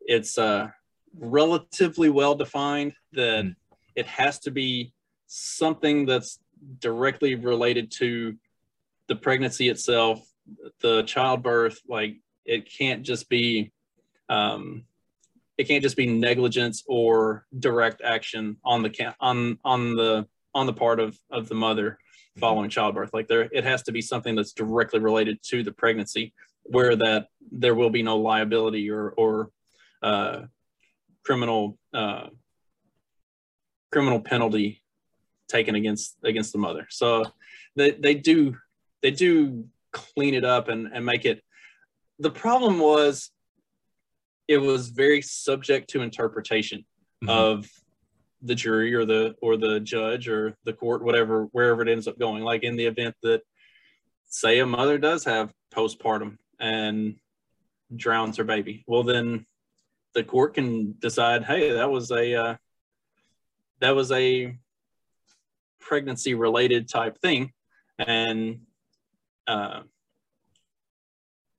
it's 0.00 0.36
uh, 0.36 0.68
relatively 1.18 2.10
well 2.10 2.34
defined. 2.34 2.92
That 3.12 3.44
Mm. 3.44 3.56
it 3.94 4.06
has 4.06 4.38
to 4.40 4.50
be 4.50 4.92
something 5.26 6.06
that's 6.06 6.38
directly 6.80 7.34
related 7.34 7.90
to 7.92 8.36
the 9.08 9.16
pregnancy 9.16 9.68
itself, 9.68 10.20
the 10.80 11.02
childbirth. 11.02 11.80
Like 11.88 12.16
it 12.44 12.70
can't 12.72 13.02
just 13.02 13.28
be. 13.28 13.72
Um, 14.28 14.84
it 15.58 15.68
can't 15.68 15.82
just 15.82 15.96
be 15.96 16.06
negligence 16.06 16.82
or 16.88 17.46
direct 17.58 18.00
action 18.02 18.56
on 18.64 18.82
the 18.82 19.14
on 19.20 19.58
on 19.64 19.94
the 19.94 20.26
on 20.54 20.66
the 20.66 20.72
part 20.72 20.98
of 20.98 21.16
of 21.30 21.48
the 21.48 21.54
mother 21.54 21.98
following 22.38 22.70
childbirth 22.70 23.12
like 23.12 23.28
there 23.28 23.48
it 23.52 23.64
has 23.64 23.82
to 23.82 23.92
be 23.92 24.00
something 24.00 24.34
that's 24.34 24.52
directly 24.52 24.98
related 24.98 25.38
to 25.42 25.62
the 25.62 25.72
pregnancy 25.72 26.32
where 26.64 26.96
that 26.96 27.26
there 27.50 27.74
will 27.74 27.90
be 27.90 28.02
no 28.02 28.16
liability 28.16 28.90
or 28.90 29.10
or 29.10 29.50
uh, 30.02 30.42
criminal 31.24 31.78
uh, 31.92 32.28
criminal 33.90 34.20
penalty 34.20 34.82
taken 35.48 35.74
against 35.74 36.16
against 36.24 36.52
the 36.52 36.58
mother 36.58 36.86
so 36.88 37.24
they, 37.76 37.90
they 37.90 38.14
do 38.14 38.56
they 39.02 39.10
do 39.10 39.66
clean 39.92 40.34
it 40.34 40.44
up 40.44 40.68
and, 40.68 40.88
and 40.92 41.04
make 41.04 41.24
it. 41.24 41.42
The 42.18 42.30
problem 42.30 42.78
was 42.78 43.30
it 44.48 44.58
was 44.58 44.88
very 44.88 45.22
subject 45.22 45.90
to 45.90 46.02
interpretation 46.02 46.84
Mhm. 47.22 47.28
of 47.28 47.68
the 48.42 48.54
jury 48.56 48.92
or 48.94 49.04
the 49.04 49.36
or 49.40 49.56
the 49.56 49.78
judge 49.78 50.26
or 50.28 50.56
the 50.64 50.72
court 50.72 51.04
whatever 51.04 51.44
wherever 51.52 51.82
it 51.82 51.88
ends 51.88 52.08
up 52.08 52.18
going. 52.18 52.42
Like 52.42 52.64
in 52.64 52.76
the 52.76 52.86
event 52.86 53.14
that 53.22 53.42
say 54.24 54.58
a 54.58 54.66
mother 54.66 54.98
does 54.98 55.24
have 55.24 55.52
postpartum 55.72 56.38
and 56.58 57.16
drowns 57.94 58.38
her 58.38 58.44
baby 58.44 58.82
well 58.86 59.02
then 59.02 59.46
the 60.14 60.24
court 60.24 60.54
can 60.54 60.94
decide 60.98 61.44
hey 61.44 61.70
that 61.72 61.90
was 61.90 62.10
a 62.10 62.34
uh, 62.34 62.56
that 63.80 63.94
was 63.94 64.10
a 64.10 64.56
pregnancy 65.80 66.34
related 66.34 66.88
type 66.88 67.18
thing. 67.20 67.52
And 67.98 68.60
uh, 69.46 69.80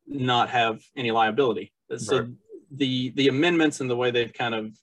not 0.08 0.50
have 0.50 0.82
any 0.96 1.12
liability. 1.12 1.72
So 1.98 2.20
Right. 2.20 2.30
the 2.72 3.10
the 3.12 3.28
amendments 3.28 3.82
and 3.82 3.90
the 3.90 3.96
way 3.96 4.12
they've 4.12 4.34
kind 4.34 4.56
of 4.56 4.76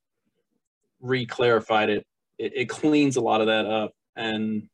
re-clarified 1.00 1.88
it, 1.90 2.06
it 2.38 2.52
it 2.54 2.68
cleans 2.68 3.16
a 3.16 3.20
lot 3.20 3.40
of 3.40 3.46
that 3.48 3.66
up 3.66 3.92
and 4.16 4.68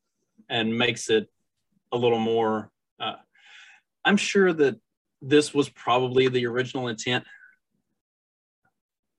and 0.49 0.77
makes 0.77 1.09
it 1.09 1.29
a 1.93 1.97
little 1.97 2.19
more 2.19 2.71
uh, 3.01 3.15
i'm 4.05 4.17
sure 4.17 4.53
that 4.53 4.79
this 5.23 5.55
was 5.55 5.69
probably 5.71 6.29
the 6.29 6.45
original 6.47 6.89
intent. 6.89 7.25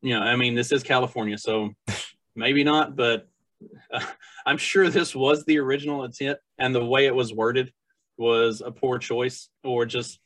You 0.02 0.14
know 0.14 0.22
i 0.22 0.36
mean 0.36 0.54
this 0.54 0.72
is 0.72 0.84
california 0.84 1.38
so 1.38 1.72
maybe 2.36 2.64
not 2.64 2.96
but 2.96 3.28
uh, 3.92 4.06
i'm 4.46 4.58
sure 4.58 4.90
this 4.90 5.16
was 5.16 5.46
the 5.46 5.58
original 5.60 6.04
intent 6.04 6.38
and 6.60 6.76
the 6.76 6.86
way 6.86 7.08
it 7.08 7.16
was 7.16 7.34
worded 7.34 7.72
was 8.18 8.62
a 8.66 8.72
poor 8.72 8.98
choice 8.98 9.50
or 9.64 9.86
just 9.86 10.20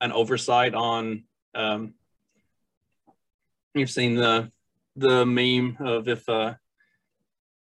an 0.00 0.12
oversight 0.12 0.74
on 0.74 1.24
um, 1.54 1.94
you've 3.74 3.90
seen 3.90 4.14
the 4.14 4.50
the 4.96 5.24
meme 5.24 5.76
of 5.80 6.08
if 6.08 6.28
uh 6.28 6.54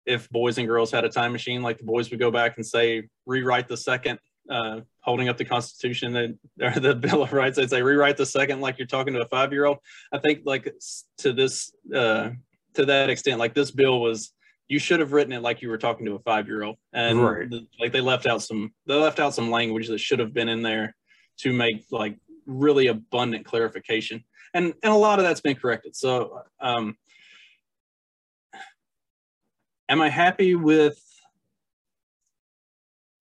if 0.05 0.29
boys 0.29 0.57
and 0.57 0.67
girls 0.67 0.91
had 0.91 1.03
a 1.03 1.09
time 1.09 1.31
machine 1.31 1.61
like 1.61 1.77
the 1.77 1.83
boys 1.83 2.09
would 2.11 2.19
go 2.19 2.29
back 2.29 2.57
and 2.57 2.65
say 2.65 3.03
rewrite 3.25 3.67
the 3.67 3.77
second 3.77 4.19
uh 4.49 4.81
holding 5.01 5.29
up 5.29 5.37
the 5.37 5.45
constitution 5.45 6.37
or 6.61 6.79
the 6.79 6.95
bill 7.01 7.23
of 7.23 7.33
rights. 7.33 7.57
They'd 7.57 7.69
say 7.69 7.81
rewrite 7.81 8.17
the 8.17 8.25
second 8.25 8.61
like 8.61 8.77
you're 8.77 8.87
talking 8.87 9.13
to 9.13 9.21
a 9.21 9.27
five 9.27 9.51
year 9.51 9.65
old 9.65 9.77
i 10.11 10.19
think 10.19 10.41
like 10.45 10.73
to 11.19 11.33
this 11.33 11.73
uh 11.93 12.29
to 12.75 12.85
that 12.85 13.09
extent 13.09 13.39
like 13.39 13.53
this 13.53 13.71
bill 13.71 13.99
was 13.99 14.31
you 14.73 14.79
should 14.79 14.99
have 14.99 15.11
written 15.13 15.31
it 15.33 15.43
like 15.43 15.61
you 15.61 15.69
were 15.69 15.77
talking 15.77 16.03
to 16.07 16.15
a 16.15 16.19
five 16.19 16.47
year 16.47 16.63
old 16.63 16.77
and 16.93 17.21
Right. 17.23 17.47
the- 17.47 17.67
like 17.79 17.91
they 17.91 18.01
left 18.01 18.25
out 18.25 18.41
some 18.41 18.73
they 18.87 18.95
left 18.95 19.19
out 19.19 19.35
some 19.35 19.51
language 19.51 19.87
that 19.87 19.99
should 19.99 20.17
have 20.17 20.33
been 20.33 20.49
in 20.49 20.63
there 20.63 20.95
to 21.41 21.53
make 21.53 21.85
like 21.91 22.17
really 22.47 22.87
abundant 22.87 23.45
clarification. 23.45 24.23
And 24.51 24.73
and 24.81 24.91
a 24.91 24.95
lot 24.97 25.19
of 25.19 25.25
that's 25.25 25.41
been 25.41 25.55
corrected. 25.55 25.95
So 25.95 26.41
um 26.59 26.97
am 29.87 30.01
i 30.01 30.09
happy 30.09 30.55
with 30.55 30.99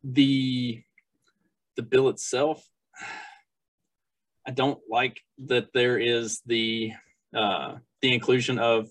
the 0.03 0.83
the 1.77 1.83
bill 1.83 2.09
itself? 2.09 2.67
I 4.47 4.53
don't 4.53 4.81
like 4.89 5.21
that 5.49 5.75
there 5.75 5.99
is 5.99 6.41
the 6.47 6.93
uh 7.35 7.77
the 8.01 8.15
inclusion 8.15 8.59
of 8.59 8.89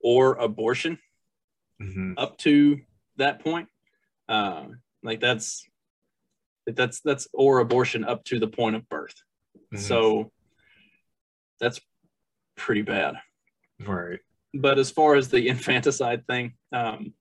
or 0.00 0.34
abortion 0.36 0.98
Mhm. 1.80 2.14
up 2.16 2.36
to 2.38 2.80
that 3.16 3.38
point 3.40 3.68
um 4.28 4.80
like 5.02 5.20
that's 5.20 5.64
that's 6.66 7.00
that's 7.00 7.28
or 7.32 7.60
abortion 7.60 8.04
up 8.04 8.24
to 8.24 8.38
the 8.38 8.48
point 8.48 8.76
of 8.76 8.88
birth 8.88 9.14
Mhm. 9.72 9.78
so 9.78 10.32
that's 11.60 11.80
pretty 12.56 12.82
bad 12.82 13.14
right 13.86 14.20
but 14.54 14.78
as 14.78 14.90
far 14.90 15.14
as 15.14 15.28
the 15.28 15.46
infanticide 15.48 16.26
thing, 16.26 16.54
um, 16.72 17.12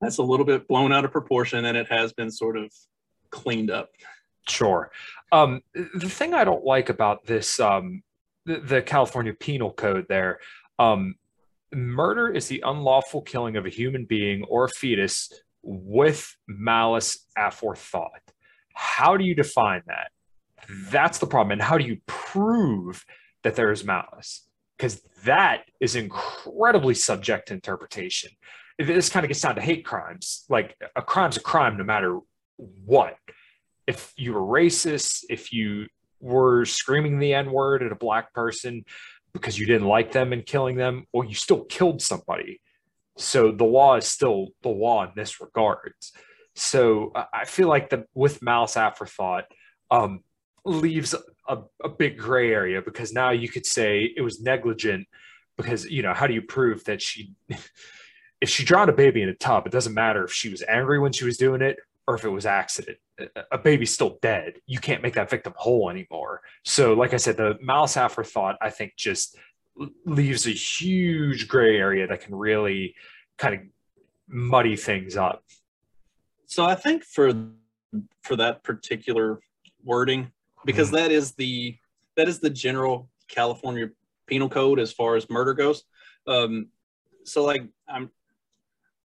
that's 0.00 0.18
a 0.18 0.22
little 0.22 0.46
bit 0.46 0.68
blown 0.68 0.92
out 0.92 1.04
of 1.04 1.10
proportion, 1.10 1.64
and 1.64 1.76
it 1.76 1.88
has 1.90 2.12
been 2.12 2.30
sort 2.30 2.56
of 2.56 2.72
cleaned 3.30 3.70
up. 3.72 3.90
Sure. 4.48 4.92
Um, 5.32 5.62
the 5.74 6.08
thing 6.08 6.32
I 6.32 6.44
don't 6.44 6.64
like 6.64 6.90
about 6.90 7.24
this, 7.26 7.58
um, 7.58 8.04
the, 8.46 8.60
the 8.60 8.82
California 8.82 9.34
Penal 9.34 9.72
Code 9.72 10.06
there, 10.08 10.38
um, 10.78 11.16
murder 11.72 12.28
is 12.28 12.48
the 12.48 12.62
unlawful 12.64 13.22
killing 13.22 13.56
of 13.56 13.66
a 13.66 13.70
human 13.70 14.04
being 14.04 14.44
or 14.44 14.64
a 14.64 14.68
fetus 14.68 15.30
with 15.62 16.36
malice 16.46 17.26
aforethought. 17.38 18.08
How 18.74 19.16
do 19.16 19.24
you 19.24 19.34
define 19.34 19.82
that? 19.86 20.10
That's 20.90 21.18
the 21.18 21.26
problem. 21.26 21.52
And 21.52 21.62
how 21.62 21.78
do 21.78 21.84
you 21.84 21.98
prove 22.06 23.04
that 23.42 23.56
there 23.56 23.70
is 23.70 23.84
malice? 23.84 24.46
Because 24.76 25.02
that 25.24 25.64
is 25.80 25.96
incredibly 25.96 26.94
subject 26.94 27.48
to 27.48 27.54
interpretation. 27.54 28.30
This 28.78 29.10
kind 29.10 29.24
of 29.24 29.28
gets 29.28 29.40
down 29.40 29.54
to 29.56 29.60
hate 29.60 29.84
crimes. 29.84 30.44
Like 30.48 30.76
a 30.96 31.02
crime's 31.02 31.36
a 31.36 31.40
crime 31.40 31.76
no 31.76 31.84
matter 31.84 32.18
what 32.56 33.16
if 33.86 34.12
you 34.16 34.32
were 34.32 34.40
racist, 34.40 35.24
if 35.28 35.52
you 35.52 35.86
were 36.20 36.64
screaming 36.64 37.18
the 37.18 37.34
N 37.34 37.50
word 37.50 37.82
at 37.82 37.92
a 37.92 37.96
black 37.96 38.32
person 38.32 38.84
because 39.32 39.58
you 39.58 39.66
didn't 39.66 39.88
like 39.88 40.12
them 40.12 40.32
and 40.32 40.44
killing 40.44 40.76
them, 40.76 41.06
well, 41.12 41.26
you 41.26 41.34
still 41.34 41.64
killed 41.64 42.02
somebody. 42.02 42.60
So 43.16 43.52
the 43.52 43.64
law 43.64 43.96
is 43.96 44.06
still 44.06 44.48
the 44.62 44.68
law 44.68 45.04
in 45.04 45.10
this 45.14 45.40
regard. 45.40 45.94
So 46.54 47.12
I 47.14 47.26
I 47.32 47.44
feel 47.44 47.68
like 47.68 47.90
the 47.90 48.06
with 48.14 48.42
malice 48.42 48.74
aforethought 48.74 49.44
um, 49.90 50.20
leaves 50.64 51.14
a, 51.48 51.58
a 51.82 51.88
big 51.88 52.18
gray 52.18 52.52
area 52.52 52.82
because 52.82 53.12
now 53.12 53.30
you 53.30 53.48
could 53.48 53.66
say 53.66 54.12
it 54.16 54.22
was 54.22 54.40
negligent 54.40 55.06
because 55.56 55.84
you 55.84 56.02
know 56.02 56.14
how 56.14 56.26
do 56.26 56.34
you 56.34 56.42
prove 56.42 56.84
that 56.84 57.02
she 57.02 57.32
if 58.40 58.48
she 58.48 58.64
drowned 58.64 58.90
a 58.90 58.92
baby 58.92 59.22
in 59.22 59.28
a 59.28 59.34
tub 59.34 59.66
it 59.66 59.72
doesn't 59.72 59.94
matter 59.94 60.24
if 60.24 60.32
she 60.32 60.48
was 60.48 60.62
angry 60.68 60.98
when 60.98 61.12
she 61.12 61.24
was 61.24 61.36
doing 61.36 61.60
it 61.60 61.76
or 62.12 62.16
if 62.16 62.24
it 62.24 62.28
was 62.28 62.46
accident. 62.46 62.98
A 63.50 63.58
baby's 63.58 63.92
still 63.92 64.18
dead. 64.20 64.54
You 64.66 64.78
can't 64.78 65.02
make 65.02 65.14
that 65.14 65.30
victim 65.30 65.54
whole 65.56 65.88
anymore. 65.88 66.42
So, 66.64 66.92
like 66.92 67.14
I 67.14 67.16
said, 67.16 67.36
the 67.38 67.58
malice 67.62 67.96
aforethought, 67.96 68.56
I 68.60 68.70
think, 68.70 68.94
just 68.96 69.36
leaves 70.04 70.46
a 70.46 70.50
huge 70.50 71.48
gray 71.48 71.78
area 71.78 72.06
that 72.06 72.20
can 72.20 72.34
really 72.34 72.94
kind 73.38 73.54
of 73.54 73.60
muddy 74.28 74.76
things 74.76 75.16
up. 75.16 75.42
So 76.46 76.66
I 76.66 76.74
think 76.74 77.04
for 77.04 77.32
for 78.22 78.36
that 78.36 78.62
particular 78.62 79.40
wording, 79.82 80.30
because 80.66 80.90
mm. 80.90 80.94
that 80.94 81.10
is 81.10 81.32
the 81.32 81.76
that 82.16 82.28
is 82.28 82.40
the 82.40 82.50
general 82.50 83.08
California 83.28 83.88
penal 84.26 84.50
code 84.50 84.78
as 84.78 84.92
far 84.92 85.16
as 85.16 85.30
murder 85.30 85.54
goes. 85.54 85.84
Um, 86.26 86.68
so 87.24 87.44
like 87.44 87.64
I'm, 87.88 88.10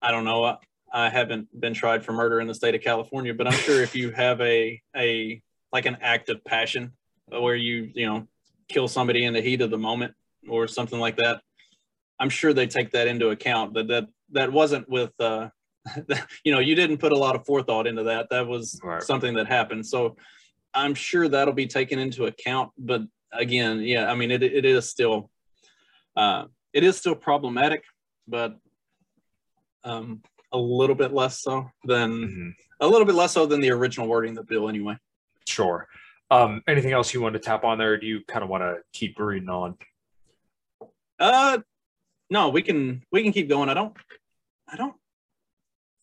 I 0.02 0.12
don't 0.12 0.26
know. 0.26 0.58
I, 0.94 1.10
haven't 1.10 1.48
been 1.60 1.74
tried 1.74 2.04
for 2.04 2.14
murder 2.14 2.40
in 2.40 2.48
the 2.48 2.54
state 2.54 2.76
of 2.76 2.82
California, 2.82 3.34
but 3.34 3.48
I'm 3.48 3.54
sure 3.54 3.82
if 3.82 3.96
you 3.96 4.12
have 4.12 4.40
a 4.42 4.82
a 4.96 5.42
like 5.72 5.86
an 5.86 5.98
act 6.02 6.30
of 6.30 6.44
passion 6.46 6.94
where 7.28 7.56
you 7.56 7.92
you 7.94 8.06
know 8.06 8.28
kill 8.68 8.88
somebody 8.88 9.26
in 9.26 9.34
the 9.34 9.42
heat 9.42 9.62
of 9.62 9.70
the 9.70 9.78
moment 9.78 10.14
or 10.50 10.68
something 10.68 11.00
like 11.00 11.18
that, 11.18 11.42
I'm 12.20 12.30
sure 12.30 12.54
they 12.54 12.68
take 12.68 12.92
that 12.92 13.08
into 13.08 13.30
account. 13.30 13.74
That 13.74 13.88
that 13.88 14.08
that 14.32 14.52
wasn't 14.52 14.90
with 14.90 15.12
uh, 15.20 15.50
you 16.44 16.52
know 16.52 16.60
you 16.60 16.76
didn't 16.76 16.98
put 16.98 17.12
a 17.12 17.18
lot 17.18 17.36
of 17.36 17.46
forethought 17.46 17.88
into 17.88 18.04
that. 18.04 18.30
That 18.30 18.48
was 18.48 18.80
right. 18.84 19.02
something 19.02 19.34
that 19.36 19.48
happened. 19.48 19.86
So 19.86 20.16
I'm 20.74 20.94
sure 20.94 21.28
that'll 21.28 21.54
be 21.54 21.68
taken 21.68 22.00
into 22.00 22.26
account. 22.26 22.72
But 22.78 23.02
again, 23.32 23.82
yeah, 23.82 24.12
I 24.12 24.16
mean 24.16 24.32
it 24.32 24.44
it 24.44 24.66
is 24.66 24.90
still 24.90 25.30
uh, 26.16 26.46
it 26.74 26.84
is 26.84 26.98
still 26.98 27.16
problematic, 27.16 27.84
but 28.28 28.58
um, 29.84 30.22
a 30.52 30.58
little 30.58 30.96
bit 30.96 31.14
less 31.14 31.42
so 31.42 31.70
than 31.84 32.12
mm-hmm. 32.12 32.50
a 32.80 32.88
little 32.88 33.06
bit 33.06 33.16
less 33.16 33.34
so 33.34 33.46
than 33.46 33.62
the 33.62 33.72
original 33.72 34.08
wording 34.08 34.38
of 34.38 34.48
the 34.48 34.54
bill 34.54 34.70
anyway. 34.70 34.98
Sure. 35.48 35.88
Um, 36.30 36.62
anything 36.68 36.92
else 36.92 37.14
you 37.14 37.22
want 37.22 37.34
to 37.34 37.40
tap 37.40 37.64
on 37.64 37.78
there? 37.78 37.94
Or 37.94 37.98
do 37.98 38.06
you 38.06 38.22
kind 38.28 38.44
of 38.44 38.50
want 38.50 38.64
to 38.64 38.78
keep 38.94 39.20
reading 39.20 39.50
on? 39.50 39.78
Uh, 41.20 41.60
no, 42.30 42.50
we 42.50 42.62
can 42.62 43.04
we 43.12 43.24
can 43.24 43.32
keep 43.32 43.50
going. 43.50 43.70
I 43.70 43.74
don't 43.74 43.96
I 44.68 44.76
don't 44.76 44.96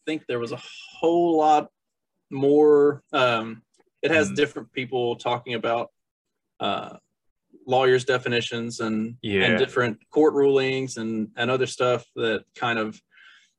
think 0.06 0.24
there 0.26 0.38
was 0.38 0.52
a 0.52 0.60
whole 0.98 1.36
lot 1.36 1.68
more. 2.30 3.02
Um, 3.12 3.62
it 4.02 4.10
has 4.10 4.30
mm. 4.30 4.36
different 4.36 4.72
people 4.72 5.16
talking 5.16 5.54
about 5.54 5.90
uh, 6.60 6.96
lawyers' 7.66 8.04
definitions 8.04 8.80
and 8.80 9.16
yeah. 9.22 9.44
and 9.44 9.58
different 9.58 9.98
court 10.10 10.34
rulings 10.34 10.96
and 10.96 11.28
and 11.36 11.50
other 11.50 11.66
stuff 11.66 12.04
that 12.16 12.44
kind 12.54 12.78
of 12.78 13.00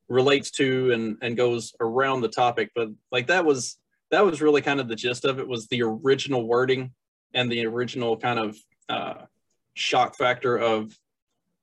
relates 0.07 0.51
to 0.51 0.91
and 0.91 1.17
and 1.21 1.37
goes 1.37 1.73
around 1.79 2.21
the 2.21 2.29
topic. 2.29 2.71
But 2.75 2.89
like 3.11 3.27
that 3.27 3.45
was 3.45 3.77
that 4.11 4.25
was 4.25 4.41
really 4.41 4.61
kind 4.61 4.79
of 4.79 4.87
the 4.87 4.95
gist 4.95 5.25
of 5.25 5.39
it 5.39 5.47
was 5.47 5.67
the 5.67 5.81
original 5.81 6.47
wording 6.47 6.91
and 7.33 7.51
the 7.51 7.65
original 7.65 8.17
kind 8.17 8.39
of 8.39 8.57
uh, 8.89 9.25
shock 9.73 10.15
factor 10.15 10.57
of 10.57 10.97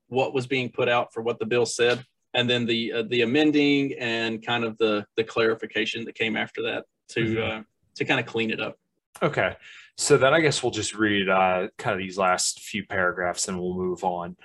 what 0.09 0.34
was 0.34 0.47
being 0.47 0.68
put 0.68 0.88
out 0.88 1.12
for 1.12 1.22
what 1.22 1.38
the 1.38 1.47
bill 1.47 1.66
said, 1.66 2.05
and 2.34 2.49
then 2.49 2.66
the 2.66 2.93
uh, 2.93 3.03
the 3.09 3.22
amending 3.22 3.95
and 3.99 4.45
kind 4.45 4.64
of 4.64 4.76
the 4.78 5.07
the 5.16 5.24
clarification 5.24 6.05
that 6.05 6.14
came 6.14 6.36
after 6.36 6.62
that 6.62 6.84
to 7.09 7.20
mm-hmm. 7.20 7.61
uh, 7.61 7.62
to 7.95 8.05
kind 8.05 8.20
of 8.20 8.26
clean 8.26 8.51
it 8.51 8.61
up. 8.61 8.76
Okay, 9.22 9.57
so 9.97 10.16
then 10.16 10.34
I 10.34 10.40
guess 10.40 10.62
we'll 10.62 10.72
just 10.72 10.95
read 10.95 11.28
uh, 11.28 11.68
kind 11.78 11.95
of 11.95 11.99
these 11.99 12.18
last 12.18 12.61
few 12.61 12.84
paragraphs 12.86 13.49
and 13.49 13.59
we'll 13.61 13.74
move 13.74 14.05
on. 14.05 14.36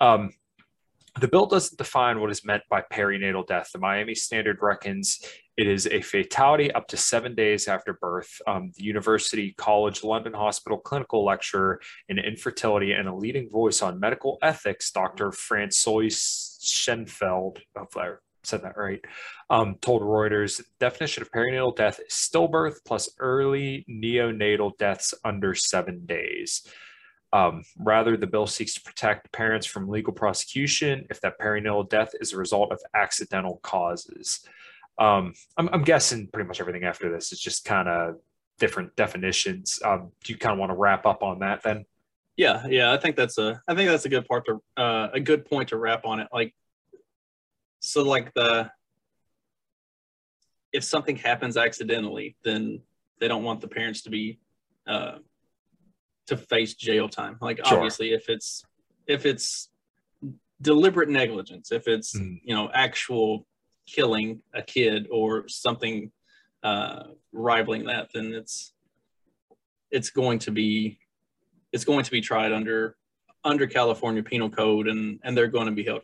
Um, 0.00 0.32
the 1.20 1.28
bill 1.28 1.46
doesn't 1.46 1.76
define 1.76 2.20
what 2.20 2.30
is 2.30 2.44
meant 2.44 2.62
by 2.70 2.82
perinatal 2.92 3.46
death. 3.46 3.70
The 3.72 3.78
Miami 3.78 4.14
Standard 4.14 4.58
reckons 4.62 5.20
it 5.58 5.66
is 5.66 5.86
a 5.86 6.00
fatality 6.00 6.72
up 6.72 6.88
to 6.88 6.96
seven 6.96 7.34
days 7.34 7.68
after 7.68 7.92
birth. 7.92 8.40
Um, 8.46 8.72
the 8.76 8.84
University 8.84 9.54
College 9.58 10.02
London 10.02 10.32
Hospital 10.32 10.78
clinical 10.78 11.24
lecturer 11.24 11.80
in 12.08 12.18
infertility 12.18 12.92
and 12.92 13.08
a 13.08 13.14
leading 13.14 13.50
voice 13.50 13.82
on 13.82 14.00
medical 14.00 14.38
ethics, 14.42 14.90
Dr. 14.90 15.30
Françoise 15.30 16.58
Shenfield, 16.62 17.58
hopefully 17.76 18.06
I 18.06 18.12
said 18.42 18.62
that 18.62 18.78
right, 18.78 19.04
um, 19.50 19.76
told 19.82 20.00
Reuters 20.00 20.62
definition 20.80 21.22
of 21.22 21.30
perinatal 21.30 21.76
death 21.76 22.00
is 22.00 22.14
stillbirth 22.14 22.76
plus 22.86 23.10
early 23.18 23.84
neonatal 23.88 24.78
deaths 24.78 25.12
under 25.24 25.54
seven 25.54 26.06
days. 26.06 26.66
Um, 27.32 27.64
rather, 27.78 28.16
the 28.16 28.26
bill 28.26 28.46
seeks 28.46 28.74
to 28.74 28.82
protect 28.82 29.32
parents 29.32 29.66
from 29.66 29.88
legal 29.88 30.12
prosecution 30.12 31.06
if 31.08 31.20
that 31.22 31.40
perinatal 31.40 31.88
death 31.88 32.10
is 32.20 32.32
a 32.32 32.36
result 32.36 32.72
of 32.72 32.80
accidental 32.94 33.58
causes. 33.62 34.46
Um, 34.98 35.32
I'm, 35.56 35.70
I'm, 35.72 35.82
guessing 35.82 36.26
pretty 36.26 36.46
much 36.46 36.60
everything 36.60 36.84
after 36.84 37.10
this 37.10 37.32
is 37.32 37.40
just 37.40 37.64
kind 37.64 37.88
of 37.88 38.16
different 38.58 38.94
definitions. 38.94 39.80
Um, 39.82 40.12
do 40.22 40.32
you 40.32 40.38
kind 40.38 40.52
of 40.52 40.58
want 40.58 40.70
to 40.70 40.76
wrap 40.76 41.06
up 41.06 41.22
on 41.22 41.38
that 41.38 41.62
then? 41.62 41.86
Yeah, 42.36 42.66
yeah, 42.68 42.92
I 42.92 42.98
think 42.98 43.16
that's 43.16 43.38
a 43.38 43.60
I 43.66 43.74
think 43.74 43.88
that's 43.88 44.04
a 44.04 44.10
good 44.10 44.26
part 44.26 44.46
to 44.46 44.62
uh, 44.76 45.08
a 45.12 45.20
good 45.20 45.46
point 45.46 45.70
to 45.70 45.78
wrap 45.78 46.04
on 46.04 46.20
it. 46.20 46.28
Like, 46.32 46.54
so 47.80 48.02
like 48.02 48.32
the 48.34 48.70
if 50.72 50.84
something 50.84 51.16
happens 51.16 51.56
accidentally, 51.56 52.36
then 52.44 52.80
they 53.18 53.28
don't 53.28 53.44
want 53.44 53.60
the 53.60 53.68
parents 53.68 54.02
to 54.02 54.10
be 54.10 54.38
uh, 54.86 55.18
to 56.26 56.36
face 56.36 56.74
jail 56.74 57.08
time. 57.08 57.36
Like 57.40 57.64
sure. 57.64 57.78
obviously, 57.78 58.12
if 58.12 58.28
it's 58.28 58.64
if 59.06 59.26
it's 59.26 59.70
deliberate 60.60 61.08
negligence, 61.08 61.72
if 61.72 61.88
it's 61.88 62.16
mm. 62.16 62.40
you 62.44 62.54
know 62.54 62.70
actual 62.72 63.46
killing 63.86 64.40
a 64.54 64.62
kid 64.62 65.08
or 65.10 65.48
something 65.48 66.10
uh, 66.62 67.04
rivaling 67.32 67.84
that, 67.86 68.10
then 68.14 68.32
it's 68.32 68.72
it's 69.90 70.10
going 70.10 70.38
to 70.40 70.50
be 70.50 70.98
it's 71.72 71.84
going 71.84 72.04
to 72.04 72.10
be 72.10 72.20
tried 72.20 72.52
under 72.52 72.96
under 73.44 73.66
California 73.66 74.22
Penal 74.22 74.50
Code, 74.50 74.88
and 74.88 75.18
and 75.24 75.36
they're 75.36 75.48
going 75.48 75.66
to 75.66 75.72
be 75.72 75.84
held 75.84 76.02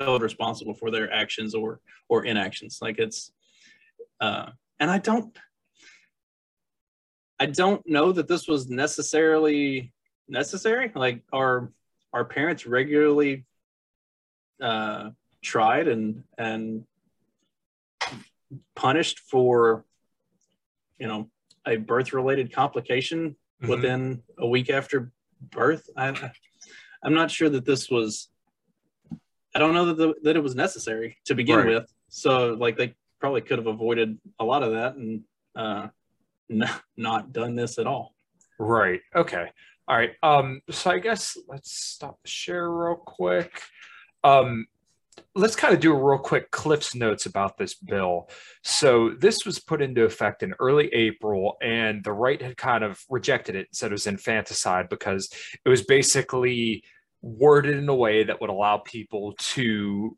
held 0.00 0.22
responsible 0.22 0.74
for 0.74 0.90
their 0.90 1.12
actions 1.12 1.54
or 1.54 1.80
or 2.08 2.24
inactions. 2.24 2.78
Like 2.82 2.98
it's, 2.98 3.32
uh, 4.20 4.50
and 4.78 4.90
I 4.90 4.98
don't 4.98 5.36
I 7.40 7.46
don't 7.46 7.84
know 7.88 8.12
that 8.12 8.28
this 8.28 8.46
was 8.46 8.68
necessarily 8.68 9.92
necessary. 10.28 10.92
Like 10.94 11.22
our 11.32 11.72
our 12.12 12.24
parents 12.24 12.66
regularly 12.66 13.46
uh, 14.60 15.10
tried 15.42 15.88
and 15.88 16.22
and 16.36 16.84
punished 18.76 19.20
for 19.20 19.86
you 20.98 21.08
know 21.08 21.30
a 21.66 21.76
birth 21.76 22.12
related 22.12 22.52
complication 22.52 23.30
mm-hmm. 23.30 23.70
within 23.70 24.22
a 24.38 24.46
week 24.46 24.68
after 24.68 25.10
birth. 25.40 25.88
I 25.96 26.32
I'm 27.02 27.14
not 27.14 27.30
sure 27.30 27.48
that 27.48 27.64
this 27.64 27.90
was. 27.90 28.28
I 29.54 29.58
don't 29.58 29.74
know 29.74 29.86
that 29.86 29.96
the, 29.96 30.14
that 30.24 30.36
it 30.36 30.42
was 30.42 30.54
necessary 30.54 31.16
to 31.24 31.34
begin 31.34 31.56
right. 31.56 31.66
with. 31.66 31.92
So 32.10 32.52
like 32.52 32.76
they 32.76 32.94
probably 33.18 33.40
could 33.40 33.58
have 33.58 33.66
avoided 33.66 34.18
a 34.38 34.44
lot 34.44 34.62
of 34.62 34.72
that 34.72 34.94
and 34.94 35.22
uh, 35.56 35.88
not 36.96 37.32
done 37.32 37.54
this 37.54 37.78
at 37.78 37.86
all. 37.86 38.14
Right. 38.58 39.00
Okay. 39.14 39.50
All 39.88 39.96
right. 39.96 40.12
Um, 40.22 40.60
so 40.70 40.90
I 40.90 40.98
guess 40.98 41.36
let's 41.48 41.72
stop 41.72 42.22
the 42.22 42.28
share 42.28 42.70
real 42.70 42.96
quick. 42.96 43.62
Um, 44.22 44.66
let's 45.34 45.56
kind 45.56 45.74
of 45.74 45.80
do 45.80 45.92
a 45.92 46.02
real 46.02 46.18
quick 46.18 46.50
Cliff's 46.50 46.94
notes 46.94 47.26
about 47.26 47.56
this 47.56 47.74
bill. 47.74 48.28
So 48.62 49.10
this 49.18 49.44
was 49.44 49.58
put 49.58 49.82
into 49.82 50.04
effect 50.04 50.42
in 50.42 50.54
early 50.58 50.88
April, 50.92 51.56
and 51.62 52.04
the 52.04 52.12
right 52.12 52.40
had 52.40 52.56
kind 52.56 52.84
of 52.84 53.02
rejected 53.08 53.56
it, 53.56 53.68
said 53.72 53.90
it 53.90 53.92
was 53.92 54.06
infanticide 54.06 54.88
because 54.88 55.30
it 55.64 55.68
was 55.68 55.82
basically 55.82 56.84
worded 57.22 57.76
in 57.76 57.88
a 57.88 57.94
way 57.94 58.24
that 58.24 58.40
would 58.40 58.50
allow 58.50 58.78
people 58.78 59.34
to 59.38 60.16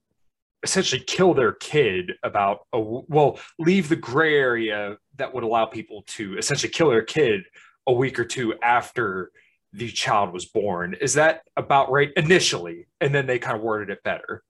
essentially 0.63 1.03
kill 1.03 1.35
their 1.35 1.53
kid 1.53 2.13
about 2.23 2.61
a 2.73 2.81
well 2.81 3.39
leave 3.59 3.89
the 3.89 3.97
gray 3.97 4.37
area 4.37 4.97
that 5.17 5.35
would 5.35 5.45
allow 5.45 5.67
people 5.67 6.03
to 6.07 6.37
essentially 6.39 6.73
kill 6.73 6.91
their 6.91 7.03
kid 7.03 7.43
a 7.87 7.93
week 7.93 8.19
or 8.19 8.25
two 8.25 8.55
after 8.63 9.31
the 9.73 9.91
child 9.91 10.33
was 10.33 10.47
born. 10.47 10.95
Is 11.01 11.15
that 11.15 11.43
about 11.57 11.91
right? 11.91 12.13
Initially 12.17 12.87
and 13.01 13.15
then 13.15 13.27
they 13.27 13.39
kind 13.39 13.57
of 13.57 13.63
worded 13.63 13.91
it 13.91 14.03
better. 14.03 14.43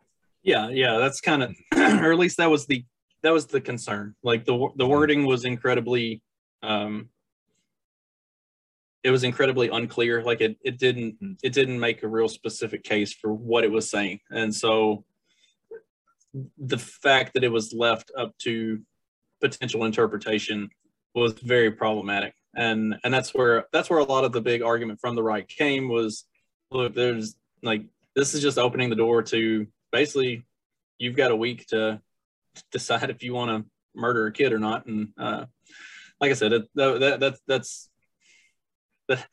Yeah 0.42 0.68
yeah 0.68 0.98
that's 0.98 1.20
kind 1.20 1.42
of 1.42 1.54
or 1.76 2.12
at 2.12 2.18
least 2.18 2.36
that 2.36 2.50
was 2.50 2.66
the 2.66 2.84
that 3.22 3.32
was 3.32 3.46
the 3.46 3.60
concern. 3.60 4.14
Like 4.22 4.44
the 4.44 4.68
the 4.76 4.86
wording 4.86 5.26
was 5.26 5.44
incredibly 5.44 6.22
um 6.62 7.08
it 9.02 9.10
was 9.10 9.24
incredibly 9.24 9.68
unclear. 9.68 10.22
Like 10.22 10.40
it 10.40 10.56
it 10.62 10.78
didn't 10.78 11.38
it 11.42 11.52
didn't 11.52 11.80
make 11.80 12.02
a 12.02 12.08
real 12.08 12.28
specific 12.28 12.84
case 12.84 13.12
for 13.12 13.32
what 13.32 13.64
it 13.64 13.70
was 13.70 13.90
saying. 13.90 14.20
And 14.30 14.54
so 14.54 15.04
the 16.58 16.78
fact 16.78 17.34
that 17.34 17.44
it 17.44 17.48
was 17.48 17.72
left 17.72 18.10
up 18.16 18.36
to 18.38 18.80
potential 19.40 19.84
interpretation 19.84 20.70
was 21.14 21.32
very 21.34 21.70
problematic 21.70 22.34
and 22.56 22.94
and 23.04 23.12
that's 23.12 23.34
where 23.34 23.66
that's 23.72 23.90
where 23.90 23.98
a 23.98 24.04
lot 24.04 24.24
of 24.24 24.32
the 24.32 24.40
big 24.40 24.62
argument 24.62 24.98
from 25.00 25.14
the 25.14 25.22
right 25.22 25.48
came 25.48 25.88
was 25.88 26.24
look 26.70 26.94
there's 26.94 27.34
like 27.62 27.82
this 28.14 28.34
is 28.34 28.42
just 28.42 28.58
opening 28.58 28.90
the 28.90 28.96
door 28.96 29.22
to 29.22 29.66
basically 29.90 30.44
you've 30.98 31.16
got 31.16 31.30
a 31.30 31.36
week 31.36 31.66
to 31.66 32.00
decide 32.70 33.10
if 33.10 33.22
you 33.22 33.34
want 33.34 33.50
to 33.50 33.70
murder 33.94 34.26
a 34.26 34.32
kid 34.32 34.52
or 34.52 34.58
not. 34.58 34.86
And 34.86 35.08
uh, 35.18 35.46
like 36.20 36.30
I 36.30 36.34
said, 36.34 36.52
it, 36.52 36.68
that, 36.74 37.18
that 37.20 37.38
that's 37.46 37.88
that, 39.08 39.26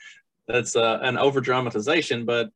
that's 0.47 0.76
uh, 0.76 1.00
an 1.02 1.18
over 1.18 1.41
dramatization, 1.41 2.26
but 2.26 2.50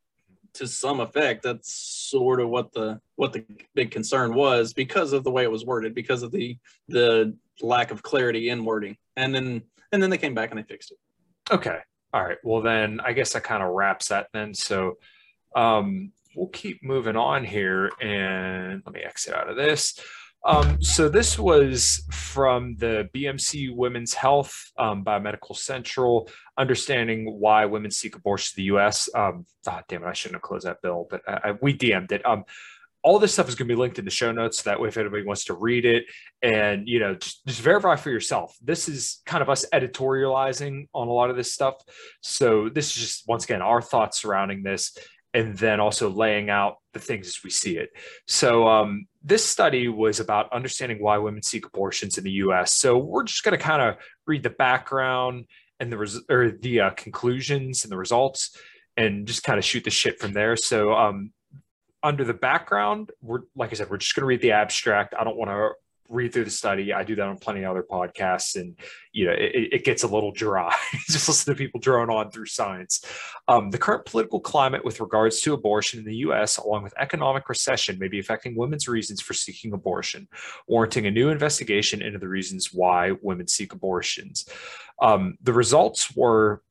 to 0.56 0.68
some 0.68 1.00
effect, 1.00 1.44
that's 1.44 1.74
sort 1.74 2.40
of 2.40 2.50
what 2.50 2.72
the 2.74 3.00
what 3.16 3.34
the 3.34 3.44
big 3.76 3.92
concern 3.92 4.34
was 4.34 4.74
because 4.74 5.14
of 5.14 5.24
the 5.24 5.32
way 5.32 5.44
it 5.44 5.52
was 5.52 5.66
worded, 5.66 5.94
because 5.96 6.24
of 6.24 6.32
the 6.32 6.58
the 6.88 7.36
lack 7.62 7.92
of 7.92 8.04
clarity 8.04 8.50
in 8.50 8.66
wording, 8.66 8.98
and 9.16 9.34
then 9.34 9.62
and 9.92 10.02
then 10.02 10.10
they 10.10 10.18
came 10.18 10.34
back 10.34 10.52
and 10.52 10.60
they 10.60 10.64
fixed 10.64 10.92
it. 10.92 10.98
Okay, 11.52 11.80
all 12.14 12.24
right. 12.24 12.38
Well, 12.44 12.62
then 12.62 13.00
I 13.04 13.14
guess 13.14 13.34
that 13.34 13.44
kind 13.44 13.64
of 13.64 13.72
wraps 13.72 14.10
that 14.10 14.28
then. 14.34 14.54
So 14.54 14.98
um, 15.56 16.12
we'll 16.36 16.48
keep 16.48 16.84
moving 16.84 17.16
on 17.16 17.44
here, 17.44 17.92
and 18.02 18.82
let 18.86 18.94
me 18.94 19.02
exit 19.02 19.34
out 19.34 19.50
of 19.50 19.56
this. 19.56 20.00
Um, 20.46 20.82
so 20.82 21.08
this 21.08 21.40
was 21.40 22.04
from 22.12 22.76
the 22.76 23.10
BMC 23.16 23.74
Women's 23.74 24.14
Health 24.14 24.72
um, 24.78 25.04
Biomedical 25.04 25.56
Central, 25.56 26.30
understanding 26.58 27.40
why 27.40 27.66
women 27.66 27.92
seek 27.92 28.16
abortion 28.16 28.54
in 28.58 28.62
the 28.62 28.66
U.S. 28.66 29.10
Um, 29.16 29.46
oh, 29.68 29.80
damn 29.88 30.04
it, 30.04 30.08
I 30.08 30.14
shouldn't 30.14 30.36
have 30.36 30.42
closed 30.42 30.66
that 30.66 30.82
bill, 30.82 31.08
but 31.10 31.22
I, 31.28 31.40
I, 31.44 31.52
we 31.62 31.78
DM'd 31.78 32.12
it. 32.12 32.26
Um, 32.26 32.44
all 33.04 33.20
this 33.20 33.34
stuff 33.34 33.50
is 33.50 33.56
going 33.56 33.68
to 33.68 33.74
be 33.74 33.80
linked 33.80 34.00
in 34.00 34.06
the 34.06 34.12
show 34.12 34.32
notes. 34.32 34.64
So 34.64 34.70
that 34.70 34.80
way, 34.80 34.88
if 34.88 34.98
anybody 34.98 35.24
wants 35.24 35.46
to 35.46 35.54
read 35.54 35.86
it 35.86 36.06
and 36.42 36.88
you 36.88 37.00
know 37.00 37.16
just, 37.16 37.46
just 37.46 37.62
verify 37.62 37.96
for 37.96 38.10
yourself, 38.10 38.56
this 38.62 38.90
is 38.90 39.22
kind 39.26 39.42
of 39.42 39.50
us 39.50 39.66
editorializing 39.74 40.88
on 40.94 41.08
a 41.08 41.12
lot 41.12 41.30
of 41.30 41.36
this 41.36 41.54
stuff. 41.54 41.76
So 42.22 42.70
this 42.70 42.88
is 42.88 42.96
just 42.96 43.28
once 43.28 43.44
again 43.46 43.62
our 43.62 43.82
thoughts 43.82 44.22
surrounding 44.22 44.64
this 44.64 44.98
and 45.34 45.58
then 45.58 45.80
also 45.80 46.10
laying 46.10 46.50
out 46.50 46.78
the 46.94 47.00
things 47.00 47.28
as 47.28 47.44
we 47.44 47.50
see 47.50 47.78
it. 47.78 47.92
So 48.28 48.68
um, 48.68 49.08
this 49.24 49.46
study 49.46 49.88
was 49.88 50.20
about 50.20 50.52
understanding 50.54 51.02
why 51.02 51.18
women 51.18 51.42
seek 51.42 51.66
abortions 51.66 52.18
in 52.18 52.24
the 52.24 52.32
U.S. 52.32 52.74
So 52.74 52.98
we're 52.98 53.24
just 53.24 53.44
going 53.44 53.58
to 53.58 53.64
kind 53.64 53.82
of 53.82 53.98
read 54.26 54.44
the 54.44 54.50
background 54.50 55.46
and 55.80 55.92
the 55.92 55.98
res- 55.98 56.22
or 56.30 56.52
the 56.52 56.82
uh, 56.82 56.90
conclusions 56.92 57.84
and 57.84 57.92
the 57.92 57.98
results, 57.98 58.58
and 58.96 59.28
just 59.28 59.44
kind 59.44 59.58
of 59.58 59.66
shoot 59.66 59.84
the 59.84 59.90
shit 59.90 60.20
from 60.20 60.34
there. 60.34 60.56
So 60.56 60.94
um, 60.94 61.32
under 62.02 62.24
the 62.24 62.34
background, 62.34 63.12
we're 63.22 63.42
like 63.56 63.72
I 63.72 63.76
said, 63.76 63.90
we're 63.90 63.98
just 63.98 64.16
going 64.16 64.22
to 64.22 64.28
read 64.28 64.42
the 64.42 64.52
abstract. 64.52 65.16
I 65.18 65.24
don't 65.24 65.38
want 65.38 65.50
to 65.50 65.72
read 66.10 66.34
through 66.34 66.46
the 66.46 66.52
study. 66.52 66.94
I 66.94 67.04
do 67.04 67.16
that 67.16 67.28
on 67.28 67.38
plenty 67.38 67.64
of 67.64 67.72
other 67.72 67.84
podcasts, 67.84 68.60
and 68.60 68.76
you 69.12 69.26
know 69.26 69.34
it, 69.34 69.70
it 69.72 69.86
gets 69.86 70.04
a 70.04 70.08
little 70.08 70.32
dry. 70.32 70.74
Just 71.08 71.28
listen 71.28 71.54
to 71.54 71.58
people 71.58 71.80
drone 71.80 72.10
on 72.10 72.32
through 72.32 72.46
science. 72.46 73.06
Um, 73.48 73.70
the 73.70 73.78
current 73.78 74.06
political 74.06 74.40
climate 74.40 74.84
with 74.84 75.00
regards 75.00 75.42
to 75.42 75.54
abortion 75.54 76.00
in 76.00 76.06
the 76.06 76.16
U.S., 76.18 76.58
along 76.58 76.84
with 76.84 76.94
economic 77.00 77.50
recession, 77.50 78.00
may 78.00 78.08
be 78.08 78.20
affecting 78.20 78.56
women's 78.56 78.88
reasons 78.88 79.22
for 79.22 79.34
seeking 79.34 79.74
abortion, 79.74 80.28
warranting 80.68 81.08
a 81.08 81.12
new 81.12 81.30
investigation 81.30 82.02
into 82.02 82.20
the 82.20 82.28
reasons 82.28 82.74
why 82.74 83.12
women 83.22 83.48
seek 83.48 83.74
abortions. 83.74 84.48
Um, 85.02 85.38
the 85.42 85.54
results 85.54 86.16
were 86.16 86.62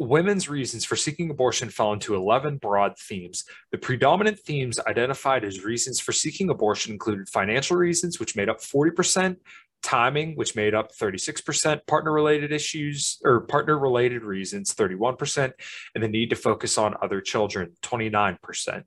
women's 0.00 0.48
reasons 0.48 0.84
for 0.84 0.96
seeking 0.96 1.30
abortion 1.30 1.68
fell 1.68 1.92
into 1.92 2.14
11 2.14 2.56
broad 2.56 2.98
themes. 2.98 3.44
The 3.70 3.78
predominant 3.78 4.38
themes 4.40 4.80
identified 4.80 5.44
as 5.44 5.62
reasons 5.62 6.00
for 6.00 6.12
seeking 6.12 6.48
abortion 6.48 6.92
included 6.92 7.28
financial 7.28 7.76
reasons, 7.76 8.18
which 8.18 8.34
made 8.34 8.48
up 8.48 8.60
40%, 8.60 9.36
timing, 9.82 10.36
which 10.36 10.56
made 10.56 10.74
up 10.74 10.90
36%, 10.94 11.86
partner 11.86 12.12
related 12.12 12.50
issues 12.50 13.18
or 13.24 13.42
partner 13.42 13.78
related 13.78 14.24
reasons, 14.24 14.74
31%, 14.74 15.52
and 15.94 16.04
the 16.04 16.08
need 16.08 16.30
to 16.30 16.36
focus 16.36 16.78
on 16.78 16.96
other 17.02 17.20
children, 17.20 17.72
29%. 17.82 18.84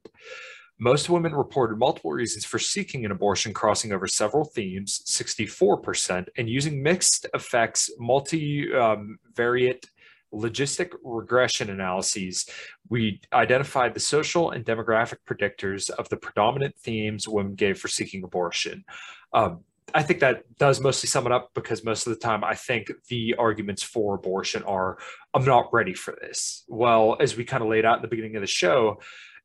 Most 0.79 1.09
women 1.09 1.35
reported 1.35 1.77
multiple 1.77 2.11
reasons 2.11 2.43
for 2.45 2.57
seeking 2.57 3.05
an 3.05 3.11
abortion, 3.11 3.53
crossing 3.53 3.93
over 3.93 4.07
several 4.07 4.43
themes, 4.43 5.01
64%, 5.05 6.27
and 6.37 6.49
using 6.49 6.81
mixed 6.81 7.27
effects, 7.33 7.91
multivariate 8.01 8.73
um, 8.75 9.19
logistic 10.33 10.91
regression 11.03 11.69
analyses, 11.69 12.45
we 12.89 13.21
identified 13.31 13.93
the 13.93 13.99
social 13.99 14.51
and 14.51 14.65
demographic 14.65 15.17
predictors 15.27 15.89
of 15.89 16.09
the 16.09 16.17
predominant 16.17 16.75
themes 16.77 17.27
women 17.27 17.55
gave 17.55 17.77
for 17.77 17.87
seeking 17.87 18.23
abortion. 18.23 18.83
Um, 19.33 19.61
I 19.93 20.01
think 20.01 20.19
that 20.21 20.43
does 20.57 20.79
mostly 20.81 21.07
sum 21.07 21.25
it 21.27 21.31
up 21.31 21.51
because 21.53 21.83
most 21.83 22.07
of 22.07 22.13
the 22.13 22.19
time 22.19 22.43
I 22.43 22.55
think 22.55 22.91
the 23.09 23.35
arguments 23.37 23.83
for 23.83 24.15
abortion 24.15 24.63
are 24.63 24.97
I'm 25.33 25.45
not 25.45 25.71
ready 25.71 25.93
for 25.93 26.17
this. 26.19 26.63
Well, 26.67 27.17
as 27.19 27.37
we 27.37 27.45
kind 27.45 27.61
of 27.61 27.69
laid 27.69 27.85
out 27.85 27.97
in 27.97 28.01
the 28.01 28.07
beginning 28.07 28.35
of 28.35 28.41
the 28.41 28.47
show, 28.47 28.99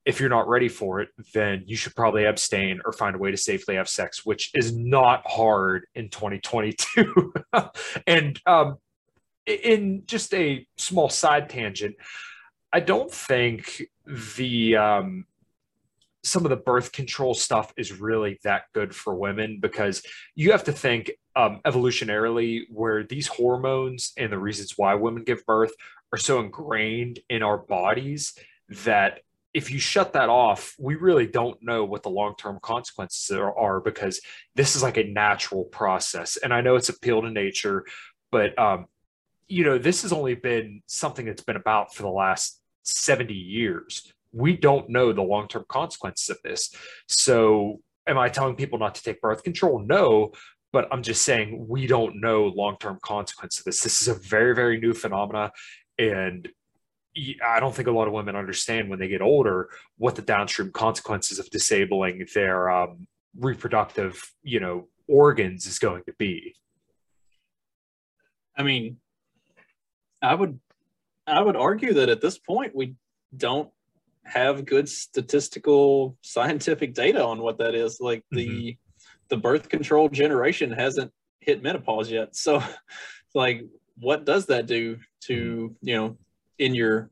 if 0.06 0.20
you're 0.20 0.30
not 0.30 0.48
ready 0.48 0.68
for 0.68 1.00
it, 1.00 1.10
then 1.34 1.64
you 1.66 1.76
should 1.76 1.94
probably 1.94 2.24
abstain 2.24 2.80
or 2.86 2.92
find 2.92 3.14
a 3.14 3.18
way 3.18 3.30
to 3.30 3.36
safely 3.36 3.74
have 3.74 3.88
sex, 3.88 4.24
which 4.24 4.50
is 4.54 4.74
not 4.74 5.22
hard 5.26 5.86
in 5.94 6.08
2022. 6.08 7.32
and 8.06 8.40
um, 8.46 8.78
in 9.48 10.02
just 10.06 10.34
a 10.34 10.66
small 10.76 11.08
side 11.08 11.48
tangent, 11.48 11.96
I 12.72 12.80
don't 12.80 13.10
think 13.10 13.82
the 14.36 14.76
um, 14.76 15.26
some 16.22 16.44
of 16.44 16.50
the 16.50 16.56
birth 16.56 16.92
control 16.92 17.34
stuff 17.34 17.72
is 17.76 18.00
really 18.00 18.38
that 18.44 18.64
good 18.74 18.94
for 18.94 19.14
women 19.14 19.58
because 19.60 20.02
you 20.34 20.52
have 20.52 20.64
to 20.64 20.72
think 20.72 21.10
um, 21.36 21.60
evolutionarily 21.64 22.62
where 22.70 23.04
these 23.04 23.26
hormones 23.26 24.12
and 24.18 24.30
the 24.32 24.38
reasons 24.38 24.74
why 24.76 24.94
women 24.94 25.24
give 25.24 25.44
birth 25.46 25.72
are 26.12 26.18
so 26.18 26.40
ingrained 26.40 27.20
in 27.30 27.42
our 27.42 27.58
bodies 27.58 28.34
that 28.68 29.20
if 29.54 29.70
you 29.70 29.78
shut 29.78 30.12
that 30.12 30.28
off, 30.28 30.74
we 30.78 30.94
really 30.94 31.26
don't 31.26 31.62
know 31.62 31.84
what 31.84 32.02
the 32.02 32.10
long 32.10 32.34
term 32.36 32.58
consequences 32.62 33.36
are, 33.36 33.80
because 33.80 34.20
this 34.54 34.76
is 34.76 34.82
like 34.82 34.98
a 34.98 35.04
natural 35.04 35.64
process. 35.64 36.36
And 36.36 36.52
I 36.52 36.60
know 36.60 36.76
it's 36.76 36.90
appeal 36.90 37.22
to 37.22 37.30
nature, 37.30 37.84
but 38.30 38.58
um, 38.58 38.86
you 39.48 39.64
know, 39.64 39.78
this 39.78 40.02
has 40.02 40.12
only 40.12 40.34
been 40.34 40.82
something 40.86 41.26
that's 41.26 41.42
been 41.42 41.56
about 41.56 41.94
for 41.94 42.02
the 42.02 42.10
last 42.10 42.60
70 42.84 43.34
years. 43.34 44.12
We 44.32 44.56
don't 44.56 44.90
know 44.90 45.12
the 45.12 45.22
long 45.22 45.48
term 45.48 45.64
consequences 45.68 46.28
of 46.28 46.38
this. 46.44 46.70
So, 47.08 47.80
am 48.06 48.18
I 48.18 48.28
telling 48.28 48.56
people 48.56 48.78
not 48.78 48.94
to 48.96 49.02
take 49.02 49.20
birth 49.20 49.42
control? 49.42 49.78
No, 49.80 50.32
but 50.72 50.86
I'm 50.92 51.02
just 51.02 51.22
saying 51.22 51.66
we 51.66 51.86
don't 51.86 52.20
know 52.20 52.52
long 52.54 52.76
term 52.78 52.98
consequences 53.02 53.60
of 53.60 53.64
this. 53.64 53.82
This 53.82 54.02
is 54.02 54.08
a 54.08 54.14
very, 54.14 54.54
very 54.54 54.78
new 54.78 54.92
phenomena. 54.92 55.50
And 55.98 56.48
I 57.44 57.58
don't 57.58 57.74
think 57.74 57.88
a 57.88 57.92
lot 57.92 58.06
of 58.06 58.12
women 58.12 58.36
understand 58.36 58.88
when 58.88 58.98
they 58.98 59.08
get 59.08 59.22
older 59.22 59.70
what 59.96 60.14
the 60.14 60.22
downstream 60.22 60.72
consequences 60.72 61.38
of 61.38 61.50
disabling 61.50 62.26
their 62.34 62.70
um, 62.70 63.06
reproductive, 63.36 64.30
you 64.42 64.60
know, 64.60 64.88
organs 65.08 65.66
is 65.66 65.78
going 65.78 66.04
to 66.04 66.12
be. 66.18 66.54
I 68.56 68.62
mean, 68.62 68.98
I 70.22 70.34
would 70.34 70.58
I 71.26 71.42
would 71.42 71.56
argue 71.56 71.94
that 71.94 72.08
at 72.08 72.20
this 72.20 72.38
point 72.38 72.74
we 72.74 72.94
don't 73.36 73.70
have 74.24 74.66
good 74.66 74.88
statistical 74.88 76.16
scientific 76.22 76.94
data 76.94 77.24
on 77.24 77.40
what 77.40 77.58
that 77.58 77.74
is. 77.74 78.00
Like 78.00 78.24
the 78.30 78.48
mm-hmm. 78.48 79.04
the 79.28 79.36
birth 79.36 79.68
control 79.68 80.08
generation 80.08 80.70
hasn't 80.72 81.12
hit 81.40 81.62
menopause 81.62 82.10
yet. 82.10 82.36
So 82.36 82.62
like 83.34 83.64
what 83.98 84.24
does 84.24 84.46
that 84.46 84.66
do 84.66 84.98
to, 85.22 85.34
mm-hmm. 85.34 85.88
you 85.88 85.96
know, 85.96 86.16
in 86.58 86.74
your 86.74 87.10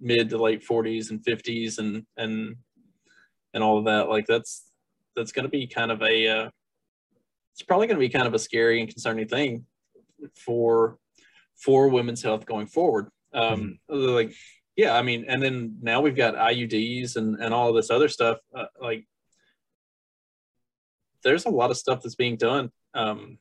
mid 0.00 0.30
to 0.30 0.38
late 0.38 0.64
40s 0.66 1.10
and 1.10 1.22
50s 1.24 1.78
and 1.78 2.06
and 2.16 2.56
and 3.52 3.64
all 3.64 3.78
of 3.78 3.84
that 3.86 4.08
like 4.08 4.26
that's 4.26 4.70
that's 5.16 5.32
going 5.32 5.44
to 5.44 5.50
be 5.50 5.66
kind 5.66 5.90
of 5.90 6.00
a 6.02 6.28
uh, 6.28 6.50
it's 7.52 7.62
probably 7.62 7.88
going 7.88 7.96
to 7.96 8.00
be 8.00 8.08
kind 8.08 8.28
of 8.28 8.34
a 8.34 8.38
scary 8.38 8.80
and 8.80 8.88
concerning 8.88 9.26
thing 9.26 9.66
for 10.36 10.98
for 11.58 11.88
women's 11.88 12.22
health 12.22 12.46
going 12.46 12.66
forward. 12.66 13.08
Um, 13.34 13.78
mm-hmm. 13.90 14.14
Like, 14.14 14.34
yeah, 14.76 14.96
I 14.96 15.02
mean, 15.02 15.24
and 15.28 15.42
then 15.42 15.78
now 15.82 16.00
we've 16.00 16.16
got 16.16 16.34
IUDs 16.34 17.16
and 17.16 17.36
and 17.36 17.52
all 17.52 17.72
this 17.72 17.90
other 17.90 18.08
stuff. 18.08 18.38
Uh, 18.54 18.66
like, 18.80 19.06
there's 21.22 21.46
a 21.46 21.50
lot 21.50 21.70
of 21.70 21.76
stuff 21.76 22.02
that's 22.02 22.14
being 22.14 22.36
done 22.36 22.70
um, 22.94 23.38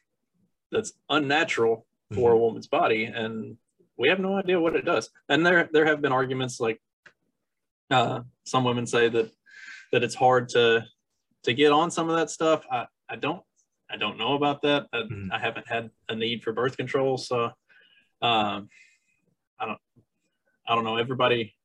that's 0.71 0.93
unnatural 1.09 1.85
for 2.13 2.31
mm-hmm. 2.31 2.37
a 2.37 2.37
woman's 2.37 2.67
body, 2.67 3.05
and 3.05 3.57
we 3.97 4.09
have 4.09 4.19
no 4.19 4.37
idea 4.37 4.59
what 4.59 4.75
it 4.75 4.85
does. 4.85 5.09
And 5.29 5.45
there 5.45 5.69
there 5.71 5.85
have 5.85 6.01
been 6.01 6.11
arguments 6.11 6.59
like 6.59 6.81
uh, 7.91 8.21
some 8.45 8.63
women 8.63 8.87
say 8.87 9.09
that 9.09 9.31
that 9.91 10.03
it's 10.03 10.15
hard 10.15 10.49
to 10.49 10.85
to 11.43 11.53
get 11.53 11.71
on 11.71 11.91
some 11.91 12.09
of 12.09 12.15
that 12.17 12.29
stuff. 12.29 12.65
I, 12.71 12.87
I 13.09 13.15
don't 13.15 13.41
I 13.89 13.97
don't 13.97 14.17
know 14.17 14.33
about 14.33 14.61
that. 14.63 14.87
I, 14.91 14.97
mm-hmm. 14.97 15.31
I 15.31 15.39
haven't 15.39 15.67
had 15.67 15.91
a 16.09 16.15
need 16.15 16.43
for 16.43 16.51
birth 16.51 16.77
control, 16.77 17.17
so 17.17 17.51
um, 18.21 18.69
I 19.59 19.65
don't, 19.65 19.79
I 20.67 20.75
don't 20.75 20.83
know. 20.83 20.97
Everybody, 20.97 21.55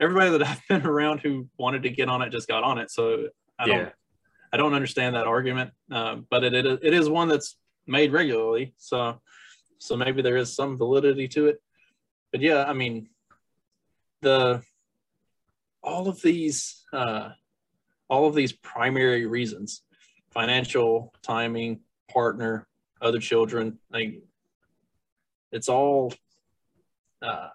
everybody 0.00 0.30
that 0.30 0.42
I've 0.46 0.60
been 0.68 0.86
around 0.86 1.20
who 1.20 1.48
wanted 1.58 1.82
to 1.84 1.90
get 1.90 2.08
on 2.08 2.22
it 2.22 2.30
just 2.30 2.48
got 2.48 2.62
on 2.62 2.78
it. 2.78 2.90
So 2.90 3.28
I 3.58 3.66
don't, 3.66 3.92
I 4.52 4.56
don't 4.56 4.74
understand 4.74 5.16
that 5.16 5.26
argument. 5.26 5.70
Uh, 5.90 6.16
but 6.30 6.44
it, 6.44 6.54
it 6.54 6.66
it 6.82 6.94
is 6.94 7.08
one 7.08 7.28
that's 7.28 7.56
made 7.86 8.12
regularly. 8.12 8.74
So 8.76 9.20
so 9.78 9.96
maybe 9.96 10.22
there 10.22 10.36
is 10.36 10.54
some 10.54 10.78
validity 10.78 11.26
to 11.28 11.46
it. 11.46 11.60
But 12.30 12.40
yeah, 12.40 12.64
I 12.64 12.72
mean, 12.72 13.08
the 14.20 14.62
all 15.82 16.08
of 16.08 16.22
these 16.22 16.84
uh, 16.92 17.30
all 18.08 18.26
of 18.26 18.34
these 18.34 18.52
primary 18.52 19.26
reasons 19.26 19.82
financial 20.32 21.12
timing 21.22 21.80
partner 22.10 22.66
other 23.00 23.18
children. 23.18 23.78
Like 23.90 24.22
it's 25.52 25.68
all 25.68 26.12
uh, 27.22 27.50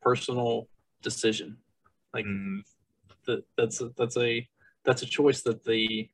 personal 0.00 0.68
decision. 1.02 1.58
Like 2.14 2.24
Mm, 2.24 2.62
that 3.26 3.44
that's 3.56 3.80
a, 3.80 3.90
that's 3.96 4.16
a 4.16 4.48
that's 4.84 5.02
a 5.02 5.06
choice 5.06 5.42
that 5.42 5.64
the 5.64 6.08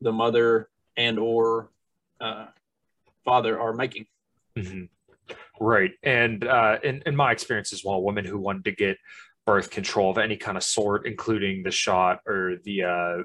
the 0.00 0.12
mother 0.12 0.68
and 0.96 1.18
or 1.18 1.70
uh, 2.20 2.46
father 3.24 3.60
are 3.60 3.72
making. 3.72 4.06
mhm. 4.58 4.88
Right. 5.60 5.92
And 6.02 6.44
uh, 6.44 6.78
in, 6.82 7.02
in 7.06 7.14
my 7.14 7.30
experience 7.30 7.72
as 7.72 7.84
well, 7.84 8.02
women 8.02 8.24
who 8.24 8.38
wanted 8.38 8.64
to 8.64 8.72
get 8.72 8.98
birth 9.46 9.70
control 9.70 10.10
of 10.10 10.18
any 10.18 10.36
kind 10.36 10.56
of 10.56 10.64
sort, 10.64 11.06
including 11.06 11.62
the 11.62 11.70
shot 11.70 12.18
or 12.26 12.56
the, 12.64 12.82
uh, 12.82 13.22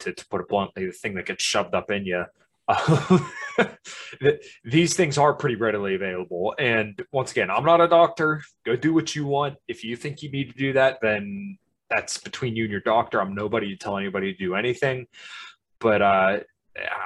to, 0.00 0.12
to 0.12 0.26
put 0.28 0.40
it 0.40 0.48
bluntly, 0.48 0.86
the 0.86 0.92
thing 0.92 1.14
that 1.14 1.26
gets 1.26 1.44
shoved 1.44 1.74
up 1.74 1.90
in 1.90 2.04
you. 2.04 2.24
these 4.64 4.94
things 4.94 5.18
are 5.18 5.34
pretty 5.34 5.56
readily 5.56 5.94
available. 5.94 6.54
And 6.58 7.00
once 7.12 7.32
again, 7.32 7.50
I'm 7.50 7.64
not 7.64 7.80
a 7.80 7.88
doctor. 7.88 8.42
Go 8.66 8.76
do 8.76 8.92
what 8.92 9.14
you 9.14 9.26
want. 9.26 9.56
If 9.68 9.84
you 9.84 9.96
think 9.96 10.22
you 10.22 10.30
need 10.30 10.50
to 10.52 10.58
do 10.58 10.72
that, 10.74 10.98
then 11.00 11.58
that's 11.90 12.18
between 12.18 12.56
you 12.56 12.64
and 12.64 12.70
your 12.70 12.80
doctor. 12.80 13.20
I'm 13.20 13.34
nobody 13.34 13.68
to 13.68 13.76
tell 13.76 13.96
anybody 13.96 14.32
to 14.32 14.38
do 14.38 14.54
anything. 14.54 15.06
But 15.80 16.02
uh, 16.02 16.40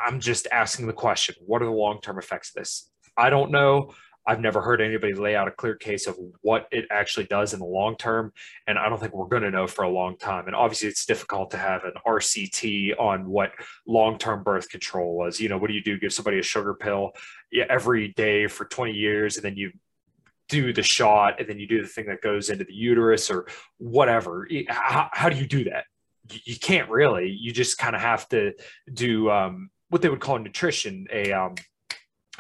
I'm 0.05 0.21
just 0.21 0.49
asking 0.51 0.87
the 0.87 0.93
question 0.93 1.37
what 1.47 1.63
are 1.63 1.67
the 1.67 1.71
long 1.71 2.01
term 2.01 2.19
effects 2.19 2.51
of 2.51 2.55
this? 2.61 2.91
I 3.17 3.31
don't 3.31 3.51
know. 3.51 3.93
I've 4.27 4.41
never 4.41 4.61
heard 4.61 4.81
anybody 4.81 5.14
lay 5.14 5.35
out 5.35 5.49
a 5.49 5.53
clear 5.53 5.75
case 5.75 6.07
of 6.07 6.16
what 6.43 6.68
it 6.70 6.87
actually 6.91 7.27
does 7.27 7.55
in 7.55 7.59
the 7.59 7.66
long 7.66 7.97
term. 7.97 8.33
And 8.66 8.79
I 8.79 8.89
don't 8.89 9.01
think 9.01 9.14
we're 9.14 9.27
going 9.27 9.43
to 9.43 9.51
know 9.51 9.66
for 9.66 9.83
a 9.83 9.91
long 9.91 10.16
time. 10.16 10.47
And 10.47 10.55
obviously, 10.55 10.89
it's 10.89 11.07
difficult 11.07 11.51
to 11.53 11.57
have 11.57 11.85
an 11.85 11.95
RCT 12.07 13.01
on 13.01 13.29
what 13.29 13.53
long 13.87 14.18
term 14.18 14.43
birth 14.43 14.68
control 14.68 15.16
was. 15.16 15.41
You 15.41 15.49
know, 15.49 15.59
what 15.59 15.68
do 15.68 15.75
you 15.75 15.83
do? 15.83 15.99
Give 15.99 16.12
somebody 16.12 16.39
a 16.39 16.43
sugar 16.43 16.75
pill 16.75 17.12
every 17.68 18.09
day 18.09 18.47
for 18.47 18.64
20 18.64 18.93
years, 18.93 19.37
and 19.37 19.45
then 19.45 19.57
you 19.57 19.73
do 20.49 20.73
the 20.73 20.83
shot, 20.83 21.41
and 21.41 21.49
then 21.49 21.59
you 21.59 21.66
do 21.66 21.83
the 21.83 21.89
thing 21.89 22.07
that 22.07 22.20
goes 22.20 22.51
into 22.51 22.64
the 22.64 22.75
uterus 22.75 23.31
or 23.31 23.47
whatever. 23.79 24.47
How, 24.68 25.09
how 25.12 25.29
do 25.29 25.37
you 25.37 25.47
do 25.47 25.64
that? 25.64 25.85
You, 26.31 26.59
can't 26.59 26.89
really. 26.89 27.31
You 27.31 27.53
just 27.53 27.79
kind 27.79 27.97
of 27.97 28.03
have 28.03 28.29
to 28.29 28.53
do 28.93 29.31
um, 29.31 29.70
what 29.89 30.03
they 30.03 30.09
would 30.09 30.20
call 30.20 30.39
nutrition, 30.39 31.07
a 31.12 31.33
um, 31.33 31.55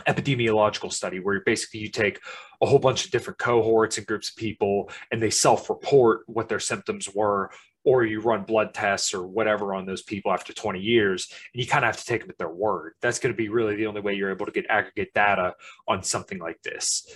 epidemiological 0.06 0.92
study 0.92 1.20
where 1.20 1.40
basically 1.40 1.80
you 1.80 1.88
take 1.88 2.20
a 2.60 2.66
whole 2.66 2.78
bunch 2.78 3.04
of 3.04 3.10
different 3.10 3.38
cohorts 3.38 3.98
and 3.98 4.06
groups 4.06 4.30
of 4.30 4.36
people 4.36 4.90
and 5.10 5.22
they 5.22 5.30
self-report 5.30 6.22
what 6.26 6.48
their 6.48 6.60
symptoms 6.60 7.08
were 7.14 7.50
or 7.84 8.04
you 8.04 8.20
run 8.20 8.44
blood 8.44 8.72
tests 8.72 9.12
or 9.12 9.26
whatever 9.26 9.74
on 9.74 9.86
those 9.86 10.02
people 10.02 10.32
after 10.32 10.52
20 10.52 10.80
years 10.80 11.28
and 11.52 11.62
you 11.62 11.68
kind 11.68 11.84
of 11.84 11.88
have 11.88 11.96
to 11.96 12.04
take 12.04 12.20
them 12.20 12.30
at 12.30 12.38
their 12.38 12.48
word 12.48 12.94
that's 13.00 13.18
going 13.18 13.32
to 13.32 13.36
be 13.36 13.48
really 13.48 13.76
the 13.76 13.86
only 13.86 14.00
way 14.00 14.14
you're 14.14 14.30
able 14.30 14.46
to 14.46 14.52
get 14.52 14.66
aggregate 14.68 15.12
data 15.14 15.54
on 15.88 16.02
something 16.02 16.38
like 16.38 16.60
this 16.62 17.06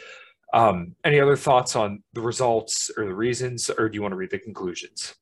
um, 0.55 0.95
any 1.05 1.21
other 1.21 1.37
thoughts 1.37 1.77
on 1.77 2.03
the 2.13 2.21
results 2.21 2.91
or 2.97 3.05
the 3.05 3.15
reasons 3.15 3.71
or 3.71 3.89
do 3.89 3.95
you 3.97 4.03
want 4.03 4.13
to 4.13 4.17
read 4.17 4.31
the 4.31 4.39
conclusions 4.39 5.15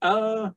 Uh, 0.00 0.50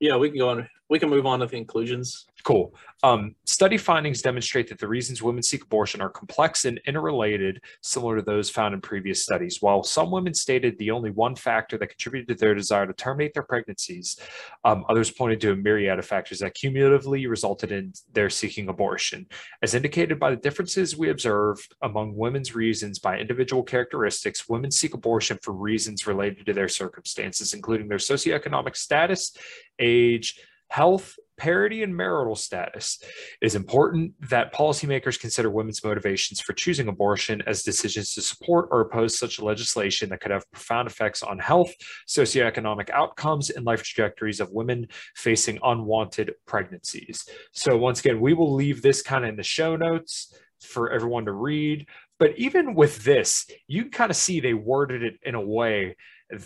yeah, 0.00 0.16
we 0.16 0.30
can 0.30 0.38
go 0.38 0.48
on. 0.48 0.68
We 0.88 0.98
can 0.98 1.10
move 1.10 1.26
on 1.26 1.40
to 1.40 1.46
the 1.46 1.52
conclusions. 1.52 2.26
Cool. 2.44 2.74
Um, 3.02 3.34
study 3.46 3.78
findings 3.78 4.20
demonstrate 4.20 4.68
that 4.68 4.78
the 4.78 4.88
reasons 4.88 5.22
women 5.22 5.42
seek 5.42 5.64
abortion 5.64 6.00
are 6.00 6.10
complex 6.10 6.64
and 6.66 6.80
interrelated, 6.86 7.60
similar 7.82 8.16
to 8.16 8.22
those 8.22 8.50
found 8.50 8.74
in 8.74 8.80
previous 8.80 9.22
studies. 9.22 9.58
While 9.60 9.82
some 9.82 10.10
women 10.10 10.34
stated 10.34 10.76
the 10.78 10.90
only 10.90 11.10
one 11.10 11.34
factor 11.34 11.78
that 11.78 11.88
contributed 11.88 12.28
to 12.28 12.34
their 12.34 12.54
desire 12.54 12.86
to 12.86 12.92
terminate 12.92 13.32
their 13.32 13.42
pregnancies, 13.42 14.18
um, 14.64 14.84
others 14.88 15.10
pointed 15.10 15.40
to 15.42 15.52
a 15.52 15.56
myriad 15.56 15.98
of 15.98 16.04
factors 16.04 16.40
that 16.40 16.54
cumulatively 16.54 17.26
resulted 17.26 17.72
in 17.72 17.92
their 18.12 18.28
seeking 18.28 18.68
abortion. 18.68 19.26
As 19.62 19.74
indicated 19.74 20.18
by 20.18 20.30
the 20.30 20.36
differences 20.36 20.96
we 20.96 21.08
observed 21.08 21.74
among 21.82 22.16
women's 22.16 22.54
reasons 22.54 22.98
by 22.98 23.18
individual 23.18 23.62
characteristics, 23.62 24.48
women 24.48 24.70
seek 24.70 24.92
abortion 24.94 25.38
for 25.42 25.52
reasons 25.52 26.06
related 26.06 26.44
to 26.46 26.52
their 26.52 26.68
circumstances, 26.68 27.54
including 27.54 27.88
their 27.88 27.98
socioeconomic 27.98 28.76
status, 28.76 29.34
age, 29.78 30.38
health, 30.70 31.16
parity, 31.36 31.82
and 31.82 31.96
marital 31.96 32.36
status. 32.36 32.98
It 33.02 33.46
is 33.46 33.54
important 33.56 34.12
that 34.30 34.54
policymakers 34.54 35.18
consider 35.18 35.50
women's 35.50 35.82
motivations 35.82 36.40
for 36.40 36.52
choosing 36.52 36.86
abortion 36.86 37.42
as 37.46 37.62
decisions 37.62 38.14
to 38.14 38.22
support 38.22 38.68
or 38.70 38.82
oppose 38.82 39.18
such 39.18 39.40
legislation 39.40 40.10
that 40.10 40.20
could 40.20 40.30
have 40.30 40.50
profound 40.52 40.86
effects 40.86 41.22
on 41.22 41.38
health, 41.38 41.72
socioeconomic 42.08 42.88
outcomes, 42.90 43.50
and 43.50 43.66
life 43.66 43.82
trajectories 43.82 44.38
of 44.38 44.52
women 44.52 44.86
facing 45.16 45.58
unwanted 45.64 46.34
pregnancies. 46.46 47.28
So, 47.52 47.76
once 47.76 48.00
again, 48.00 48.20
we 48.20 48.32
will 48.32 48.54
leave 48.54 48.80
this 48.80 49.02
kind 49.02 49.24
of 49.24 49.30
in 49.30 49.36
the 49.36 49.42
show 49.42 49.76
notes 49.76 50.32
for 50.60 50.92
everyone 50.92 51.24
to 51.24 51.32
read. 51.32 51.86
But 52.20 52.38
even 52.38 52.74
with 52.74 53.02
this, 53.02 53.46
you 53.66 53.82
can 53.84 53.90
kind 53.90 54.10
of 54.10 54.16
see 54.16 54.40
they 54.40 54.54
worded 54.54 55.02
it 55.02 55.14
in 55.22 55.34
a 55.34 55.40
way 55.40 55.96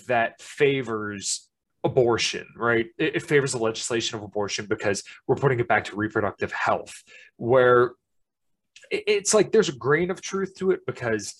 that 0.07 0.41
favors 0.41 1.49
abortion, 1.85 2.47
right? 2.57 2.87
It, 2.99 3.16
it, 3.16 3.22
favors 3.22 3.53
the 3.53 3.59
legislation 3.59 4.16
of 4.16 4.24
abortion 4.24 4.66
because 4.66 5.03
we're 5.26 5.37
putting 5.37 5.61
it 5.61 5.68
back 5.68 5.85
to 5.85 5.97
reproductive 5.97 6.51
health, 6.51 7.05
where 7.37 7.93
it, 8.91 9.05
it's 9.07 9.35
like 9.35 9.53
there's 9.53 9.68
a 9.68 9.76
grain 9.76 10.11
of 10.11 10.20
truth 10.20 10.55
to 10.57 10.70
it 10.70 10.80
because 10.87 11.35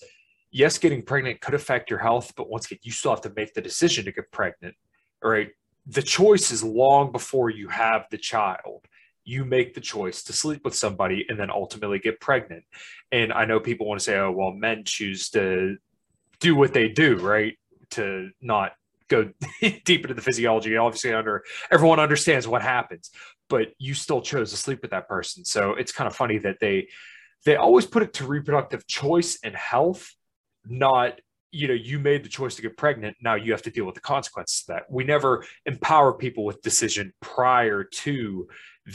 yes, 0.51 0.77
getting 0.77 1.01
pregnant 1.01 1.41
could 1.41 1.53
affect 1.53 1.89
your 1.89 1.99
health, 1.99 2.31
but 2.37 2.49
once 2.49 2.67
again, 2.67 2.79
you 2.83 2.91
still 2.91 3.11
have 3.11 3.21
to 3.21 3.33
make 3.35 3.53
the 3.53 3.61
decision 3.61 4.05
to 4.05 4.11
get 4.11 4.31
pregnant, 4.31 4.75
right? 5.21 5.49
The 5.87 6.01
choice 6.01 6.51
is 6.51 6.63
long 6.63 7.11
before 7.11 7.49
you 7.49 7.67
have 7.67 8.05
the 8.09 8.17
child. 8.17 8.85
You 9.25 9.43
make 9.43 9.73
the 9.73 9.81
choice 9.81 10.23
to 10.23 10.33
sleep 10.33 10.63
with 10.63 10.73
somebody 10.73 11.25
and 11.27 11.37
then 11.37 11.49
ultimately 11.49 11.99
get 11.99 12.21
pregnant. 12.21 12.63
And 13.11 13.33
I 13.33 13.45
know 13.45 13.59
people 13.59 13.87
want 13.87 13.99
to 13.99 14.03
say, 14.05 14.17
oh, 14.17 14.31
well, 14.31 14.51
men 14.51 14.83
choose 14.85 15.29
to 15.31 15.77
do 16.39 16.55
what 16.55 16.73
they 16.73 16.87
do, 16.87 17.17
right? 17.17 17.57
To 17.91 18.29
not 18.41 18.73
go 19.09 19.29
deep 19.61 20.01
into 20.01 20.13
the 20.13 20.21
physiology. 20.21 20.75
Obviously, 20.77 21.13
under 21.13 21.43
everyone 21.71 21.99
understands 21.99 22.47
what 22.47 22.61
happens, 22.61 23.11
but 23.49 23.69
you 23.77 23.93
still 23.93 24.21
chose 24.21 24.51
to 24.51 24.57
sleep 24.57 24.81
with 24.81 24.91
that 24.91 25.07
person. 25.07 25.45
So 25.45 25.73
it's 25.73 25.91
kind 25.91 26.07
of 26.07 26.15
funny 26.15 26.37
that 26.39 26.57
they 26.59 26.87
they 27.45 27.55
always 27.55 27.85
put 27.85 28.03
it 28.03 28.13
to 28.13 28.25
reproductive 28.25 28.87
choice 28.87 29.39
and 29.43 29.55
health, 29.55 30.11
not 30.65 31.19
you 31.51 31.67
know 31.67 31.73
you 31.73 31.99
made 31.99 32.23
the 32.23 32.29
choice 32.29 32.55
to 32.55 32.61
get 32.61 32.77
pregnant. 32.77 33.17
Now 33.21 33.35
you 33.35 33.51
have 33.51 33.61
to 33.63 33.71
deal 33.71 33.85
with 33.85 33.95
the 33.95 34.01
consequences 34.01 34.63
of 34.67 34.75
that. 34.75 34.83
We 34.89 35.03
never 35.03 35.45
empower 35.65 36.13
people 36.13 36.45
with 36.45 36.61
decision 36.61 37.13
prior 37.21 37.83
to 37.83 38.47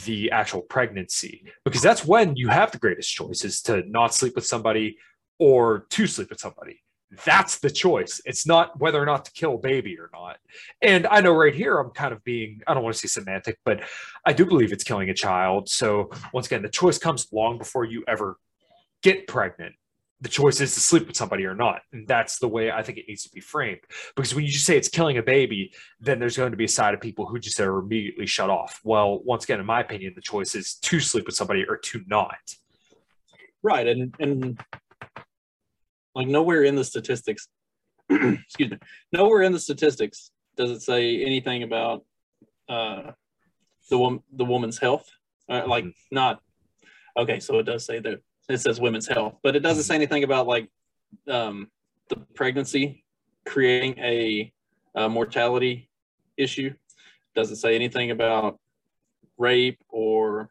the 0.05 0.31
actual 0.31 0.61
pregnancy 0.61 1.45
because 1.65 1.81
that's 1.81 2.05
when 2.05 2.35
you 2.37 2.47
have 2.47 2.71
the 2.71 2.77
greatest 2.77 3.13
choices 3.13 3.61
to 3.61 3.83
not 3.87 4.13
sleep 4.13 4.35
with 4.35 4.45
somebody 4.45 4.97
or 5.37 5.85
to 5.89 6.07
sleep 6.07 6.29
with 6.29 6.39
somebody 6.39 6.81
that's 7.25 7.59
the 7.59 7.69
choice. 7.69 8.21
It's 8.25 8.47
not 8.47 8.79
whether 8.79 9.01
or 9.01 9.05
not 9.05 9.25
to 9.25 9.31
kill 9.31 9.55
a 9.55 9.57
baby 9.57 9.99
or 9.99 10.09
not. 10.13 10.37
And 10.81 11.05
I 11.07 11.21
know 11.21 11.33
right 11.33 11.53
here, 11.53 11.77
I'm 11.77 11.91
kind 11.91 12.13
of 12.13 12.23
being, 12.23 12.61
I 12.67 12.73
don't 12.73 12.83
want 12.83 12.95
to 12.95 13.07
say 13.07 13.07
semantic, 13.07 13.59
but 13.65 13.83
I 14.25 14.33
do 14.33 14.45
believe 14.45 14.71
it's 14.71 14.83
killing 14.83 15.09
a 15.09 15.13
child. 15.13 15.69
So 15.69 16.09
once 16.33 16.47
again, 16.47 16.61
the 16.61 16.69
choice 16.69 16.97
comes 16.97 17.27
long 17.31 17.57
before 17.57 17.83
you 17.83 18.03
ever 18.07 18.37
get 19.03 19.27
pregnant. 19.27 19.75
The 20.21 20.29
choice 20.29 20.61
is 20.61 20.73
to 20.75 20.79
sleep 20.79 21.07
with 21.07 21.17
somebody 21.17 21.45
or 21.45 21.55
not. 21.55 21.81
And 21.91 22.07
that's 22.07 22.37
the 22.37 22.47
way 22.47 22.71
I 22.71 22.83
think 22.83 22.99
it 22.99 23.05
needs 23.07 23.23
to 23.23 23.31
be 23.31 23.39
framed. 23.39 23.81
Because 24.15 24.35
when 24.35 24.45
you 24.45 24.51
just 24.51 24.65
say 24.65 24.77
it's 24.77 24.87
killing 24.87 25.17
a 25.17 25.23
baby, 25.23 25.73
then 25.99 26.19
there's 26.19 26.37
going 26.37 26.51
to 26.51 26.57
be 26.57 26.65
a 26.65 26.69
side 26.69 26.93
of 26.93 27.01
people 27.01 27.25
who 27.25 27.39
just 27.39 27.59
are 27.59 27.79
immediately 27.79 28.27
shut 28.27 28.49
off. 28.49 28.79
Well, 28.83 29.21
once 29.23 29.43
again, 29.45 29.59
in 29.59 29.65
my 29.65 29.81
opinion, 29.81 30.13
the 30.15 30.21
choice 30.21 30.53
is 30.53 30.75
to 30.75 30.99
sleep 30.99 31.25
with 31.25 31.35
somebody 31.35 31.65
or 31.67 31.75
to 31.75 32.03
not. 32.07 32.55
Right. 33.63 33.87
And, 33.87 34.15
and 34.19 34.59
like 36.15 36.27
nowhere 36.27 36.63
in 36.63 36.75
the 36.75 36.83
statistics, 36.83 37.47
excuse 38.09 38.71
me, 38.71 38.77
nowhere 39.11 39.41
in 39.41 39.51
the 39.51 39.59
statistics 39.59 40.31
does 40.57 40.71
it 40.71 40.81
say 40.81 41.23
anything 41.23 41.63
about 41.63 42.03
uh, 42.69 43.11
the 43.89 43.97
woman 43.97 44.23
the 44.31 44.45
woman's 44.45 44.77
health. 44.77 45.09
Uh, 45.49 45.63
like 45.67 45.83
mm-hmm. 45.83 46.15
not 46.15 46.41
okay, 47.17 47.39
so 47.39 47.59
it 47.59 47.63
does 47.63 47.85
say 47.85 47.99
that 47.99 48.19
it 48.49 48.57
says 48.59 48.79
women's 48.79 49.07
health, 49.07 49.35
but 49.43 49.55
it 49.55 49.61
doesn't 49.61 49.81
mm-hmm. 49.81 49.87
say 49.87 49.95
anything 49.95 50.23
about 50.23 50.47
like 50.47 50.69
um, 51.29 51.69
the 52.09 52.17
pregnancy 52.35 53.03
creating 53.45 53.97
a, 53.99 54.51
a 54.95 55.09
mortality 55.09 55.89
issue. 56.37 56.73
Doesn't 57.35 57.57
say 57.57 57.75
anything 57.75 58.11
about 58.11 58.59
rape 59.37 59.79
or 59.89 60.49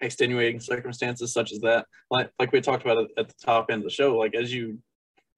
extenuating 0.00 0.60
circumstances 0.60 1.32
such 1.32 1.52
as 1.52 1.60
that. 1.60 1.86
Like 2.10 2.30
like 2.38 2.52
we 2.52 2.60
talked 2.60 2.84
about 2.84 3.08
at 3.16 3.28
the 3.28 3.34
top 3.44 3.70
end 3.70 3.80
of 3.80 3.84
the 3.84 3.90
show 3.90 4.16
like 4.16 4.34
as 4.34 4.52
you 4.52 4.78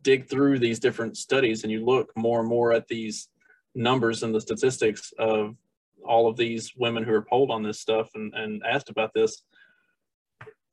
dig 0.02 0.28
through 0.28 0.58
these 0.58 0.78
different 0.78 1.16
studies 1.16 1.62
and 1.62 1.72
you 1.72 1.84
look 1.84 2.10
more 2.16 2.40
and 2.40 2.48
more 2.48 2.72
at 2.72 2.88
these 2.88 3.28
numbers 3.74 4.22
and 4.22 4.34
the 4.34 4.40
statistics 4.40 5.12
of 5.18 5.56
all 6.04 6.28
of 6.28 6.36
these 6.36 6.72
women 6.76 7.04
who 7.04 7.12
are 7.12 7.22
polled 7.22 7.50
on 7.50 7.62
this 7.62 7.80
stuff 7.80 8.10
and, 8.14 8.34
and 8.34 8.62
asked 8.68 8.90
about 8.90 9.14
this 9.14 9.44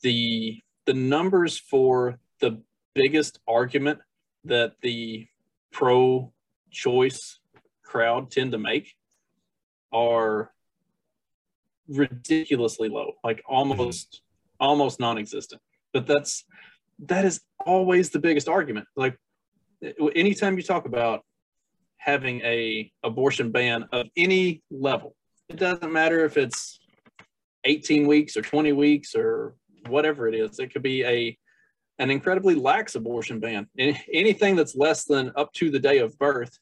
the 0.02 0.60
the 0.86 0.94
numbers 0.94 1.60
for 1.60 2.18
the 2.42 2.62
biggest 2.96 3.40
argument 3.48 4.00
that 4.44 4.74
the 4.82 5.28
pro 5.72 6.32
choice 6.72 7.40
crowd 7.84 8.32
tend 8.32 8.52
to 8.52 8.58
make 8.58 8.96
are 9.92 10.52
ridiculously 11.90 12.90
low, 12.90 13.14
like 13.24 13.42
almost 13.48 14.22
almost 14.60 15.00
non-existent. 15.00 15.62
But 15.94 16.08
that's 16.08 16.46
that 17.06 17.26
is 17.26 17.42
always 17.66 18.10
the 18.10 18.20
biggest 18.20 18.48
argument. 18.48 18.88
Like 18.96 19.18
anytime 20.16 20.58
you 20.58 20.64
talk 20.64 20.86
about 20.86 21.24
having 21.98 22.42
a 22.42 22.92
abortion 23.04 23.52
ban 23.52 23.86
of 23.92 24.08
any 24.16 24.62
level, 24.70 25.16
it 25.50 25.58
doesn't 25.58 25.92
matter 25.92 26.26
if 26.26 26.38
it's 26.38 26.80
18 27.66 28.08
weeks 28.08 28.38
or 28.38 28.42
20 28.42 28.72
weeks 28.74 29.16
or 29.16 29.56
whatever 29.88 30.28
it 30.28 30.36
is. 30.36 30.60
It 30.60 30.72
could 30.72 30.84
be 30.84 31.04
a 31.04 31.38
an 32.00 32.10
incredibly 32.10 32.56
lax 32.56 32.96
abortion 32.96 33.40
ban. 33.40 33.68
Anything 33.78 34.56
that's 34.56 34.76
less 34.76 35.04
than 35.04 35.34
up 35.36 35.52
to 35.54 35.70
the 35.70 35.80
day 35.80 35.98
of 35.98 36.18
birth 36.18 36.58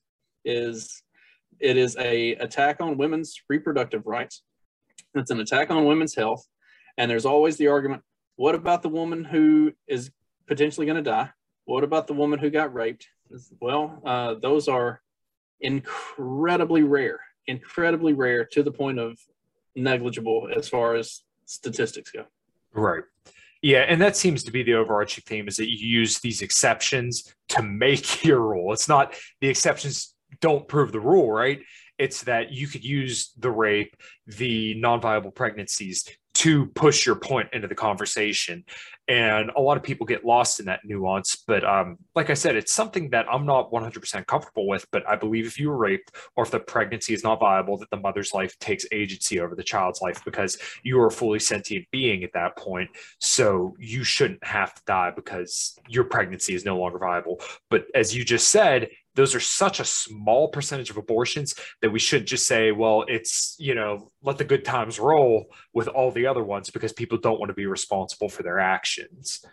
is 0.46 1.04
it 1.60 1.78
is 1.78 1.96
a 1.98 2.32
attack 2.36 2.82
on 2.82 2.98
women's 2.98 3.40
reproductive 3.48 4.06
rights. 4.06 4.42
It's 5.20 5.32
an 5.32 5.40
attack 5.40 5.72
on 5.72 5.86
women's 5.86 6.16
health. 6.16 6.48
And 6.98 7.10
there's 7.10 7.26
always 7.26 7.58
the 7.58 7.68
argument, 7.68 8.04
what 8.36 8.56
about 8.56 8.82
the 8.82 8.90
woman 8.90 9.24
who 9.24 9.74
is 9.88 10.12
potentially 10.48 10.86
going 10.86 10.98
to 10.98 11.10
die? 11.10 11.30
What 11.66 11.84
about 11.84 12.08
the 12.08 12.14
woman 12.14 12.40
who 12.40 12.50
got 12.50 12.74
raped? 12.74 13.08
Well, 13.60 14.02
uh, 14.06 14.36
those 14.36 14.68
are 14.68 15.02
incredibly 15.60 16.84
rare, 16.84 17.20
incredibly 17.46 18.14
rare 18.14 18.46
to 18.46 18.64
the 18.64 18.72
point 18.72 19.00
of 19.00 19.20
negligible 19.76 20.50
as 20.56 20.70
far 20.70 20.96
as 20.96 21.24
statistics 21.46 22.12
go. 22.12 22.26
Right. 22.74 23.04
Yeah, 23.62 23.80
and 23.80 24.02
that 24.02 24.16
seems 24.16 24.44
to 24.44 24.52
be 24.52 24.64
the 24.64 24.76
overarching 24.76 25.24
theme 25.26 25.48
is 25.48 25.58
that 25.58 25.70
you 25.70 25.88
use 25.88 26.20
these 26.20 26.42
exceptions 26.42 27.34
to 27.50 27.62
make 27.64 28.24
your 28.24 28.40
rule. 28.40 28.74
It's 28.74 28.88
not 28.88 29.16
the 29.42 29.50
exceptions 29.50 30.16
don't 30.42 30.68
prove 30.68 30.92
the 30.92 31.00
rule, 31.00 31.32
right? 31.32 31.62
It's 31.98 32.24
that 32.24 32.52
you 32.52 32.68
could 32.68 32.84
use 32.84 33.32
the 33.38 33.52
rape, 33.52 33.96
the 34.28 34.76
non-viable 34.76 35.32
pregnancies 35.32 36.06
to 36.38 36.68
push 36.68 37.04
your 37.04 37.16
point 37.16 37.50
into 37.52 37.68
the 37.68 37.74
conversation. 37.74 38.64
And 39.08 39.50
a 39.56 39.62
lot 39.62 39.76
of 39.76 39.82
people 39.82 40.06
get 40.06 40.24
lost 40.24 40.60
in 40.60 40.68
that 40.68 40.82
nuance. 40.84 41.36
But 41.48 41.64
um, 41.64 41.98
like 42.14 42.30
I 42.30 42.36
said, 42.36 42.56
it's 42.56 42.76
something 42.76 43.10
that 43.10 43.26
I'm 43.32 43.44
not 43.44 43.72
100% 43.72 44.28
comfortable 44.28 44.68
with. 44.68 44.86
But 44.92 45.08
I 45.10 45.16
believe 45.16 45.48
if 45.48 45.60
you 45.60 45.70
were 45.70 45.78
raped 45.78 46.12
or 46.36 46.44
if 46.44 46.52
the 46.52 46.60
pregnancy 46.60 47.16
is 47.16 47.24
not 47.24 47.40
viable, 47.40 47.78
that 47.80 47.90
the 47.90 47.98
mother's 47.98 48.36
life 48.36 48.58
takes 48.60 48.86
agency 48.92 49.40
over 49.40 49.56
the 49.56 49.64
child's 49.64 50.00
life 50.00 50.24
because 50.26 50.60
you 50.84 51.00
are 51.00 51.08
a 51.08 51.12
fully 51.12 51.40
sentient 51.40 51.88
being 51.90 52.24
at 52.24 52.34
that 52.34 52.56
point. 52.56 52.92
So 53.20 53.76
you 53.80 54.04
shouldn't 54.04 54.44
have 54.44 54.76
to 54.76 54.82
die 54.86 55.14
because 55.16 55.80
your 55.88 56.04
pregnancy 56.04 56.54
is 56.54 56.66
no 56.66 56.78
longer 56.78 57.00
viable. 57.00 57.40
But 57.72 57.86
as 57.96 58.16
you 58.16 58.24
just 58.24 58.50
said, 58.50 58.90
those 59.18 59.34
are 59.34 59.40
such 59.40 59.80
a 59.80 59.84
small 59.84 60.48
percentage 60.48 60.92
of 60.92 60.98
abortions 60.98 61.56
that 61.82 61.90
we 61.90 62.00
should 62.00 62.28
just 62.28 62.48
say, 62.48 62.72
well, 62.72 63.04
it's, 63.08 63.56
you 63.58 63.74
know, 63.74 64.12
let 64.22 64.38
the 64.38 64.44
good 64.44 64.64
times 64.64 65.00
roll 65.00 65.48
with 65.74 65.88
all 65.88 66.12
the 66.12 66.28
other 66.28 66.44
ones 66.44 66.70
because 66.70 66.94
people 66.94 67.18
don't 67.18 67.40
want 67.40 67.50
to 67.50 67.56
be 67.56 67.66
responsible 67.66 68.30
for 68.30 68.44
their 68.44 68.60
actions. 68.60 69.44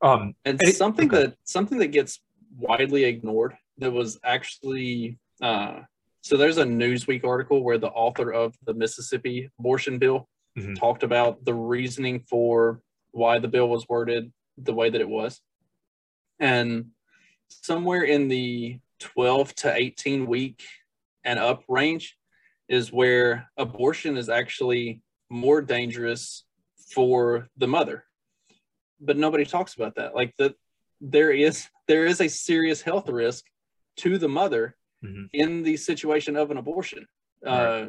Um, 0.00 0.34
and, 0.44 0.60
and 0.62 0.74
something 0.74 1.08
it, 1.08 1.14
okay. 1.14 1.26
that 1.26 1.36
something 1.44 1.78
that 1.78 1.88
gets 1.88 2.20
widely 2.56 3.04
ignored 3.04 3.54
that 3.78 3.90
was 3.90 4.20
actually 4.24 5.18
uh, 5.42 5.80
so 6.22 6.36
there's 6.36 6.58
a 6.58 6.64
Newsweek 6.64 7.24
article 7.24 7.64
where 7.64 7.78
the 7.78 7.88
author 7.88 8.32
of 8.32 8.54
the 8.64 8.74
Mississippi 8.74 9.50
abortion 9.58 9.98
bill 9.98 10.28
mm-hmm. 10.56 10.74
talked 10.74 11.02
about 11.02 11.44
the 11.44 11.54
reasoning 11.54 12.20
for 12.30 12.80
why 13.10 13.40
the 13.40 13.48
bill 13.48 13.68
was 13.68 13.88
worded 13.88 14.32
the 14.56 14.72
way 14.72 14.88
that 14.88 15.00
it 15.00 15.08
was. 15.08 15.40
And 16.38 16.86
somewhere 17.48 18.02
in 18.02 18.28
the 18.28 18.78
12 19.02 19.54
to 19.56 19.74
18 19.74 20.26
week 20.26 20.62
and 21.24 21.38
up 21.38 21.62
range 21.68 22.16
is 22.68 22.92
where 22.92 23.50
abortion 23.56 24.16
is 24.16 24.28
actually 24.28 25.02
more 25.30 25.60
dangerous 25.60 26.44
for 26.94 27.48
the 27.56 27.66
mother 27.66 28.04
but 29.00 29.16
nobody 29.16 29.44
talks 29.44 29.74
about 29.74 29.94
that 29.96 30.14
like 30.14 30.34
that 30.38 30.54
there 31.00 31.32
is 31.32 31.66
there 31.88 32.06
is 32.06 32.20
a 32.20 32.28
serious 32.28 32.80
health 32.80 33.08
risk 33.08 33.44
to 33.96 34.18
the 34.18 34.28
mother 34.28 34.76
mm-hmm. 35.04 35.24
in 35.32 35.62
the 35.62 35.76
situation 35.76 36.36
of 36.36 36.50
an 36.50 36.56
abortion 36.56 37.06
right. 37.44 37.52
uh, 37.52 37.88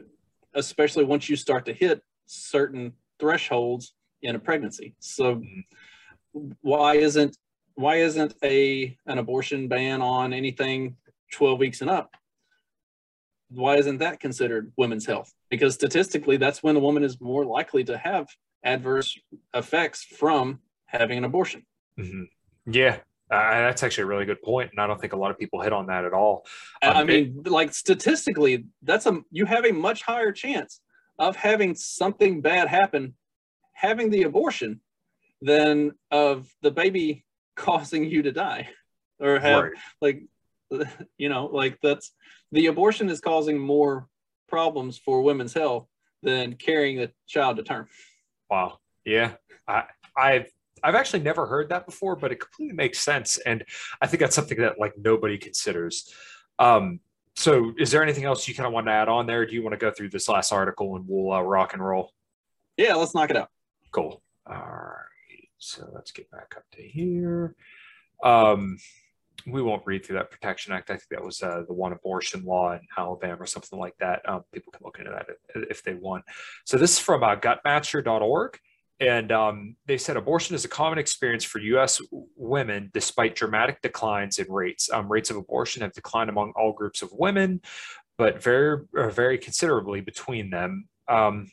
especially 0.55 1.03
once 1.03 1.29
you 1.29 1.35
start 1.35 1.65
to 1.65 1.73
hit 1.73 2.01
certain 2.25 2.93
thresholds 3.19 3.93
in 4.21 4.35
a 4.35 4.39
pregnancy 4.39 4.95
so 4.99 5.35
mm-hmm. 5.35 6.49
why 6.61 6.95
isn't 6.95 7.37
why 7.75 7.97
isn't 7.97 8.33
a 8.43 8.97
an 9.05 9.17
abortion 9.17 9.67
ban 9.67 10.01
on 10.01 10.33
anything 10.33 10.95
12 11.33 11.59
weeks 11.59 11.81
and 11.81 11.89
up 11.89 12.15
why 13.49 13.75
isn't 13.75 13.99
that 13.99 14.19
considered 14.19 14.71
women's 14.77 15.05
health 15.05 15.33
because 15.49 15.73
statistically 15.73 16.37
that's 16.37 16.63
when 16.63 16.75
a 16.75 16.79
woman 16.79 17.03
is 17.03 17.19
more 17.21 17.45
likely 17.45 17.83
to 17.83 17.97
have 17.97 18.27
adverse 18.63 19.17
effects 19.53 20.03
from 20.03 20.59
having 20.85 21.17
an 21.17 21.23
abortion 21.23 21.65
mm-hmm. 21.99 22.23
yeah 22.65 22.97
uh, 23.31 23.51
that's 23.51 23.83
actually 23.83 24.03
a 24.03 24.07
really 24.07 24.25
good 24.25 24.41
point 24.41 24.69
and 24.71 24.79
i 24.79 24.87
don't 24.87 24.99
think 24.99 25.13
a 25.13 25.17
lot 25.17 25.31
of 25.31 25.37
people 25.37 25.61
hit 25.61 25.73
on 25.73 25.87
that 25.87 26.05
at 26.05 26.13
all 26.13 26.45
um, 26.81 26.97
i 26.97 27.03
mean 27.03 27.41
it, 27.45 27.51
like 27.51 27.73
statistically 27.73 28.65
that's 28.81 29.05
a 29.05 29.21
you 29.31 29.45
have 29.45 29.65
a 29.65 29.71
much 29.71 30.01
higher 30.03 30.31
chance 30.31 30.79
of 31.19 31.35
having 31.35 31.75
something 31.75 32.41
bad 32.41 32.67
happen 32.67 33.13
having 33.73 34.09
the 34.09 34.23
abortion 34.23 34.79
than 35.41 35.91
of 36.09 36.47
the 36.61 36.71
baby 36.71 37.25
causing 37.55 38.05
you 38.05 38.23
to 38.23 38.31
die 38.31 38.67
or 39.19 39.39
have 39.39 39.63
right. 39.63 39.71
like 40.01 40.23
you 41.17 41.29
know, 41.29 41.45
like 41.47 41.79
that's 41.81 42.11
the 42.51 42.67
abortion 42.67 43.09
is 43.09 43.19
causing 43.19 43.57
more 43.57 44.07
problems 44.47 44.97
for 44.97 45.21
women's 45.21 45.53
health 45.53 45.87
than 46.21 46.53
carrying 46.53 47.01
a 47.01 47.09
child 47.27 47.57
to 47.57 47.63
term. 47.63 47.87
Wow. 48.49 48.79
Yeah. 49.05 49.33
I, 49.67 49.83
I've, 50.15 50.51
I've 50.83 50.95
actually 50.95 51.21
never 51.21 51.45
heard 51.45 51.69
that 51.69 51.85
before, 51.85 52.15
but 52.15 52.31
it 52.31 52.39
completely 52.39 52.75
makes 52.75 52.99
sense. 52.99 53.37
And 53.39 53.63
I 54.01 54.07
think 54.07 54.21
that's 54.21 54.35
something 54.35 54.59
that 54.59 54.79
like 54.79 54.93
nobody 54.97 55.37
considers. 55.37 56.13
Um, 56.59 56.99
so 57.35 57.73
is 57.79 57.89
there 57.89 58.03
anything 58.03 58.25
else 58.25 58.47
you 58.47 58.53
kind 58.53 58.67
of 58.67 58.73
want 58.73 58.87
to 58.87 58.91
add 58.91 59.09
on 59.09 59.25
there? 59.25 59.45
Do 59.45 59.53
you 59.53 59.63
want 59.63 59.73
to 59.73 59.77
go 59.77 59.91
through 59.91 60.09
this 60.09 60.29
last 60.29 60.51
article 60.51 60.95
and 60.95 61.05
we'll 61.07 61.33
uh, 61.33 61.41
rock 61.41 61.73
and 61.73 61.83
roll? 61.83 62.11
Yeah, 62.77 62.95
let's 62.95 63.15
knock 63.15 63.29
it 63.29 63.37
out. 63.37 63.49
Cool. 63.91 64.21
All 64.45 64.55
right. 64.55 65.49
So 65.57 65.89
let's 65.93 66.11
get 66.11 66.29
back 66.29 66.53
up 66.57 66.63
to 66.73 66.81
here. 66.81 67.55
Um, 68.23 68.77
we 69.45 69.61
won't 69.61 69.83
read 69.85 70.05
through 70.05 70.17
that 70.17 70.31
Protection 70.31 70.73
Act. 70.73 70.89
I 70.89 70.93
think 70.93 71.09
that 71.11 71.23
was 71.23 71.41
uh, 71.41 71.63
the 71.67 71.73
one 71.73 71.91
abortion 71.91 72.45
law 72.45 72.73
in 72.73 72.79
Alabama 72.97 73.41
or 73.41 73.45
something 73.45 73.77
like 73.77 73.95
that. 73.99 74.27
Um, 74.27 74.43
people 74.53 74.71
can 74.71 74.81
look 74.83 74.99
into 74.99 75.11
that 75.11 75.27
if, 75.69 75.83
they 75.83 75.95
want. 75.95 76.23
So 76.65 76.77
this 76.77 76.93
is 76.93 76.99
from 76.99 77.23
uh, 77.23 77.35
guttmacher.org. 77.35 78.57
And 78.99 79.31
um, 79.31 79.75
they 79.85 79.97
said 79.97 80.15
abortion 80.15 80.55
is 80.55 80.65
a 80.65 80.69
common 80.69 80.97
experience 80.97 81.43
for 81.43 81.59
U.S. 81.59 81.99
women 82.37 82.89
despite 82.93 83.35
dramatic 83.35 83.81
declines 83.81 84.39
in 84.39 84.49
rates. 84.49 84.89
Um, 84.89 85.11
rates 85.11 85.29
of 85.29 85.35
abortion 85.35 85.81
have 85.81 85.93
declined 85.93 86.29
among 86.29 86.53
all 86.55 86.71
groups 86.71 87.01
of 87.01 87.09
women, 87.11 87.61
but 88.17 88.41
very, 88.41 88.85
very 88.93 89.37
considerably 89.37 89.99
between 89.99 90.51
them. 90.51 90.87
Um, 91.09 91.47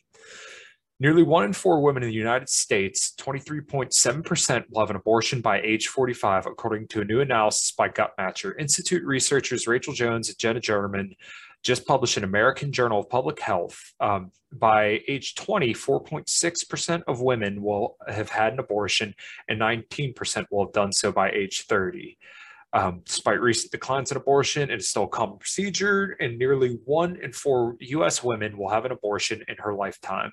Nearly 1.02 1.22
one 1.22 1.44
in 1.44 1.54
four 1.54 1.80
women 1.80 2.02
in 2.02 2.10
the 2.10 2.14
United 2.14 2.50
States, 2.50 3.14
23.7%, 3.18 4.64
will 4.68 4.80
have 4.80 4.90
an 4.90 4.96
abortion 4.96 5.40
by 5.40 5.58
age 5.62 5.88
45, 5.88 6.44
according 6.44 6.88
to 6.88 7.00
a 7.00 7.04
new 7.06 7.22
analysis 7.22 7.72
by 7.72 7.88
Guttmacher. 7.88 8.52
Institute 8.58 9.02
researchers 9.02 9.66
Rachel 9.66 9.94
Jones 9.94 10.28
and 10.28 10.36
Jenna 10.36 10.60
Jerman 10.60 11.16
just 11.62 11.86
published 11.86 12.18
in 12.18 12.24
American 12.24 12.70
Journal 12.70 13.00
of 13.00 13.08
Public 13.08 13.40
Health. 13.40 13.94
Um, 13.98 14.30
by 14.52 15.00
age 15.08 15.36
20, 15.36 15.72
4.6% 15.72 17.02
of 17.08 17.22
women 17.22 17.62
will 17.62 17.96
have 18.06 18.28
had 18.28 18.52
an 18.52 18.58
abortion, 18.58 19.14
and 19.48 19.58
19% 19.58 20.46
will 20.50 20.66
have 20.66 20.74
done 20.74 20.92
so 20.92 21.10
by 21.10 21.30
age 21.30 21.64
30. 21.66 22.18
Um, 22.72 23.00
despite 23.06 23.40
recent 23.40 23.72
declines 23.72 24.10
in 24.10 24.18
abortion, 24.18 24.70
it 24.70 24.78
is 24.78 24.90
still 24.90 25.04
a 25.04 25.08
common 25.08 25.38
procedure, 25.38 26.16
and 26.20 26.38
nearly 26.38 26.78
one 26.84 27.16
in 27.16 27.32
four 27.32 27.76
U.S. 27.80 28.22
women 28.22 28.58
will 28.58 28.68
have 28.68 28.84
an 28.84 28.92
abortion 28.92 29.42
in 29.48 29.56
her 29.56 29.74
lifetime 29.74 30.32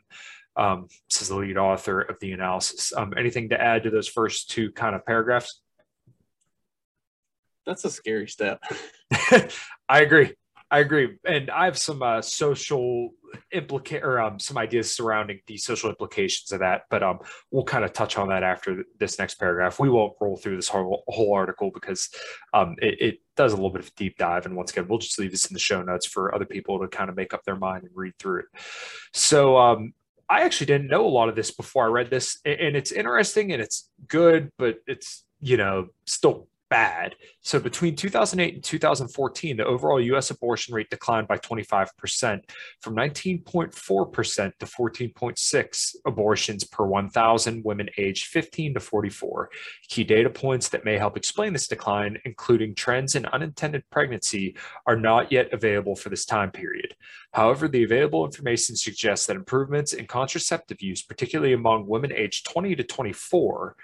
um, 0.58 0.88
says 1.10 1.30
the 1.30 1.36
lead 1.36 1.58
author 1.58 2.02
of 2.02 2.20
the 2.20 2.32
analysis. 2.32 2.92
Um, 2.96 3.14
anything 3.18 3.50
to 3.50 3.62
add 3.62 3.84
to 3.84 3.90
those 3.90 4.08
first 4.08 4.50
two 4.50 4.72
kind 4.72 4.96
of 4.96 5.06
paragraphs? 5.06 5.62
That's 7.66 7.86
a 7.86 7.90
scary 7.90 8.28
step. 8.28 8.62
I 9.90 10.02
agree. 10.02 10.34
I 10.70 10.80
agree, 10.80 11.18
and 11.26 11.50
I 11.50 11.64
have 11.64 11.78
some 11.78 12.04
uh, 12.04 12.22
social 12.22 13.12
implicate 13.52 14.04
or 14.04 14.20
um, 14.20 14.38
some 14.38 14.58
ideas 14.58 14.94
surrounding 14.94 15.40
the 15.48 15.58
social 15.58 15.90
implications 15.90 16.52
of 16.52 16.60
that, 16.60 16.84
but 16.90 17.02
um, 17.02 17.20
we'll 17.52 17.64
kind 17.64 17.86
of 17.86 17.94
touch 17.94 18.18
on 18.18 18.28
that 18.30 18.44
after 18.44 18.84
this 19.00 19.18
next 19.18 19.36
paragraph. 19.36 19.80
We 19.80 19.90
won't 19.90 20.14
roll 20.20 20.36
through 20.36 20.58
this 20.58 20.68
whole, 20.68 21.04
whole 21.08 21.34
article 21.34 21.72
because 21.74 22.10
um, 22.54 22.76
it, 22.82 23.02
it, 23.02 23.20
does 23.38 23.54
a 23.54 23.56
little 23.56 23.70
bit 23.70 23.82
of 23.82 23.88
a 23.88 23.96
deep 23.96 24.18
dive, 24.18 24.48
and 24.48 24.56
once 24.56 24.72
again, 24.72 24.88
we'll 24.88 24.98
just 24.98 25.20
leave 25.20 25.30
this 25.30 25.46
in 25.46 25.54
the 25.54 25.60
show 25.60 25.84
notes 25.84 26.08
for 26.08 26.34
other 26.34 26.44
people 26.46 26.80
to 26.80 26.88
kind 26.88 27.08
of 27.08 27.16
make 27.16 27.36
up 27.36 27.44
their 27.44 27.56
mind 27.56 27.84
and 27.84 27.92
read 27.94 28.14
through 28.18 28.40
it. 28.40 28.46
So, 29.14 29.58
um, 29.58 29.94
I 30.30 30.42
actually 30.42 30.68
didn't 30.68 30.90
know 30.90 31.06
a 31.06 31.10
lot 31.10 31.30
of 31.30 31.36
this 31.36 31.52
before 31.52 31.86
I 31.86 31.88
read 31.88 32.10
this, 32.10 32.40
and 32.46 32.76
it's 32.76 32.92
interesting 32.92 33.54
and 33.54 33.62
it's 33.62 33.90
good, 34.08 34.52
but 34.58 34.80
it's 34.86 35.24
you 35.40 35.58
know 35.58 35.88
still 36.06 36.48
bad. 36.70 37.16
So 37.42 37.60
between 37.60 37.96
2008 37.96 38.56
and 38.56 38.64
2014, 38.64 39.58
the 39.58 39.66
overall 39.66 40.02
US 40.02 40.32
abortion 40.32 40.74
rate 40.74 40.90
declined 40.90 41.28
by 41.28 41.38
25% 41.38 42.42
from 42.82 42.96
19.4% 42.96 44.52
to 44.60 44.66
14.6 44.66 45.96
abortions 46.06 46.64
per 46.66 46.86
1,000 46.86 47.64
women 47.64 47.90
aged 47.98 48.28
15 48.28 48.74
to 48.74 48.80
44. 48.80 49.50
Key 49.88 50.04
data 50.04 50.30
points 50.30 50.70
that 50.70 50.86
may 50.86 50.98
help 50.98 51.18
explain 51.18 51.54
this 51.54 51.68
decline, 51.68 52.18
including 52.26 52.76
trends 52.76 53.16
in 53.16 53.26
unintended 53.28 53.84
pregnancy, 53.92 54.56
are 54.86 54.98
not 54.98 55.32
yet 55.32 55.52
available 55.54 55.96
for 55.96 56.10
this 56.10 56.26
time 56.26 56.52
period. 56.52 56.96
However, 57.34 57.68
the 57.68 57.84
available 57.84 58.26
information 58.26 58.76
suggests 58.76 59.26
that 59.28 59.36
improvements 59.36 59.94
in 59.94 60.08
contraceptive 60.08 60.82
use, 60.82 61.02
particularly 61.02 61.54
among 61.54 61.88
women 61.88 62.12
aged 62.12 62.50
20 62.50 62.76
to 62.76 62.84
24, 62.84 63.76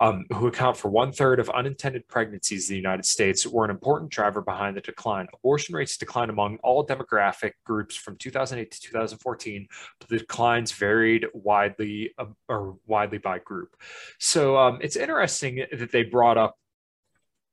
um, 0.00 0.24
who 0.32 0.48
account 0.48 0.76
for 0.76 0.88
one 0.88 1.12
third 1.12 1.38
of 1.38 1.48
unintended 1.50 2.06
pregnancies 2.08 2.68
in 2.68 2.74
the 2.74 2.78
United 2.78 3.06
States, 3.06 3.46
were 3.46 3.64
an 3.64 3.70
important 3.70 4.10
driver 4.10 4.40
behind 4.40 4.76
the 4.76 4.80
decline. 4.80 5.26
Abortion 5.32 5.74
rates 5.74 5.96
declined 5.96 6.30
among 6.30 6.58
all 6.62 6.84
demographic 6.84 7.52
groups 7.64 7.94
from 7.94 8.16
2008 8.16 8.70
to 8.70 8.80
2014, 8.80 9.68
but 10.00 10.08
the 10.08 10.18
declines 10.18 10.72
varied 10.72 11.26
widely 11.32 12.12
um, 12.18 12.34
or 12.48 12.76
widely 12.86 13.18
by 13.18 13.38
group. 13.38 13.76
So 14.18 14.56
um, 14.56 14.78
it's 14.82 14.96
interesting 14.96 15.64
that 15.72 15.92
they 15.92 16.02
brought 16.02 16.38
up 16.38 16.56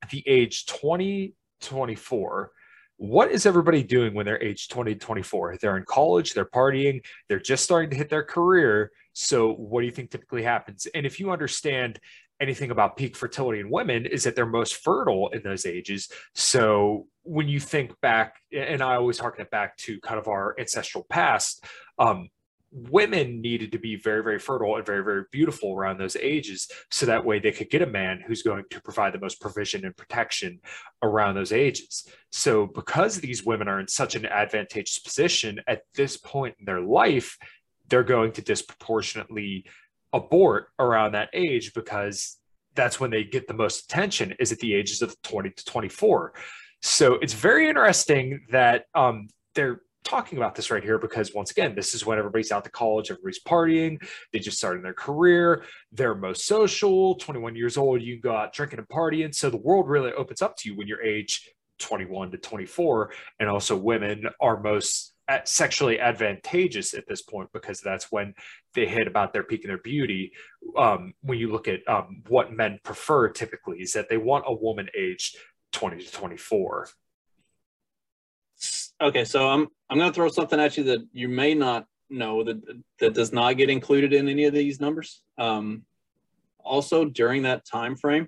the 0.10 0.24
age 0.28 0.66
20 0.66 1.36
24 1.62 2.52
what 2.98 3.32
is 3.32 3.48
everybody 3.48 3.82
doing 3.82 4.14
when 4.14 4.26
they're 4.26 4.42
age 4.44 4.68
20 4.68 4.96
24 4.96 5.58
they're 5.58 5.78
in 5.78 5.86
college 5.86 6.34
they're 6.34 6.46
partying 6.46 7.04
they're 7.28 7.40
just 7.40 7.64
starting 7.64 7.90
to 7.90 7.96
hit 7.96 8.10
their 8.10 8.24
career 8.24 8.92
so 9.14 9.54
what 9.54 9.82
do 9.82 9.86
you 9.86 9.92
think 9.92 10.10
typically 10.10 10.44
happens 10.44 10.88
and 10.94 11.06
if 11.06 11.20
you 11.20 11.32
understand 11.32 12.00
anything 12.42 12.72
about 12.72 12.98
peak 12.98 13.16
fertility 13.16 13.60
in 13.60 13.70
women 13.70 14.06
is 14.06 14.24
that 14.24 14.36
they're 14.36 14.46
most 14.46 14.78
fertile 14.78 15.30
in 15.30 15.44
those 15.44 15.66
ages. 15.66 16.10
So 16.34 17.08
when 17.24 17.48
you 17.48 17.60
think 17.60 17.94
back, 18.02 18.42
and 18.52 18.82
I 18.82 18.96
always 18.96 19.20
harken 19.20 19.44
it 19.44 19.52
back 19.52 19.78
to 19.78 20.00
kind 20.02 20.20
of 20.20 20.28
our 20.28 20.56
ancestral 20.60 21.06
past, 21.08 21.64
um, 22.00 22.30
women 22.72 23.42
needed 23.42 23.74
to 23.74 23.78
be 23.78 23.98
very, 23.98 24.24
very 24.24 24.40
fertile 24.40 24.78
and 24.78 24.86
very, 24.86 25.04
very 25.04 25.26
beautiful 25.32 25.74
around 25.74 26.00
those 26.00 26.16
ages. 26.16 26.70
So 26.90 27.06
that 27.06 27.26
way 27.26 27.38
they 27.38 27.52
could 27.52 27.70
get 27.70 27.82
a 27.82 27.88
man 27.88 28.24
who's 28.26 28.44
going 28.44 28.64
to 28.70 28.82
provide 28.82 29.14
the 29.14 29.20
most 29.20 29.42
provision 29.42 29.86
and 29.86 29.96
protection 29.96 30.62
around 31.04 31.36
those 31.36 31.52
ages. 31.52 32.08
So 32.32 32.68
because 32.68 33.18
these 33.18 33.46
women 33.46 33.68
are 33.68 33.80
in 33.80 33.88
such 33.88 34.16
an 34.16 34.26
advantageous 34.26 35.00
position 35.00 35.60
at 35.68 35.82
this 35.96 36.18
point 36.18 36.56
in 36.60 36.66
their 36.66 36.82
life, 36.82 37.38
they're 37.90 38.04
going 38.04 38.32
to 38.32 38.42
disproportionately 38.42 39.66
abort 40.14 40.68
around 40.80 41.14
that 41.14 41.30
age 41.34 41.74
because 41.74 42.38
that's 42.76 43.00
when 43.00 43.12
they 43.12 43.24
get 43.24 43.48
the 43.48 43.54
most 43.54 43.86
attention 43.86 44.34
is 44.40 44.52
at 44.52 44.60
the 44.60 44.74
ages 44.74 45.02
of 45.02 45.20
20 45.24 45.52
to 45.52 45.66
24 45.66 46.34
so 46.82 47.16
it's 47.16 47.34
very 47.34 47.70
interesting 47.70 48.42
that 48.52 48.86
um, 48.96 49.28
they're 49.54 49.82
talking 50.04 50.40
about 50.40 50.56
this 50.56 50.72
right 50.72 50.84
here 50.84 50.98
because 50.98 51.34
once 51.34 51.52
again 51.52 51.76
this 51.76 51.94
is 51.94 52.06
when 52.06 52.18
everybody's 52.18 52.52
out 52.52 52.64
to 52.64 52.72
college 52.72 53.12
everybody's 53.12 53.44
partying 53.44 54.02
they 54.34 54.40
just 54.40 54.58
started 54.58 54.84
their 54.84 54.96
career 54.96 55.64
they're 55.92 56.16
most 56.16 56.48
social 56.48 57.16
21 57.16 57.56
years 57.56 57.78
old 57.78 58.02
you 58.02 58.20
go 58.20 58.36
out 58.36 58.54
drinking 58.54 58.80
and 58.80 58.88
partying. 58.88 59.34
So 59.34 59.50
the 59.50 59.58
world 59.58 59.88
really 59.88 60.12
opens 60.14 60.42
up 60.42 60.58
to 60.58 60.70
you 60.70 60.76
when 60.76 60.88
you're 60.88 61.02
age 61.02 61.50
21 61.80 62.32
to 62.32 62.38
24 62.38 63.12
and 63.40 63.50
also 63.50 63.76
women 63.76 64.26
are 64.40 64.62
most 64.62 65.14
sexually 65.44 66.00
advantageous 66.00 66.94
at 66.94 67.08
this 67.08 67.22
point 67.22 67.50
because 67.54 67.80
that's 67.82 68.12
when 68.12 68.34
they 68.74 68.86
hit 68.86 69.08
about 69.08 69.34
their 69.34 69.44
peak 69.44 69.64
in 69.64 69.70
their 69.70 69.78
beauty. 69.78 70.32
Um, 70.78 71.14
when 71.22 71.38
you 71.38 71.52
look 71.52 71.68
at 71.68 71.88
um, 71.88 72.24
what 72.28 72.54
men 72.54 72.80
prefer 72.84 73.30
typically, 73.30 73.82
is 73.82 73.94
that 73.94 74.10
they 74.10 74.18
want 74.18 74.46
a 74.48 74.54
woman 74.54 74.88
aged 74.98 75.38
20 75.72 76.04
to 76.04 76.12
24. 76.12 76.90
Okay, 79.02 79.26
so 79.26 79.50
I'm 79.50 79.68
I'm 79.90 79.98
going 79.98 80.12
to 80.12 80.16
throw 80.16 80.30
something 80.30 80.60
at 80.60 80.78
you 80.78 80.84
that 80.86 81.00
you 81.12 81.28
may 81.28 81.56
not 81.56 81.86
know 82.10 82.44
that 82.44 82.62
that 83.00 83.14
does 83.14 83.34
not 83.34 83.58
get 83.58 83.70
included 83.70 84.14
in 84.14 84.28
any 84.28 84.46
of 84.46 84.54
these 84.54 84.80
numbers. 84.80 85.24
Um, 85.38 85.84
also, 86.64 87.06
during 87.06 87.42
that 87.44 87.66
time 87.66 87.96
frame, 87.96 88.28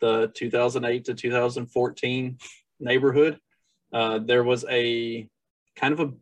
the 0.00 0.30
2008 0.34 1.04
to 1.06 1.14
2014 1.14 2.38
neighborhood, 2.80 3.38
uh, 3.92 4.18
there 4.18 4.44
was 4.44 4.64
a 4.68 5.26
kind 5.76 5.94
of 5.94 6.00
a 6.00 6.12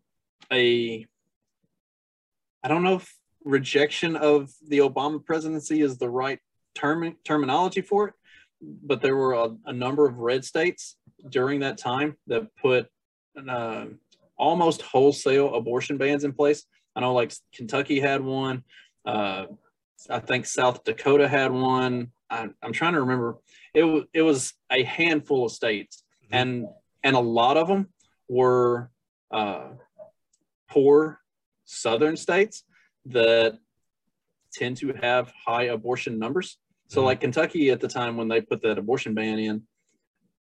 a 0.52 1.06
I 2.62 2.68
don't 2.68 2.82
know 2.82 2.96
if 2.96 3.14
rejection 3.44 4.16
of 4.16 4.50
the 4.66 4.78
Obama 4.78 5.24
presidency 5.24 5.80
is 5.80 5.98
the 5.98 6.10
right 6.10 6.38
term 6.74 7.16
terminology 7.24 7.80
for 7.80 8.08
it, 8.08 8.14
but 8.60 9.00
there 9.00 9.16
were 9.16 9.34
a, 9.34 9.50
a 9.66 9.72
number 9.72 10.06
of 10.06 10.18
red 10.18 10.44
states 10.44 10.96
during 11.28 11.60
that 11.60 11.78
time 11.78 12.16
that 12.26 12.54
put 12.56 12.88
uh, 13.48 13.86
almost 14.36 14.82
wholesale 14.82 15.54
abortion 15.54 15.96
bans 15.98 16.24
in 16.24 16.32
place. 16.32 16.64
I 16.94 17.00
know, 17.00 17.14
like 17.14 17.32
Kentucky 17.54 18.00
had 18.00 18.20
one. 18.20 18.64
Uh, 19.04 19.46
I 20.10 20.18
think 20.20 20.46
South 20.46 20.84
Dakota 20.84 21.28
had 21.28 21.52
one. 21.52 22.12
I, 22.30 22.48
am 22.62 22.72
trying 22.72 22.94
to 22.94 23.00
remember. 23.00 23.38
It 23.74 23.84
was 23.84 24.04
it 24.12 24.22
was 24.22 24.54
a 24.70 24.82
handful 24.82 25.46
of 25.46 25.52
states, 25.52 26.02
mm-hmm. 26.24 26.34
and 26.34 26.66
and 27.02 27.16
a 27.16 27.20
lot 27.20 27.56
of 27.56 27.68
them 27.68 27.88
were 28.28 28.90
uh, 29.30 29.68
poor 30.70 31.20
southern 31.64 32.16
states 32.16 32.64
that 33.06 33.58
tend 34.52 34.76
to 34.78 34.92
have 35.00 35.32
high 35.46 35.64
abortion 35.64 36.18
numbers. 36.18 36.58
So, 36.88 37.00
mm-hmm. 37.00 37.06
like 37.06 37.20
Kentucky 37.20 37.70
at 37.70 37.80
the 37.80 37.88
time 37.88 38.16
when 38.16 38.28
they 38.28 38.40
put 38.40 38.62
that 38.62 38.78
abortion 38.78 39.14
ban 39.14 39.38
in, 39.38 39.62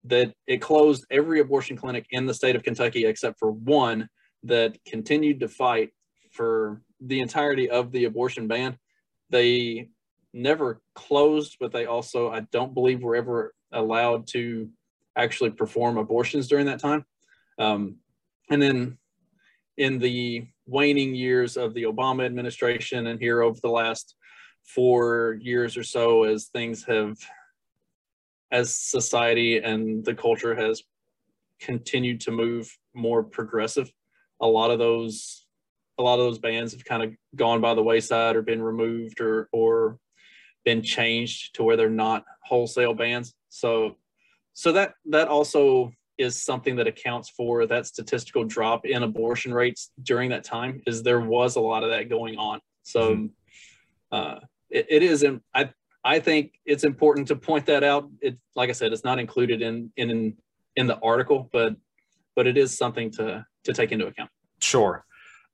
that 0.05 0.33
it 0.47 0.57
closed 0.57 1.05
every 1.11 1.39
abortion 1.41 1.75
clinic 1.75 2.05
in 2.11 2.25
the 2.25 2.33
state 2.33 2.55
of 2.55 2.63
Kentucky 2.63 3.05
except 3.05 3.37
for 3.37 3.51
one 3.51 4.07
that 4.43 4.77
continued 4.85 5.41
to 5.41 5.49
fight 5.49 5.89
for 6.31 6.81
the 7.01 7.19
entirety 7.19 7.69
of 7.69 7.91
the 7.91 8.05
abortion 8.05 8.47
ban. 8.47 8.77
They 9.29 9.89
never 10.33 10.81
closed, 10.95 11.57
but 11.59 11.71
they 11.71 11.85
also, 11.85 12.29
I 12.29 12.41
don't 12.51 12.73
believe, 12.73 13.01
were 13.01 13.15
ever 13.15 13.53
allowed 13.71 14.27
to 14.27 14.69
actually 15.15 15.51
perform 15.51 15.97
abortions 15.97 16.47
during 16.47 16.67
that 16.67 16.79
time. 16.79 17.05
Um, 17.57 17.97
and 18.49 18.61
then 18.61 18.97
in 19.79 19.97
the 19.97 20.45
waning 20.67 21.15
years 21.15 21.57
of 21.57 21.73
the 21.73 21.83
Obama 21.83 22.25
administration 22.25 23.07
and 23.07 23.19
here 23.19 23.41
over 23.41 23.59
the 23.61 23.69
last 23.69 24.15
four 24.63 25.39
years 25.41 25.75
or 25.75 25.83
so 25.83 26.23
as 26.23 26.45
things 26.47 26.83
have 26.83 27.17
as 28.51 28.75
society 28.75 29.57
and 29.57 30.05
the 30.05 30.13
culture 30.13 30.55
has 30.55 30.83
continued 31.59 32.21
to 32.21 32.31
move 32.31 32.71
more 32.93 33.23
progressive 33.23 33.91
a 34.41 34.47
lot 34.47 34.71
of 34.71 34.79
those 34.79 35.45
a 35.97 36.03
lot 36.03 36.19
of 36.19 36.25
those 36.25 36.39
bans 36.39 36.71
have 36.71 36.85
kind 36.85 37.03
of 37.03 37.13
gone 37.35 37.59
by 37.59 37.73
the 37.73 37.83
wayside 37.83 38.35
or 38.35 38.41
been 38.41 38.61
removed 38.61 39.19
or 39.19 39.49
or 39.51 39.99
been 40.65 40.81
changed 40.81 41.55
to 41.55 41.63
where 41.63 41.75
they're 41.75 41.89
not 41.89 42.23
wholesale 42.43 42.93
bans. 42.93 43.33
So 43.49 43.97
so 44.53 44.71
that 44.71 44.93
that 45.05 45.27
also 45.27 45.91
is 46.19 46.43
something 46.43 46.75
that 46.75 46.85
accounts 46.85 47.29
for 47.29 47.65
that 47.65 47.87
statistical 47.87 48.43
drop 48.43 48.85
in 48.85 49.03
abortion 49.03 49.53
rates 49.53 49.91
during 50.03 50.29
that 50.29 50.43
time 50.43 50.81
is 50.85 51.01
there 51.01 51.21
was 51.21 51.55
a 51.55 51.59
lot 51.59 51.83
of 51.83 51.89
that 51.89 52.09
going 52.09 52.37
on 52.37 52.59
so 52.83 53.15
mm-hmm. 53.15 53.25
uh, 54.11 54.39
it, 54.69 54.85
it 54.89 55.03
is 55.03 55.25
i 55.55 55.69
i 56.03 56.19
think 56.19 56.59
it's 56.65 56.83
important 56.83 57.27
to 57.27 57.35
point 57.35 57.65
that 57.65 57.83
out 57.83 58.09
it 58.21 58.37
like 58.55 58.69
i 58.69 58.73
said 58.73 58.93
it's 58.93 59.03
not 59.03 59.17
included 59.17 59.61
in 59.61 59.91
in 59.97 60.35
in 60.75 60.85
the 60.85 60.99
article 60.99 61.49
but 61.51 61.75
but 62.35 62.45
it 62.45 62.57
is 62.57 62.77
something 62.77 63.09
to 63.09 63.43
to 63.63 63.73
take 63.73 63.91
into 63.91 64.05
account 64.05 64.29
sure 64.59 65.05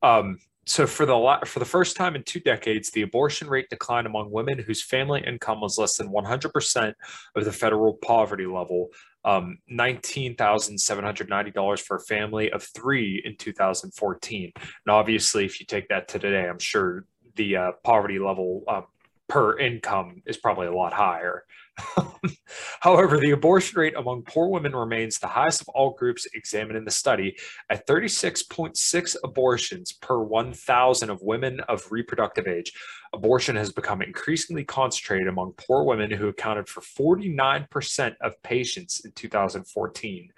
um, 0.02 0.38
so 0.68 0.88
for 0.88 1.06
the 1.06 1.40
for 1.46 1.60
the 1.60 1.66
first 1.66 1.96
time 1.96 2.16
in 2.16 2.24
two 2.24 2.40
decades, 2.40 2.90
the 2.90 3.04
abortion 3.04 3.48
rate 3.48 3.70
declined 3.70 4.08
among 4.08 4.32
women 4.32 4.58
whose 4.58 4.82
family 4.82 5.24
income 5.26 5.62
was 5.62 5.78
less 5.78 5.98
than 5.98 6.10
100% 6.10 6.94
of 7.36 7.46
the 7.46 7.52
federal 7.52 7.94
poverty 7.94 8.48
level. 8.48 8.90
Um, 9.26 9.58
$19,790 9.72 11.80
for 11.82 11.98
a 11.98 12.02
family 12.02 12.52
of 12.52 12.64
three 12.64 13.22
in 13.26 13.36
2014. 13.38 14.52
And 14.56 14.64
obviously, 14.88 15.46
if 15.46 15.60
you 15.60 15.66
take 15.66 15.90
that 15.90 16.08
to 16.10 16.20
today, 16.20 16.48
I'm 16.48 16.60
sure 16.60 17.06
the 17.36 17.58
uh, 17.58 17.72
poverty 17.84 18.20
level 18.20 18.64
um, 18.68 18.86
per 19.28 19.58
income 19.58 20.22
is 20.26 20.38
probably 20.38 20.68
a 20.68 20.74
lot 20.74 20.94
higher. 20.94 21.44
However, 22.80 23.18
the 23.18 23.32
abortion 23.32 23.80
rate 23.80 23.96
among 23.98 24.24
poor 24.24 24.48
women 24.48 24.76
remains 24.76 25.18
the 25.18 25.28
highest 25.28 25.62
of 25.62 25.70
all 25.70 25.92
groups 25.92 26.26
examined 26.34 26.78
in 26.78 26.86
the 26.86 26.92
study 26.92 27.36
at 27.70 27.86
36.6 27.88 29.16
abortions 29.24 29.92
per 29.92 30.20
1,000 30.20 31.10
of 31.10 31.22
women 31.22 31.60
of 31.62 31.92
reproductive 31.92 32.48
age. 32.48 32.72
Abortion 33.14 33.56
has 33.56 33.72
become 33.72 34.02
increasingly 34.02 34.64
concentrated 34.64 35.28
among 35.28 35.54
poor 35.58 35.84
women 35.84 36.12
who 36.12 36.28
accounted 36.28 36.70
for 36.70 36.82
49% 36.82 38.16
of 38.22 38.42
patients 38.44 39.04
in 39.04 39.12
2014. 39.12 40.30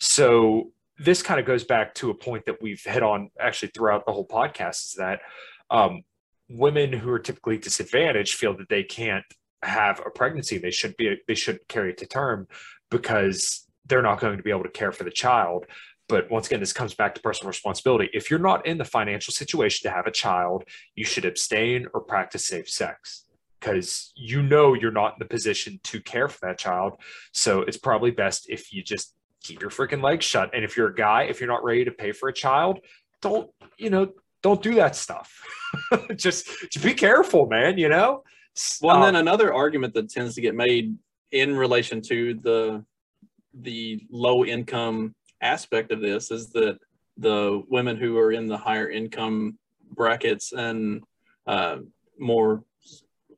So, 0.00 0.70
this 0.98 1.22
kind 1.22 1.38
of 1.38 1.44
goes 1.44 1.62
back 1.62 1.94
to 1.94 2.08
a 2.08 2.14
point 2.14 2.46
that 2.46 2.62
we've 2.62 2.82
hit 2.82 3.02
on 3.02 3.30
actually 3.38 3.68
throughout 3.68 4.06
the 4.06 4.12
whole 4.12 4.26
podcast 4.26 4.86
is 4.86 4.94
that 4.94 5.20
um, 5.68 6.00
women 6.48 6.92
who 6.92 7.10
are 7.10 7.18
typically 7.18 7.58
disadvantaged 7.58 8.34
feel 8.34 8.56
that 8.56 8.68
they 8.68 8.82
can't 8.82 9.24
have 9.62 10.00
a 10.04 10.10
pregnancy 10.10 10.58
they 10.58 10.70
should 10.70 10.96
be 10.96 11.16
they 11.26 11.34
should 11.34 11.58
carry 11.66 11.90
it 11.90 11.98
to 11.98 12.06
term 12.06 12.46
because 12.90 13.66
they're 13.86 14.02
not 14.02 14.20
going 14.20 14.36
to 14.36 14.42
be 14.42 14.50
able 14.50 14.62
to 14.62 14.68
care 14.68 14.92
for 14.92 15.04
the 15.04 15.10
child. 15.10 15.66
But 16.08 16.30
once 16.30 16.46
again, 16.46 16.60
this 16.60 16.72
comes 16.72 16.94
back 16.94 17.14
to 17.16 17.20
personal 17.20 17.48
responsibility. 17.48 18.08
If 18.12 18.30
you're 18.30 18.38
not 18.38 18.66
in 18.66 18.78
the 18.78 18.84
financial 18.84 19.32
situation 19.32 19.88
to 19.88 19.94
have 19.94 20.06
a 20.06 20.12
child, 20.12 20.64
you 20.94 21.04
should 21.04 21.24
abstain 21.24 21.86
or 21.92 22.00
practice 22.00 22.46
safe 22.46 22.68
sex 22.68 23.24
because 23.58 24.12
you 24.14 24.42
know 24.42 24.74
you're 24.74 24.92
not 24.92 25.14
in 25.14 25.18
the 25.18 25.24
position 25.24 25.80
to 25.84 26.00
care 26.00 26.28
for 26.28 26.46
that 26.46 26.58
child. 26.58 27.00
So 27.32 27.62
it's 27.62 27.76
probably 27.76 28.12
best 28.12 28.46
if 28.48 28.72
you 28.72 28.82
just 28.82 29.14
keep 29.42 29.60
your 29.60 29.70
freaking 29.70 30.02
legs 30.02 30.24
shut. 30.24 30.50
And 30.54 30.64
if 30.64 30.76
you're 30.76 30.88
a 30.88 30.94
guy, 30.94 31.24
if 31.24 31.40
you're 31.40 31.48
not 31.48 31.64
ready 31.64 31.84
to 31.84 31.90
pay 31.90 32.12
for 32.12 32.28
a 32.28 32.32
child, 32.32 32.80
don't, 33.20 33.50
you 33.76 33.90
know, 33.90 34.12
don't 34.46 34.62
do 34.62 34.76
that 34.76 34.94
stuff. 34.94 35.42
just, 36.16 36.46
just 36.70 36.84
be 36.84 36.94
careful, 36.94 37.46
man, 37.46 37.76
you 37.78 37.88
know? 37.88 38.22
Well, 38.80 38.94
and 38.96 39.04
then 39.04 39.16
um, 39.16 39.22
another 39.22 39.52
argument 39.52 39.92
that 39.94 40.08
tends 40.08 40.36
to 40.36 40.40
get 40.40 40.54
made 40.54 40.96
in 41.32 41.56
relation 41.56 42.00
to 42.02 42.34
the 42.34 42.84
the 43.58 44.06
low 44.10 44.44
income 44.44 45.14
aspect 45.40 45.90
of 45.90 46.00
this 46.00 46.30
is 46.30 46.50
that 46.52 46.78
the 47.16 47.62
women 47.68 47.96
who 47.96 48.16
are 48.18 48.30
in 48.30 48.46
the 48.46 48.56
higher 48.56 48.88
income 48.88 49.58
brackets 49.90 50.52
and 50.52 51.02
uh, 51.46 51.78
more 52.18 52.62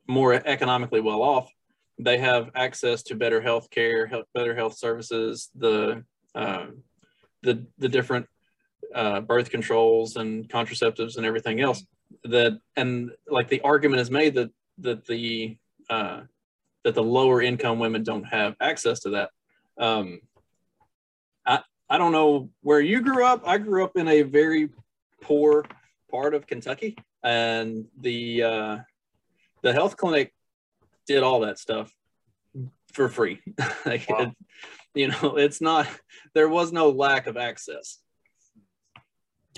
more 0.07 0.33
economically 0.33 1.01
well 1.01 1.23
off, 1.23 1.51
they 1.97 2.17
have 2.19 2.51
access 2.55 3.01
to 3.03 3.15
better 3.15 3.41
health 3.41 3.69
care, 3.71 4.11
better 4.33 4.55
health 4.55 4.77
services, 4.77 5.49
the 5.55 6.03
uh, 6.35 6.67
the 7.41 7.65
the 7.79 7.89
different 7.89 8.27
uh, 8.93 9.21
birth 9.21 9.49
controls 9.49 10.15
and 10.15 10.49
contraceptives 10.49 11.17
and 11.17 11.25
everything 11.25 11.61
else. 11.61 11.83
That 12.23 12.59
and 12.75 13.11
like 13.27 13.49
the 13.49 13.61
argument 13.61 14.01
is 14.01 14.09
made 14.09 14.33
that 14.35 14.51
that 14.79 15.05
the 15.05 15.57
uh, 15.89 16.21
that 16.83 16.95
the 16.95 17.03
lower 17.03 17.41
income 17.41 17.79
women 17.79 18.03
don't 18.03 18.23
have 18.23 18.55
access 18.59 19.01
to 19.01 19.11
that. 19.11 19.29
Um, 19.77 20.21
I 21.45 21.59
I 21.89 21.97
don't 21.97 22.11
know 22.11 22.49
where 22.61 22.81
you 22.81 23.01
grew 23.01 23.25
up. 23.25 23.43
I 23.45 23.57
grew 23.57 23.83
up 23.83 23.95
in 23.95 24.07
a 24.07 24.23
very 24.23 24.69
poor 25.21 25.65
part 26.09 26.33
of 26.33 26.47
Kentucky, 26.47 26.97
and 27.23 27.85
the 27.99 28.43
uh, 28.43 28.77
the 29.61 29.73
health 29.73 29.97
clinic 29.97 30.33
did 31.07 31.23
all 31.23 31.41
that 31.41 31.59
stuff 31.59 31.93
for 32.93 33.09
free. 33.09 33.39
like 33.85 34.09
wow. 34.09 34.19
it, 34.19 34.29
you 34.93 35.07
know, 35.09 35.37
it's 35.37 35.61
not 35.61 35.87
there 36.33 36.49
was 36.49 36.71
no 36.71 36.89
lack 36.89 37.27
of 37.27 37.37
access. 37.37 37.99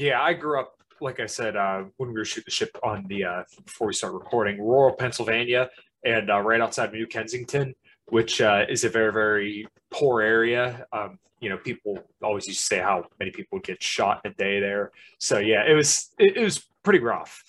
Yeah, 0.02 0.20
I 0.20 0.34
grew 0.34 0.60
up 0.60 0.74
like 1.00 1.20
I 1.20 1.28
said 1.28 1.56
uh, 1.56 1.84
when 1.98 2.10
we 2.10 2.16
were 2.16 2.26
shooting 2.26 2.46
the 2.48 2.52
ship 2.52 2.76
on 2.82 3.06
the 3.08 3.24
uh, 3.24 3.44
before 3.64 3.86
we 3.86 3.94
start 3.94 4.14
recording, 4.14 4.60
rural 4.60 4.96
Pennsylvania, 4.96 5.70
and 6.04 6.32
uh, 6.32 6.40
right 6.40 6.60
outside 6.60 6.92
New 6.92 7.06
Kensington, 7.06 7.76
which 8.08 8.42
uh, 8.42 8.66
is 8.68 8.84
a 8.84 8.90
very 8.90 9.14
very 9.14 9.68
poor 9.92 10.22
area. 10.22 10.88
Um, 10.92 11.20
you 11.40 11.50
know, 11.50 11.58
people 11.58 12.00
always 12.24 12.48
used 12.48 12.62
to 12.62 12.66
say 12.66 12.80
how 12.80 13.06
many 13.20 13.30
people 13.30 13.58
would 13.58 13.64
get 13.64 13.84
shot 13.84 14.22
a 14.26 14.32
day 14.32 14.60
there. 14.60 14.92
So 15.20 15.38
yeah, 15.38 15.66
it 15.68 15.76
was 15.76 16.10
it, 16.18 16.36
it 16.36 16.44
was 16.44 16.68
pretty 16.82 17.00
rough. 17.00 17.44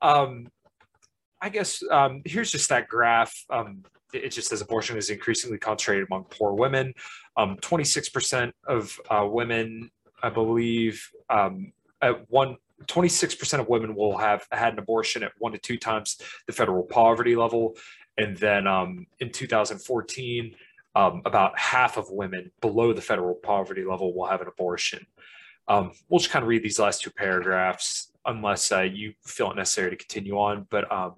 Um, 0.00 0.46
I 1.42 1.48
guess 1.48 1.82
um, 1.90 2.22
here's 2.24 2.52
just 2.52 2.68
that 2.68 2.86
graph. 2.86 3.34
Um, 3.50 3.82
it 4.12 4.28
just 4.28 4.48
says 4.48 4.60
abortion 4.60 4.96
is 4.96 5.10
increasingly 5.10 5.58
concentrated 5.58 6.06
among 6.08 6.26
poor 6.30 6.52
women. 6.52 6.94
Um, 7.36 7.56
26% 7.56 8.52
of 8.68 9.00
uh, 9.10 9.26
women, 9.28 9.90
I 10.22 10.30
believe, 10.30 11.10
um, 11.28 11.72
at 12.02 12.30
one 12.30 12.56
26% 12.84 13.58
of 13.58 13.68
women 13.68 13.94
will 13.94 14.18
have 14.18 14.46
had 14.52 14.74
an 14.74 14.78
abortion 14.78 15.22
at 15.22 15.32
one 15.38 15.52
to 15.52 15.58
two 15.58 15.78
times 15.78 16.20
the 16.46 16.52
federal 16.52 16.82
poverty 16.82 17.34
level. 17.34 17.74
And 18.18 18.36
then 18.36 18.66
um, 18.66 19.06
in 19.18 19.30
2014, 19.30 20.54
um, 20.94 21.22
about 21.24 21.58
half 21.58 21.96
of 21.96 22.10
women 22.10 22.50
below 22.60 22.92
the 22.92 23.02
federal 23.02 23.34
poverty 23.34 23.84
level 23.84 24.14
will 24.14 24.26
have 24.26 24.40
an 24.40 24.48
abortion. 24.48 25.06
Um, 25.68 25.92
we'll 26.08 26.20
just 26.20 26.30
kind 26.30 26.42
of 26.42 26.48
read 26.48 26.62
these 26.62 26.78
last 26.78 27.02
two 27.02 27.10
paragraphs 27.10 28.12
unless 28.24 28.72
uh, 28.72 28.82
you 28.82 29.12
feel 29.24 29.50
it 29.50 29.56
necessary 29.56 29.90
to 29.90 29.96
continue 29.96 30.38
on. 30.38 30.66
But 30.70 30.90
um, 30.92 31.14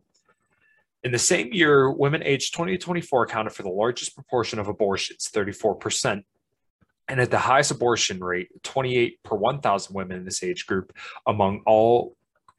in 1.05 1.13
the 1.13 1.19
same 1.19 1.53
year, 1.53 1.91
women 1.91 2.23
aged 2.23 2.55
20 2.55 2.73
to 2.73 2.79
24 2.79 3.25
accounted 3.25 3.53
for 3.53 3.63
the 3.63 3.69
largest 3.69 4.15
proportion 4.15 4.59
of 4.59 4.69
abortions, 4.69 5.31
34%, 5.33 6.23
and 7.09 7.21
at 7.21 7.31
the 7.31 7.39
highest 7.39 7.71
abortion 7.71 8.21
rate, 8.21 8.49
28 8.63 9.23
per 9.23 9.37
1,000 9.37 9.95
women 9.95 10.19
in 10.19 10.25
this 10.25 10.43
age 10.43 10.67
group 10.67 10.93
among 11.27 11.63
all 11.67 12.17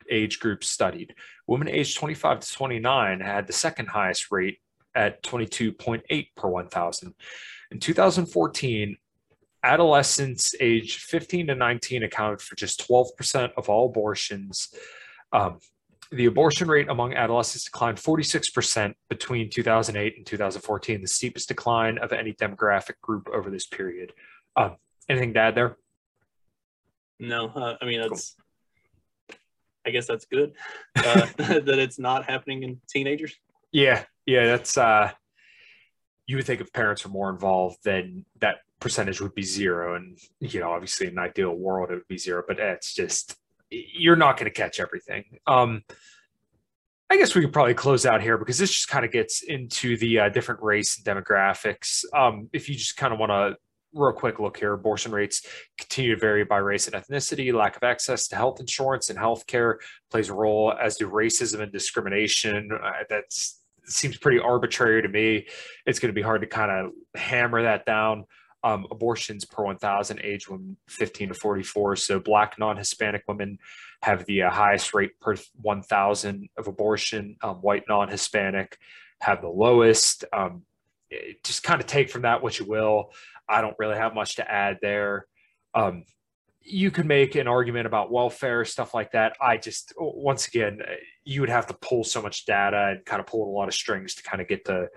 age 0.10 0.40
groups 0.40 0.68
studied. 0.68 1.14
Women 1.48 1.68
aged 1.68 1.98
25 1.98 2.40
to 2.40 2.54
29 2.54 3.20
had 3.20 3.48
the 3.48 3.54
second 3.54 3.88
highest 3.88 4.32
rate 4.32 4.60
at 4.96 5.22
22.8 5.24 6.28
per 6.36 6.50
1,000. 6.50 7.14
In 7.72 7.80
2014, 7.80 8.98
adolescents 9.64 10.56
aged 10.60 11.02
15 11.02 11.48
to 11.48 11.56
19 11.56 12.04
accounted 12.04 12.42
for 12.42 12.56
just 12.56 12.88
12% 12.88 13.52
of 13.56 13.70
all 13.70 13.88
abortions. 13.88 14.74
Um, 15.32 15.60
the 16.12 16.26
abortion 16.26 16.68
rate 16.68 16.90
among 16.90 17.14
adolescents 17.14 17.66
declined 17.66 17.98
46% 17.98 18.94
between 19.10 19.50
2008 19.50 20.18
and 20.18 20.26
2014, 20.26 21.02
the 21.02 21.08
steepest 21.08 21.48
decline 21.48 22.00
of 22.00 22.12
any 22.12 22.34
demographic 22.34 23.00
group 23.02 23.30
over 23.32 23.52
this 23.52 23.68
period. 23.68 24.14
Um, 24.60 24.76
anything 25.08 25.34
to 25.34 25.40
add 25.40 25.56
there? 25.56 25.78
No, 27.20 27.48
uh, 27.48 27.76
I 27.82 27.86
mean, 27.86 28.02
that's, 28.02 28.36
cool. 29.30 29.38
I 29.86 29.90
guess 29.92 30.08
that's 30.08 30.26
good 30.26 30.54
uh, 30.98 31.26
that 31.38 31.80
it's 31.80 32.00
not 32.00 32.26
happening 32.26 32.64
in 32.64 32.82
teenagers. 32.90 33.36
Yeah. 33.72 34.04
Yeah. 34.26 34.46
That's, 34.46 34.78
uh, 34.78 35.12
you 36.28 36.36
would 36.36 36.46
think 36.46 36.62
if 36.62 36.72
parents 36.74 37.04
were 37.06 37.12
more 37.12 37.30
involved, 37.30 37.78
then 37.84 38.26
that 38.40 38.58
percentage 38.80 39.20
would 39.20 39.34
be 39.34 39.44
zero. 39.44 39.96
And, 39.96 40.18
you 40.40 40.60
know, 40.60 40.72
obviously 40.72 41.08
in 41.08 41.14
an 41.14 41.20
ideal 41.20 41.54
world, 41.56 41.90
it 41.90 41.96
would 41.96 42.08
be 42.08 42.18
zero, 42.18 42.44
but 42.48 42.60
it's 42.60 42.94
just, 42.94 43.36
you're 43.70 44.16
not 44.16 44.38
going 44.38 44.46
to 44.46 44.56
catch 44.56 44.80
everything. 44.80 45.40
Um, 45.48 45.84
I 47.10 47.18
guess 47.18 47.34
we 47.34 47.42
could 47.42 47.54
probably 47.54 47.74
close 47.74 48.06
out 48.06 48.22
here 48.22 48.38
because 48.38 48.60
this 48.60 48.70
just 48.70 48.90
kind 48.90 49.04
of 49.04 49.12
gets 49.12 49.42
into 49.42 49.98
the 49.98 50.20
uh, 50.20 50.30
different 50.30 50.62
race 50.62 50.98
and 50.98 51.06
demographics. 51.06 52.06
Um, 52.14 52.50
if 52.54 52.70
you 52.70 52.76
just 52.76 52.98
kind 52.98 53.12
of 53.12 53.20
want 53.20 53.32
to 53.32 53.58
real 53.94 54.14
quick 54.14 54.40
look 54.40 54.58
here, 54.58 54.74
abortion 54.74 55.12
rates 55.12 55.46
continue 55.78 56.16
to 56.16 56.20
vary 56.20 56.44
by 56.44 56.58
race 56.58 56.88
and 56.88 56.96
ethnicity. 56.96 57.54
Lack 57.54 57.76
of 57.76 57.84
access 57.84 58.28
to 58.28 58.36
health 58.36 58.60
insurance 58.60 59.10
and 59.10 59.18
health 59.18 59.48
care 59.48 59.80
plays 60.12 60.30
a 60.30 60.34
role, 60.34 60.74
as 60.80 60.98
do 60.98 61.10
racism 61.10 61.62
and 61.62 61.72
discrimination. 61.72 62.70
Uh, 62.72 62.92
that's 63.10 63.60
seems 63.86 64.18
pretty 64.18 64.40
arbitrary 64.40 65.02
to 65.02 65.08
me. 65.08 65.48
It's 65.86 66.00
going 66.00 66.10
to 66.10 66.14
be 66.14 66.22
hard 66.22 66.42
to 66.42 66.48
kind 66.48 66.72
of 66.72 66.92
hammer 67.20 67.64
that 67.64 67.86
down 67.86 68.26
um, 68.64 68.86
abortions 68.92 69.46
per 69.46 69.64
1,000 69.64 70.20
age 70.22 70.50
women 70.50 70.78
15 70.90 71.30
to 71.30 71.34
44. 71.34 71.96
So 71.96 72.20
black 72.20 72.60
non-Hispanic 72.60 73.24
women 73.28 73.58
have 74.02 74.26
the 74.26 74.44
uh, 74.44 74.50
highest 74.50 74.94
rate 74.94 75.20
per 75.20 75.36
1,000 75.62 76.50
of 76.58 76.68
abortion. 76.68 77.38
Um, 77.42 77.56
white 77.58 77.84
non-Hispanic 77.88 78.78
have 79.22 79.42
the 79.42 79.50
lowest. 79.50 80.26
Um, 80.34 80.64
just 81.44 81.64
kind 81.64 81.82
of 81.82 81.88
take 81.88 82.10
from 82.10 82.22
that 82.24 82.44
what 82.44 82.60
you 82.60 82.66
will. 82.66 83.12
I 83.50 83.62
don't 83.62 83.76
really 83.80 83.98
have 83.98 84.14
much 84.14 84.36
to 84.36 84.50
add 84.50 84.78
there. 84.82 85.26
Um, 85.74 86.04
you 86.62 86.92
could 86.92 87.06
make 87.06 87.36
an 87.36 87.48
argument 87.48 87.88
about 87.88 88.12
welfare 88.12 88.64
stuff 88.64 88.94
like 88.94 89.12
that. 89.14 89.36
I 89.42 89.58
just 89.58 89.94
once 89.98 90.48
again, 90.48 90.82
you 91.24 91.42
would 91.42 91.50
have 91.50 91.68
to 91.68 91.74
pull 91.74 92.04
so 92.04 92.22
much 92.22 92.46
data 92.46 92.90
and 92.96 93.06
kind 93.06 93.20
of 93.20 93.26
pull 93.26 93.50
a 93.50 93.56
lot 93.56 93.68
of 93.68 93.74
strings 93.74 94.16
to 94.16 94.24
kind 94.24 94.42
of 94.42 94.48
get 94.48 94.66
to 94.66 94.88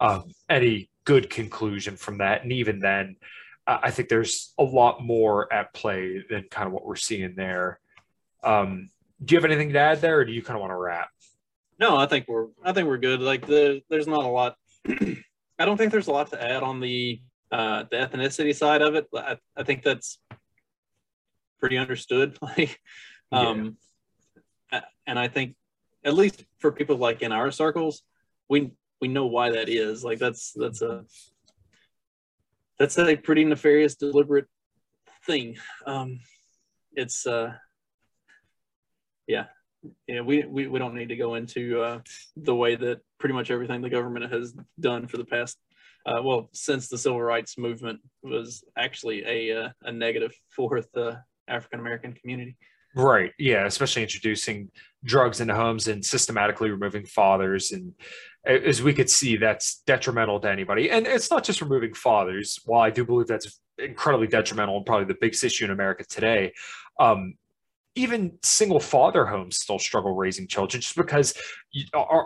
um, 0.00 0.30
any 0.48 0.88
good 1.04 1.30
conclusion 1.30 1.96
from 1.96 2.18
that. 2.18 2.42
And 2.42 2.52
even 2.52 2.78
then, 2.78 3.16
I 3.66 3.90
think 3.90 4.08
there's 4.08 4.52
a 4.58 4.62
lot 4.62 5.02
more 5.02 5.52
at 5.52 5.74
play 5.74 6.22
than 6.30 6.44
kind 6.50 6.68
of 6.68 6.72
what 6.72 6.86
we're 6.86 6.96
seeing 6.96 7.34
there. 7.34 7.80
Um, 8.44 8.90
do 9.24 9.34
you 9.34 9.40
have 9.40 9.50
anything 9.50 9.72
to 9.72 9.78
add 9.78 10.00
there, 10.00 10.18
or 10.18 10.24
do 10.24 10.32
you 10.32 10.42
kind 10.42 10.56
of 10.56 10.60
want 10.60 10.70
to 10.70 10.76
wrap? 10.76 11.08
No, 11.78 11.96
I 11.96 12.06
think 12.06 12.28
we're 12.28 12.46
I 12.62 12.72
think 12.72 12.86
we're 12.88 12.98
good. 12.98 13.20
Like 13.20 13.46
the 13.46 13.82
there's 13.90 14.06
not 14.06 14.24
a 14.24 14.28
lot. 14.28 14.56
I 14.88 15.64
don't 15.64 15.76
think 15.76 15.90
there's 15.90 16.06
a 16.06 16.12
lot 16.12 16.30
to 16.30 16.42
add 16.42 16.62
on 16.62 16.80
the 16.80 17.20
uh, 17.52 17.84
the 17.90 17.96
ethnicity 17.96 18.54
side 18.54 18.82
of 18.82 18.94
it. 18.94 19.06
I, 19.14 19.38
I 19.56 19.62
think 19.62 19.82
that's 19.82 20.18
pretty 21.58 21.78
understood. 21.78 22.38
Like, 22.42 22.80
um, 23.32 23.76
yeah. 24.72 24.82
and 25.06 25.18
I 25.18 25.28
think 25.28 25.56
at 26.04 26.14
least 26.14 26.44
for 26.58 26.70
people 26.70 26.96
like 26.96 27.22
in 27.22 27.32
our 27.32 27.50
circles, 27.50 28.02
we 28.48 28.70
we 29.00 29.08
know 29.08 29.26
why 29.26 29.50
that 29.50 29.68
is. 29.68 30.04
Like 30.04 30.18
that's 30.18 30.52
that's 30.52 30.80
a 30.80 31.04
that's 32.78 32.98
a 32.98 33.16
pretty 33.16 33.44
nefarious, 33.44 33.96
deliberate 33.96 34.46
thing. 35.24 35.56
Um, 35.86 36.20
it's 36.94 37.26
uh, 37.26 37.54
yeah, 39.26 39.46
yeah. 40.06 40.20
We, 40.20 40.44
we 40.44 40.68
we 40.68 40.78
don't 40.78 40.94
need 40.94 41.08
to 41.08 41.16
go 41.16 41.34
into 41.34 41.82
uh, 41.82 42.00
the 42.36 42.54
way 42.54 42.76
that 42.76 43.00
pretty 43.18 43.34
much 43.34 43.50
everything 43.50 43.80
the 43.80 43.90
government 43.90 44.32
has 44.32 44.54
done 44.78 45.08
for 45.08 45.16
the 45.16 45.24
past. 45.24 45.58
Uh, 46.06 46.22
well, 46.22 46.48
since 46.52 46.88
the 46.88 46.96
civil 46.96 47.20
rights 47.20 47.58
movement 47.58 47.98
was 48.22 48.64
actually 48.78 49.24
a 49.26 49.64
uh, 49.64 49.68
a 49.82 49.92
negative 49.92 50.32
for 50.54 50.80
the 50.94 51.20
African 51.48 51.80
American 51.80 52.12
community. 52.12 52.56
Right. 52.94 53.32
Yeah. 53.38 53.66
Especially 53.66 54.02
introducing 54.02 54.70
drugs 55.04 55.40
into 55.40 55.54
homes 55.54 55.86
and 55.86 56.02
systematically 56.02 56.70
removing 56.70 57.04
fathers. 57.04 57.72
And 57.72 57.92
as 58.46 58.82
we 58.82 58.94
could 58.94 59.10
see, 59.10 59.36
that's 59.36 59.82
detrimental 59.86 60.40
to 60.40 60.50
anybody. 60.50 60.90
And 60.90 61.06
it's 61.06 61.30
not 61.30 61.44
just 61.44 61.60
removing 61.60 61.92
fathers. 61.92 62.58
While 62.64 62.80
I 62.80 62.88
do 62.88 63.04
believe 63.04 63.26
that's 63.26 63.60
incredibly 63.76 64.28
detrimental 64.28 64.78
and 64.78 64.86
probably 64.86 65.04
the 65.04 65.18
biggest 65.20 65.44
issue 65.44 65.66
in 65.66 65.72
America 65.72 66.04
today, 66.08 66.54
um, 66.98 67.34
even 67.96 68.38
single 68.42 68.80
father 68.80 69.26
homes 69.26 69.58
still 69.58 69.78
struggle 69.78 70.14
raising 70.14 70.46
children 70.46 70.80
just 70.80 70.96
because 70.96 71.34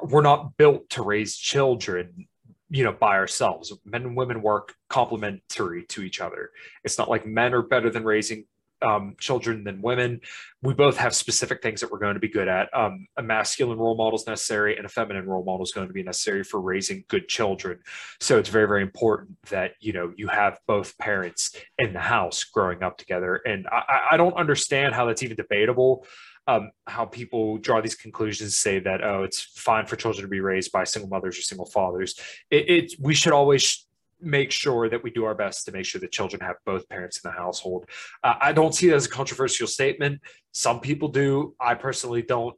we're 0.04 0.20
not 0.20 0.56
built 0.56 0.88
to 0.90 1.02
raise 1.02 1.36
children 1.36 2.28
you 2.70 2.84
know 2.84 2.92
by 2.92 3.16
ourselves 3.16 3.72
men 3.84 4.02
and 4.02 4.16
women 4.16 4.40
work 4.42 4.74
complementary 4.88 5.84
to 5.84 6.02
each 6.02 6.20
other 6.20 6.50
it's 6.84 6.98
not 6.98 7.10
like 7.10 7.26
men 7.26 7.52
are 7.52 7.62
better 7.62 7.90
than 7.90 8.04
raising 8.04 8.44
um, 8.82 9.14
children 9.18 9.64
than 9.64 9.82
women. 9.82 10.20
We 10.62 10.74
both 10.74 10.96
have 10.96 11.14
specific 11.14 11.62
things 11.62 11.80
that 11.80 11.90
we're 11.90 11.98
going 11.98 12.14
to 12.14 12.20
be 12.20 12.28
good 12.28 12.48
at. 12.48 12.68
Um, 12.76 13.06
a 13.16 13.22
masculine 13.22 13.78
role 13.78 13.96
model 13.96 14.18
is 14.18 14.26
necessary, 14.26 14.76
and 14.76 14.86
a 14.86 14.88
feminine 14.88 15.26
role 15.26 15.44
model 15.44 15.62
is 15.62 15.72
going 15.72 15.88
to 15.88 15.92
be 15.92 16.02
necessary 16.02 16.44
for 16.44 16.60
raising 16.60 17.04
good 17.08 17.28
children. 17.28 17.78
So 18.20 18.38
it's 18.38 18.48
very, 18.48 18.66
very 18.66 18.82
important 18.82 19.36
that 19.50 19.72
you 19.80 19.92
know 19.92 20.12
you 20.16 20.28
have 20.28 20.58
both 20.66 20.96
parents 20.98 21.54
in 21.78 21.92
the 21.92 22.00
house 22.00 22.44
growing 22.44 22.82
up 22.82 22.98
together. 22.98 23.40
And 23.46 23.66
I, 23.68 24.08
I 24.12 24.16
don't 24.16 24.34
understand 24.34 24.94
how 24.94 25.06
that's 25.06 25.22
even 25.22 25.36
debatable. 25.36 26.06
Um, 26.50 26.70
how 26.86 27.04
people 27.04 27.58
draw 27.58 27.80
these 27.80 27.94
conclusions 27.94 28.56
say 28.56 28.80
that 28.80 29.04
oh 29.04 29.22
it's 29.22 29.40
fine 29.40 29.86
for 29.86 29.96
children 29.96 30.22
to 30.22 30.28
be 30.28 30.40
raised 30.40 30.72
by 30.72 30.84
single 30.84 31.08
mothers 31.08 31.38
or 31.38 31.42
single 31.42 31.66
fathers 31.66 32.10
it, 32.50 32.64
it 32.76 32.94
we 32.98 33.14
should 33.14 33.32
always 33.32 33.86
make 34.22 34.50
sure 34.50 34.88
that 34.88 35.02
we 35.02 35.10
do 35.10 35.24
our 35.24 35.34
best 35.34 35.64
to 35.66 35.72
make 35.72 35.84
sure 35.84 36.00
that 36.00 36.12
children 36.12 36.40
have 36.42 36.56
both 36.64 36.88
parents 36.88 37.20
in 37.22 37.30
the 37.30 37.36
household. 37.36 37.86
Uh, 38.22 38.34
I 38.40 38.52
don't 38.52 38.74
see 38.74 38.88
it 38.88 38.94
as 38.94 39.06
a 39.06 39.10
controversial 39.10 39.66
statement. 39.66 40.20
Some 40.52 40.80
people 40.80 41.08
do. 41.08 41.54
I 41.60 41.74
personally 41.74 42.22
don't. 42.22 42.56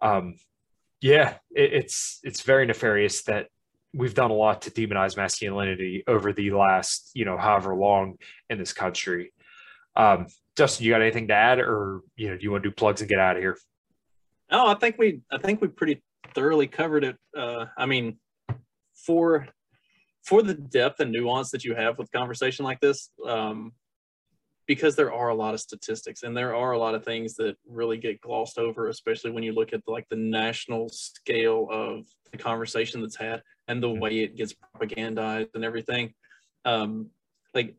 Um, 0.00 0.36
yeah, 1.00 1.34
it, 1.50 1.72
it's 1.72 2.20
it's 2.22 2.42
very 2.42 2.66
nefarious 2.66 3.22
that 3.24 3.48
we've 3.94 4.14
done 4.14 4.30
a 4.30 4.34
lot 4.34 4.62
to 4.62 4.70
demonize 4.70 5.16
masculinity 5.16 6.04
over 6.06 6.32
the 6.32 6.50
last 6.50 7.10
you 7.14 7.24
know 7.24 7.36
however 7.36 7.74
long 7.74 8.18
in 8.50 8.58
this 8.58 8.72
country. 8.72 9.32
Um, 9.96 10.26
Justin, 10.56 10.84
you 10.84 10.92
got 10.92 11.00
anything 11.00 11.28
to 11.28 11.34
add, 11.34 11.58
or 11.58 12.00
you 12.16 12.28
know, 12.28 12.36
do 12.36 12.42
you 12.42 12.50
want 12.50 12.62
to 12.62 12.70
do 12.70 12.74
plugs 12.74 13.00
and 13.00 13.08
get 13.08 13.18
out 13.18 13.36
of 13.36 13.42
here? 13.42 13.56
No, 14.50 14.66
I 14.66 14.74
think 14.74 14.98
we 14.98 15.22
I 15.30 15.38
think 15.38 15.60
we 15.60 15.68
pretty 15.68 16.02
thoroughly 16.34 16.66
covered 16.66 17.04
it. 17.04 17.16
Uh, 17.36 17.66
I 17.76 17.86
mean, 17.86 18.18
for 18.94 19.48
for 20.24 20.42
the 20.42 20.54
depth 20.54 21.00
and 21.00 21.10
nuance 21.10 21.50
that 21.50 21.64
you 21.64 21.74
have 21.74 21.98
with 21.98 22.12
conversation 22.12 22.64
like 22.64 22.80
this, 22.80 23.10
um, 23.26 23.72
because 24.66 24.94
there 24.94 25.12
are 25.12 25.30
a 25.30 25.34
lot 25.34 25.54
of 25.54 25.60
statistics 25.60 26.22
and 26.22 26.36
there 26.36 26.54
are 26.54 26.72
a 26.72 26.78
lot 26.78 26.94
of 26.94 27.04
things 27.04 27.34
that 27.34 27.56
really 27.66 27.96
get 27.96 28.20
glossed 28.20 28.58
over, 28.58 28.88
especially 28.88 29.30
when 29.30 29.42
you 29.42 29.52
look 29.52 29.72
at 29.72 29.80
like 29.86 30.06
the 30.08 30.16
national 30.16 30.88
scale 30.90 31.66
of 31.70 32.06
the 32.30 32.38
conversation 32.38 33.00
that's 33.00 33.16
had 33.16 33.42
and 33.68 33.82
the 33.82 33.88
mm-hmm. 33.88 34.00
way 34.00 34.18
it 34.20 34.36
gets 34.36 34.54
propagandized 34.54 35.54
and 35.54 35.64
everything. 35.64 36.14
Um, 36.64 37.10
like 37.54 37.74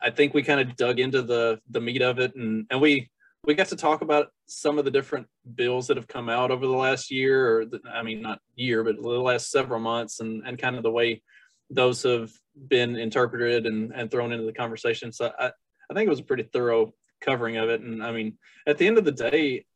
I, 0.00 0.10
think 0.10 0.34
we 0.34 0.42
kind 0.42 0.60
of 0.60 0.76
dug 0.76 1.00
into 1.00 1.22
the 1.22 1.60
the 1.70 1.80
meat 1.80 2.02
of 2.02 2.18
it 2.18 2.34
and 2.34 2.66
and 2.70 2.80
we 2.80 3.10
we 3.44 3.54
got 3.54 3.68
to 3.68 3.76
talk 3.76 4.02
about 4.02 4.28
some 4.46 4.78
of 4.78 4.84
the 4.84 4.90
different 4.90 5.26
bills 5.54 5.86
that 5.86 5.96
have 5.96 6.08
come 6.08 6.28
out 6.28 6.50
over 6.50 6.66
the 6.66 6.72
last 6.72 7.10
year 7.10 7.58
or 7.58 7.64
the, 7.66 7.80
I 7.92 8.02
mean 8.02 8.22
not 8.22 8.40
year 8.54 8.84
but 8.84 9.00
the 9.00 9.08
last 9.08 9.50
several 9.50 9.80
months 9.80 10.20
and 10.20 10.42
and 10.46 10.58
kind 10.58 10.76
of 10.76 10.82
the 10.82 10.90
way 10.90 11.22
those 11.70 12.02
have 12.02 12.32
been 12.68 12.96
interpreted 12.96 13.66
and, 13.66 13.92
and 13.92 14.10
thrown 14.10 14.32
into 14.32 14.44
the 14.44 14.52
conversation. 14.52 15.12
So 15.12 15.30
I, 15.38 15.50
I 15.90 15.94
think 15.94 16.06
it 16.06 16.10
was 16.10 16.20
a 16.20 16.24
pretty 16.24 16.44
thorough 16.44 16.92
covering 17.20 17.56
of 17.56 17.68
it. 17.68 17.80
And 17.80 18.02
I 18.02 18.12
mean, 18.12 18.38
at 18.66 18.78
the 18.78 18.86
end 18.86 18.98
of 18.98 19.04
the 19.04 19.12
day, 19.12 19.66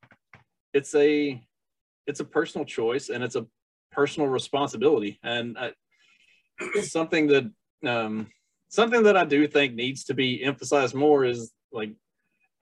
it's 0.72 0.94
a 0.94 1.40
it's 2.06 2.20
a 2.20 2.24
personal 2.24 2.64
choice 2.64 3.10
and 3.10 3.22
it's 3.22 3.36
a 3.36 3.46
personal 3.92 4.28
responsibility. 4.28 5.18
And 5.22 5.56
I, 5.58 5.72
something 6.82 7.28
that 7.28 7.50
um, 7.86 8.28
something 8.72 9.02
that 9.02 9.16
I 9.16 9.24
do 9.24 9.46
think 9.46 9.74
needs 9.74 10.04
to 10.04 10.14
be 10.14 10.42
emphasized 10.42 10.94
more 10.94 11.24
is 11.24 11.52
like 11.72 11.92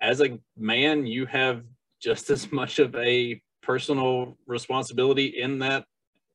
as 0.01 0.21
a 0.21 0.39
man, 0.57 1.07
you 1.07 1.25
have 1.27 1.63
just 2.03 2.29
as 2.31 2.53
much 2.61 2.79
of 2.79 2.95
a 2.97 3.41
personal 3.63 4.37
responsibility 4.47 5.27
in 5.27 5.61
that 5.61 5.85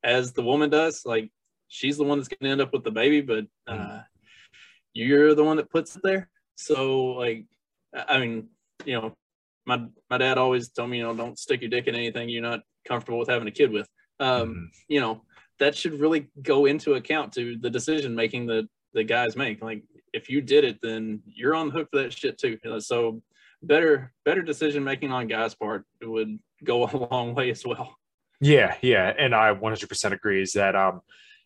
as 0.03 0.33
the 0.33 0.43
woman 0.43 0.69
does. 0.69 1.03
Like 1.05 1.29
she's 1.67 1.97
the 1.97 2.03
one 2.03 2.17
that's 2.17 2.29
going 2.29 2.47
to 2.47 2.49
end 2.49 2.61
up 2.61 2.73
with 2.73 2.83
the 2.83 2.91
baby, 2.91 3.21
but 3.21 3.45
uh, 3.67 4.01
you're 4.93 5.35
the 5.35 5.43
one 5.43 5.57
that 5.57 5.69
puts 5.69 5.95
it 5.95 6.01
there. 6.03 6.29
So, 6.55 7.07
like, 7.07 7.45
I 7.93 8.19
mean, 8.19 8.47
you 8.85 8.93
know, 8.93 9.13
my 9.65 9.85
my 10.09 10.17
dad 10.17 10.37
always 10.37 10.69
told 10.69 10.89
me, 10.89 10.97
you 10.97 11.03
know, 11.03 11.13
don't 11.13 11.39
stick 11.39 11.61
your 11.61 11.69
dick 11.69 11.87
in 11.87 11.95
anything 11.95 12.29
you're 12.29 12.41
not 12.41 12.61
comfortable 12.87 13.19
with 13.19 13.29
having 13.29 13.47
a 13.47 13.51
kid 13.51 13.71
with. 13.71 13.87
Um, 14.19 14.49
mm 14.49 14.67
You 14.87 15.01
know, 15.01 15.23
that 15.59 15.75
should 15.75 15.99
really 15.99 16.27
go 16.41 16.65
into 16.65 16.93
account 16.93 17.33
to 17.33 17.57
the 17.57 17.69
decision 17.69 18.15
making 18.15 18.45
that 18.47 18.69
the 18.95 19.03
guys 19.03 19.35
make. 19.35 19.61
Like, 19.61 19.83
if 20.13 20.29
you 20.29 20.41
did 20.41 20.63
it, 20.63 20.79
then 20.81 21.21
you're 21.27 21.53
on 21.53 21.67
the 21.67 21.73
hook 21.73 21.89
for 21.91 22.01
that 22.01 22.13
shit 22.13 22.39
too. 22.39 22.57
So, 22.79 23.21
better 23.61 24.13
better 24.23 24.41
decision 24.41 24.83
making 24.83 25.11
on 25.11 25.27
guys' 25.27 25.53
part 25.53 25.85
would 26.01 26.39
go 26.63 26.85
a 26.89 26.97
long 27.11 27.35
way 27.35 27.51
as 27.51 27.63
well. 27.63 27.95
Yeah, 28.41 28.75
yeah, 28.81 29.13
and 29.17 29.35
I 29.35 29.53
100% 29.53 30.11
agree. 30.11 30.41
Is 30.41 30.53
that 30.53 30.75
um, 30.75 31.01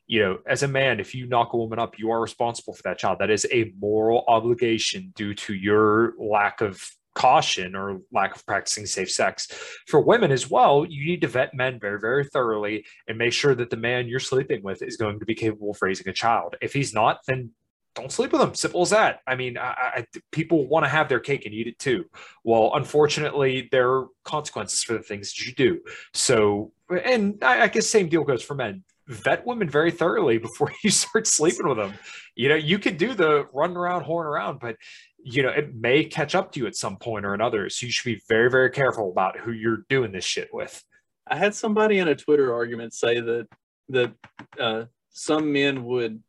you 0.07 0.21
know, 0.21 0.39
as 0.47 0.63
a 0.63 0.67
man, 0.67 0.99
if 0.99 1.13
you 1.13 1.27
knock 1.27 1.53
a 1.53 1.57
woman 1.57 1.77
up, 1.77 1.99
you 1.99 2.09
are 2.11 2.19
responsible 2.19 2.73
for 2.73 2.81
that 2.83 2.97
child. 2.97 3.19
That 3.19 3.29
is 3.29 3.45
a 3.51 3.73
moral 3.79 4.23
obligation 4.27 5.13
due 5.15 5.35
to 5.35 5.53
your 5.53 6.13
lack 6.17 6.61
of 6.61 6.83
caution 7.15 7.75
or 7.75 8.01
lack 8.11 8.35
of 8.35 8.45
practicing 8.45 8.85
safe 8.85 9.11
sex. 9.11 9.47
For 9.87 9.99
women 9.99 10.31
as 10.31 10.49
well, 10.49 10.85
you 10.85 11.05
need 11.05 11.21
to 11.21 11.27
vet 11.27 11.53
men 11.53 11.79
very, 11.79 11.99
very 11.99 12.25
thoroughly 12.25 12.85
and 13.07 13.17
make 13.17 13.33
sure 13.33 13.55
that 13.55 13.69
the 13.69 13.77
man 13.77 14.07
you're 14.07 14.19
sleeping 14.19 14.63
with 14.63 14.81
is 14.81 14.97
going 14.97 15.19
to 15.19 15.25
be 15.25 15.35
capable 15.35 15.71
of 15.71 15.81
raising 15.81 16.07
a 16.07 16.13
child. 16.13 16.55
If 16.61 16.73
he's 16.73 16.93
not, 16.93 17.19
then 17.27 17.51
don't 17.95 18.11
sleep 18.11 18.31
with 18.31 18.41
him. 18.41 18.53
Simple 18.53 18.81
as 18.81 18.91
that. 18.91 19.19
I 19.27 19.35
mean, 19.35 19.57
I, 19.57 19.73
I, 19.95 20.05
people 20.31 20.67
want 20.67 20.85
to 20.85 20.89
have 20.89 21.09
their 21.09 21.19
cake 21.19 21.45
and 21.45 21.53
eat 21.53 21.67
it 21.67 21.79
too. 21.79 22.05
Well, 22.43 22.71
unfortunately, 22.75 23.67
there 23.71 23.91
are 23.91 24.07
consequences 24.23 24.83
for 24.83 24.93
the 24.93 25.03
things 25.03 25.33
that 25.33 25.45
you 25.45 25.53
do. 25.53 25.81
So, 26.13 26.71
and 26.89 27.43
I, 27.43 27.63
I 27.63 27.67
guess 27.67 27.87
same 27.87 28.07
deal 28.07 28.23
goes 28.23 28.43
for 28.43 28.55
men 28.55 28.83
vet 29.09 29.45
women 29.45 29.67
very 29.67 29.91
thoroughly 29.91 30.37
before 30.47 30.71
you 30.83 30.89
start 30.89 31.27
sleeping 31.27 31.67
with 31.67 31.77
them. 31.77 31.93
You 32.35 32.49
know, 32.49 32.55
you 32.55 32.79
could 32.79 32.97
do 32.97 33.13
the 33.13 33.47
run 33.51 33.75
around, 33.75 34.03
horn 34.03 34.27
around, 34.27 34.59
but 34.59 34.77
you 35.23 35.43
know, 35.43 35.49
it 35.49 35.75
may 35.75 36.03
catch 36.05 36.35
up 36.35 36.51
to 36.51 36.59
you 36.59 36.67
at 36.67 36.75
some 36.75 36.97
point 36.97 37.25
or 37.25 37.33
another. 37.33 37.69
So 37.69 37.85
you 37.85 37.91
should 37.91 38.05
be 38.05 38.21
very, 38.27 38.49
very 38.49 38.69
careful 38.69 39.11
about 39.11 39.39
who 39.39 39.51
you're 39.51 39.85
doing 39.89 40.11
this 40.11 40.25
shit 40.25 40.49
with. 40.53 40.81
I 41.27 41.35
had 41.35 41.53
somebody 41.53 41.99
in 41.99 42.07
a 42.07 42.15
Twitter 42.15 42.53
argument 42.53 42.93
say 42.93 43.19
that 43.19 43.47
that 43.89 44.13
uh, 44.59 44.85
some 45.09 45.51
men 45.51 45.83
would 45.83 46.21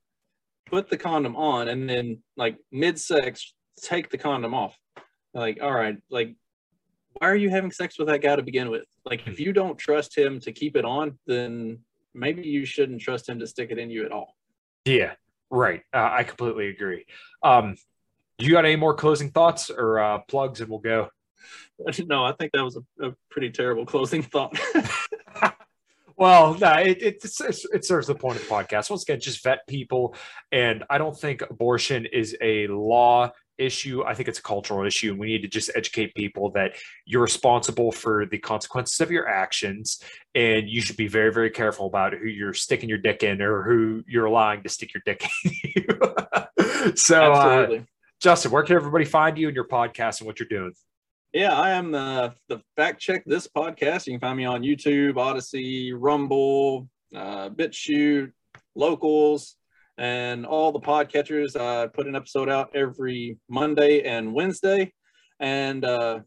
put 0.66 0.88
the 0.88 0.96
condom 0.96 1.36
on 1.36 1.68
and 1.68 1.88
then 1.88 2.22
like 2.36 2.56
mid-sex 2.72 3.54
take 3.82 4.10
the 4.10 4.18
condom 4.18 4.54
off. 4.54 4.76
Like, 5.34 5.58
all 5.62 5.72
right, 5.72 5.96
like 6.10 6.34
why 7.14 7.28
are 7.28 7.36
you 7.36 7.50
having 7.50 7.70
sex 7.70 7.98
with 7.98 8.08
that 8.08 8.22
guy 8.22 8.36
to 8.36 8.42
begin 8.42 8.70
with? 8.70 8.84
Like, 9.04 9.26
if 9.26 9.40
you 9.40 9.52
don't 9.52 9.78
trust 9.78 10.16
him 10.16 10.40
to 10.40 10.52
keep 10.52 10.76
it 10.76 10.84
on, 10.84 11.18
then 11.26 11.80
maybe 12.14 12.42
you 12.42 12.64
shouldn't 12.64 13.00
trust 13.00 13.28
him 13.28 13.38
to 13.40 13.46
stick 13.46 13.70
it 13.70 13.78
in 13.78 13.90
you 13.90 14.04
at 14.04 14.12
all. 14.12 14.36
Yeah, 14.84 15.14
right. 15.50 15.82
Uh, 15.92 16.08
I 16.12 16.24
completely 16.24 16.68
agree. 16.68 17.04
Um, 17.42 17.76
you 18.40 18.52
got 18.52 18.64
any 18.64 18.76
more 18.76 18.94
closing 18.94 19.30
thoughts 19.30 19.70
or 19.70 19.98
uh, 19.98 20.18
plugs, 20.28 20.60
and 20.60 20.70
we'll 20.70 20.78
go. 20.78 21.08
No, 22.06 22.24
I 22.24 22.32
think 22.32 22.52
that 22.52 22.62
was 22.62 22.76
a, 22.76 23.08
a 23.08 23.14
pretty 23.30 23.48
terrible 23.48 23.86
closing 23.86 24.22
thought. 24.22 24.54
well, 26.16 26.52
no, 26.58 26.72
it, 26.74 27.02
it, 27.02 27.24
it, 27.24 27.84
serves 27.86 28.06
the 28.06 28.14
point 28.14 28.36
of 28.36 28.42
the 28.42 28.54
podcast. 28.54 28.90
Once 28.90 29.02
again, 29.04 29.18
just 29.18 29.42
vet 29.42 29.66
people. 29.66 30.14
And 30.52 30.84
I 30.90 30.98
don't 30.98 31.18
think 31.18 31.40
abortion 31.40 32.04
is 32.04 32.36
a 32.42 32.66
law 32.66 33.32
issue. 33.60 34.02
I 34.04 34.14
think 34.14 34.28
it's 34.28 34.38
a 34.38 34.42
cultural 34.42 34.86
issue. 34.86 35.10
And 35.10 35.20
we 35.20 35.28
need 35.28 35.42
to 35.42 35.48
just 35.48 35.70
educate 35.74 36.14
people 36.14 36.50
that 36.52 36.72
you're 37.04 37.22
responsible 37.22 37.92
for 37.92 38.26
the 38.26 38.38
consequences 38.38 39.00
of 39.00 39.10
your 39.10 39.28
actions. 39.28 40.02
And 40.34 40.68
you 40.68 40.80
should 40.80 40.96
be 40.96 41.08
very, 41.08 41.32
very 41.32 41.50
careful 41.50 41.86
about 41.86 42.14
who 42.14 42.26
you're 42.26 42.54
sticking 42.54 42.88
your 42.88 42.98
dick 42.98 43.22
in 43.22 43.40
or 43.40 43.62
who 43.62 44.02
you're 44.06 44.26
allowing 44.26 44.62
to 44.62 44.68
stick 44.68 44.92
your 44.94 45.02
dick 45.04 45.26
in. 45.74 46.94
so, 46.96 47.32
uh, 47.32 47.80
Justin, 48.20 48.50
where 48.50 48.62
can 48.62 48.76
everybody 48.76 49.06
find 49.06 49.38
you 49.38 49.48
and 49.48 49.54
your 49.54 49.66
podcast 49.66 50.20
and 50.20 50.26
what 50.26 50.38
you're 50.38 50.48
doing? 50.48 50.72
Yeah, 51.32 51.58
I 51.58 51.70
am 51.70 51.90
the, 51.90 52.34
the 52.48 52.60
fact 52.76 53.00
check 53.00 53.22
this 53.24 53.48
podcast. 53.48 54.06
You 54.06 54.12
can 54.12 54.20
find 54.20 54.36
me 54.36 54.44
on 54.44 54.62
YouTube, 54.62 55.14
Odysee, 55.14 55.94
Rumble, 55.96 56.86
uh, 57.16 57.48
BitChute, 57.48 58.32
Locals, 58.74 59.56
and 59.96 60.44
all 60.44 60.70
the 60.70 60.80
podcatchers. 60.80 61.58
I 61.58 61.86
put 61.86 62.06
an 62.06 62.14
episode 62.14 62.50
out 62.50 62.70
every 62.74 63.38
Monday 63.48 64.02
and 64.02 64.34
Wednesday, 64.34 64.92
and 65.38 65.82
uh, 65.82 66.20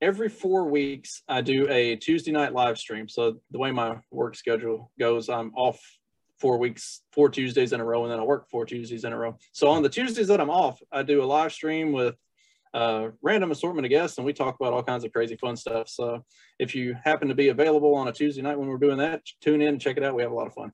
every 0.00 0.28
four 0.28 0.68
weeks 0.68 1.22
I 1.28 1.42
do 1.42 1.68
a 1.70 1.94
Tuesday 1.94 2.32
night 2.32 2.54
live 2.54 2.76
stream. 2.76 3.08
So 3.08 3.36
the 3.52 3.58
way 3.58 3.70
my 3.70 3.98
work 4.10 4.34
schedule 4.34 4.90
goes, 4.98 5.28
I'm 5.28 5.52
off 5.54 5.78
four 6.38 6.58
weeks, 6.58 7.02
four 7.12 7.28
Tuesdays 7.28 7.72
in 7.72 7.80
a 7.80 7.84
row, 7.84 8.04
and 8.04 8.12
then 8.12 8.20
I 8.20 8.24
work 8.24 8.48
four 8.50 8.66
Tuesdays 8.66 9.04
in 9.04 9.12
a 9.12 9.16
row. 9.16 9.36
So 9.52 9.68
on 9.68 9.82
the 9.82 9.88
Tuesdays 9.88 10.28
that 10.28 10.40
I'm 10.40 10.50
off, 10.50 10.80
I 10.92 11.02
do 11.02 11.22
a 11.22 11.24
live 11.24 11.52
stream 11.52 11.92
with 11.92 12.16
uh, 12.74 13.08
random 13.22 13.50
assortment 13.50 13.86
of 13.86 13.90
guests, 13.90 14.18
and 14.18 14.26
we 14.26 14.32
talk 14.32 14.56
about 14.60 14.72
all 14.72 14.82
kinds 14.82 15.04
of 15.04 15.12
crazy 15.12 15.36
fun 15.36 15.56
stuff. 15.56 15.88
So 15.88 16.24
if 16.58 16.74
you 16.74 16.94
happen 17.04 17.28
to 17.28 17.34
be 17.34 17.48
available 17.48 17.94
on 17.94 18.08
a 18.08 18.12
Tuesday 18.12 18.42
night 18.42 18.58
when 18.58 18.68
we're 18.68 18.76
doing 18.76 18.98
that, 18.98 19.22
tune 19.40 19.62
in 19.62 19.68
and 19.68 19.80
check 19.80 19.96
it 19.96 20.02
out. 20.02 20.14
We 20.14 20.22
have 20.22 20.32
a 20.32 20.34
lot 20.34 20.46
of 20.46 20.54
fun. 20.54 20.72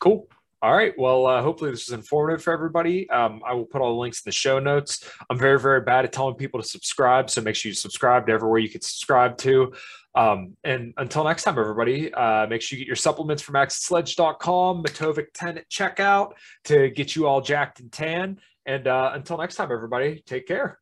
Cool. 0.00 0.26
All 0.62 0.74
right. 0.74 0.94
Well, 0.96 1.26
uh, 1.26 1.42
hopefully 1.42 1.70
this 1.70 1.86
is 1.86 1.92
informative 1.92 2.42
for 2.42 2.52
everybody. 2.52 3.08
Um, 3.10 3.42
I 3.46 3.52
will 3.52 3.66
put 3.66 3.82
all 3.82 3.92
the 3.92 4.00
links 4.00 4.20
in 4.24 4.28
the 4.30 4.32
show 4.32 4.58
notes. 4.58 5.08
I'm 5.28 5.38
very, 5.38 5.60
very 5.60 5.82
bad 5.82 6.06
at 6.06 6.12
telling 6.12 6.36
people 6.36 6.60
to 6.60 6.66
subscribe, 6.66 7.28
so 7.28 7.42
make 7.42 7.54
sure 7.54 7.68
you 7.68 7.74
subscribe 7.74 8.26
to 8.26 8.32
everywhere 8.32 8.60
you 8.60 8.70
can 8.70 8.80
subscribe 8.80 9.36
to. 9.38 9.74
Um, 10.14 10.56
and 10.62 10.94
until 10.96 11.24
next 11.24 11.42
time, 11.42 11.58
everybody, 11.58 12.12
uh, 12.14 12.46
make 12.46 12.62
sure 12.62 12.78
you 12.78 12.84
get 12.84 12.88
your 12.88 12.96
supplements 12.96 13.42
from 13.42 13.56
AxisLedge.com, 13.56 14.84
Matovic 14.84 15.26
10 15.34 15.58
at 15.58 15.68
checkout 15.68 16.32
to 16.64 16.90
get 16.90 17.16
you 17.16 17.26
all 17.26 17.40
jacked 17.40 17.80
and 17.80 17.90
tan. 17.90 18.38
And 18.64 18.86
uh, 18.86 19.10
until 19.14 19.38
next 19.38 19.56
time, 19.56 19.72
everybody, 19.72 20.22
take 20.24 20.46
care. 20.46 20.78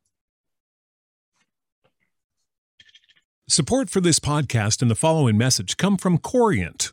Support 3.49 3.89
for 3.89 3.99
this 3.99 4.19
podcast 4.19 4.81
and 4.81 4.89
the 4.89 4.95
following 4.95 5.37
message 5.37 5.77
come 5.77 5.97
from 5.97 6.17
Corient. 6.17 6.92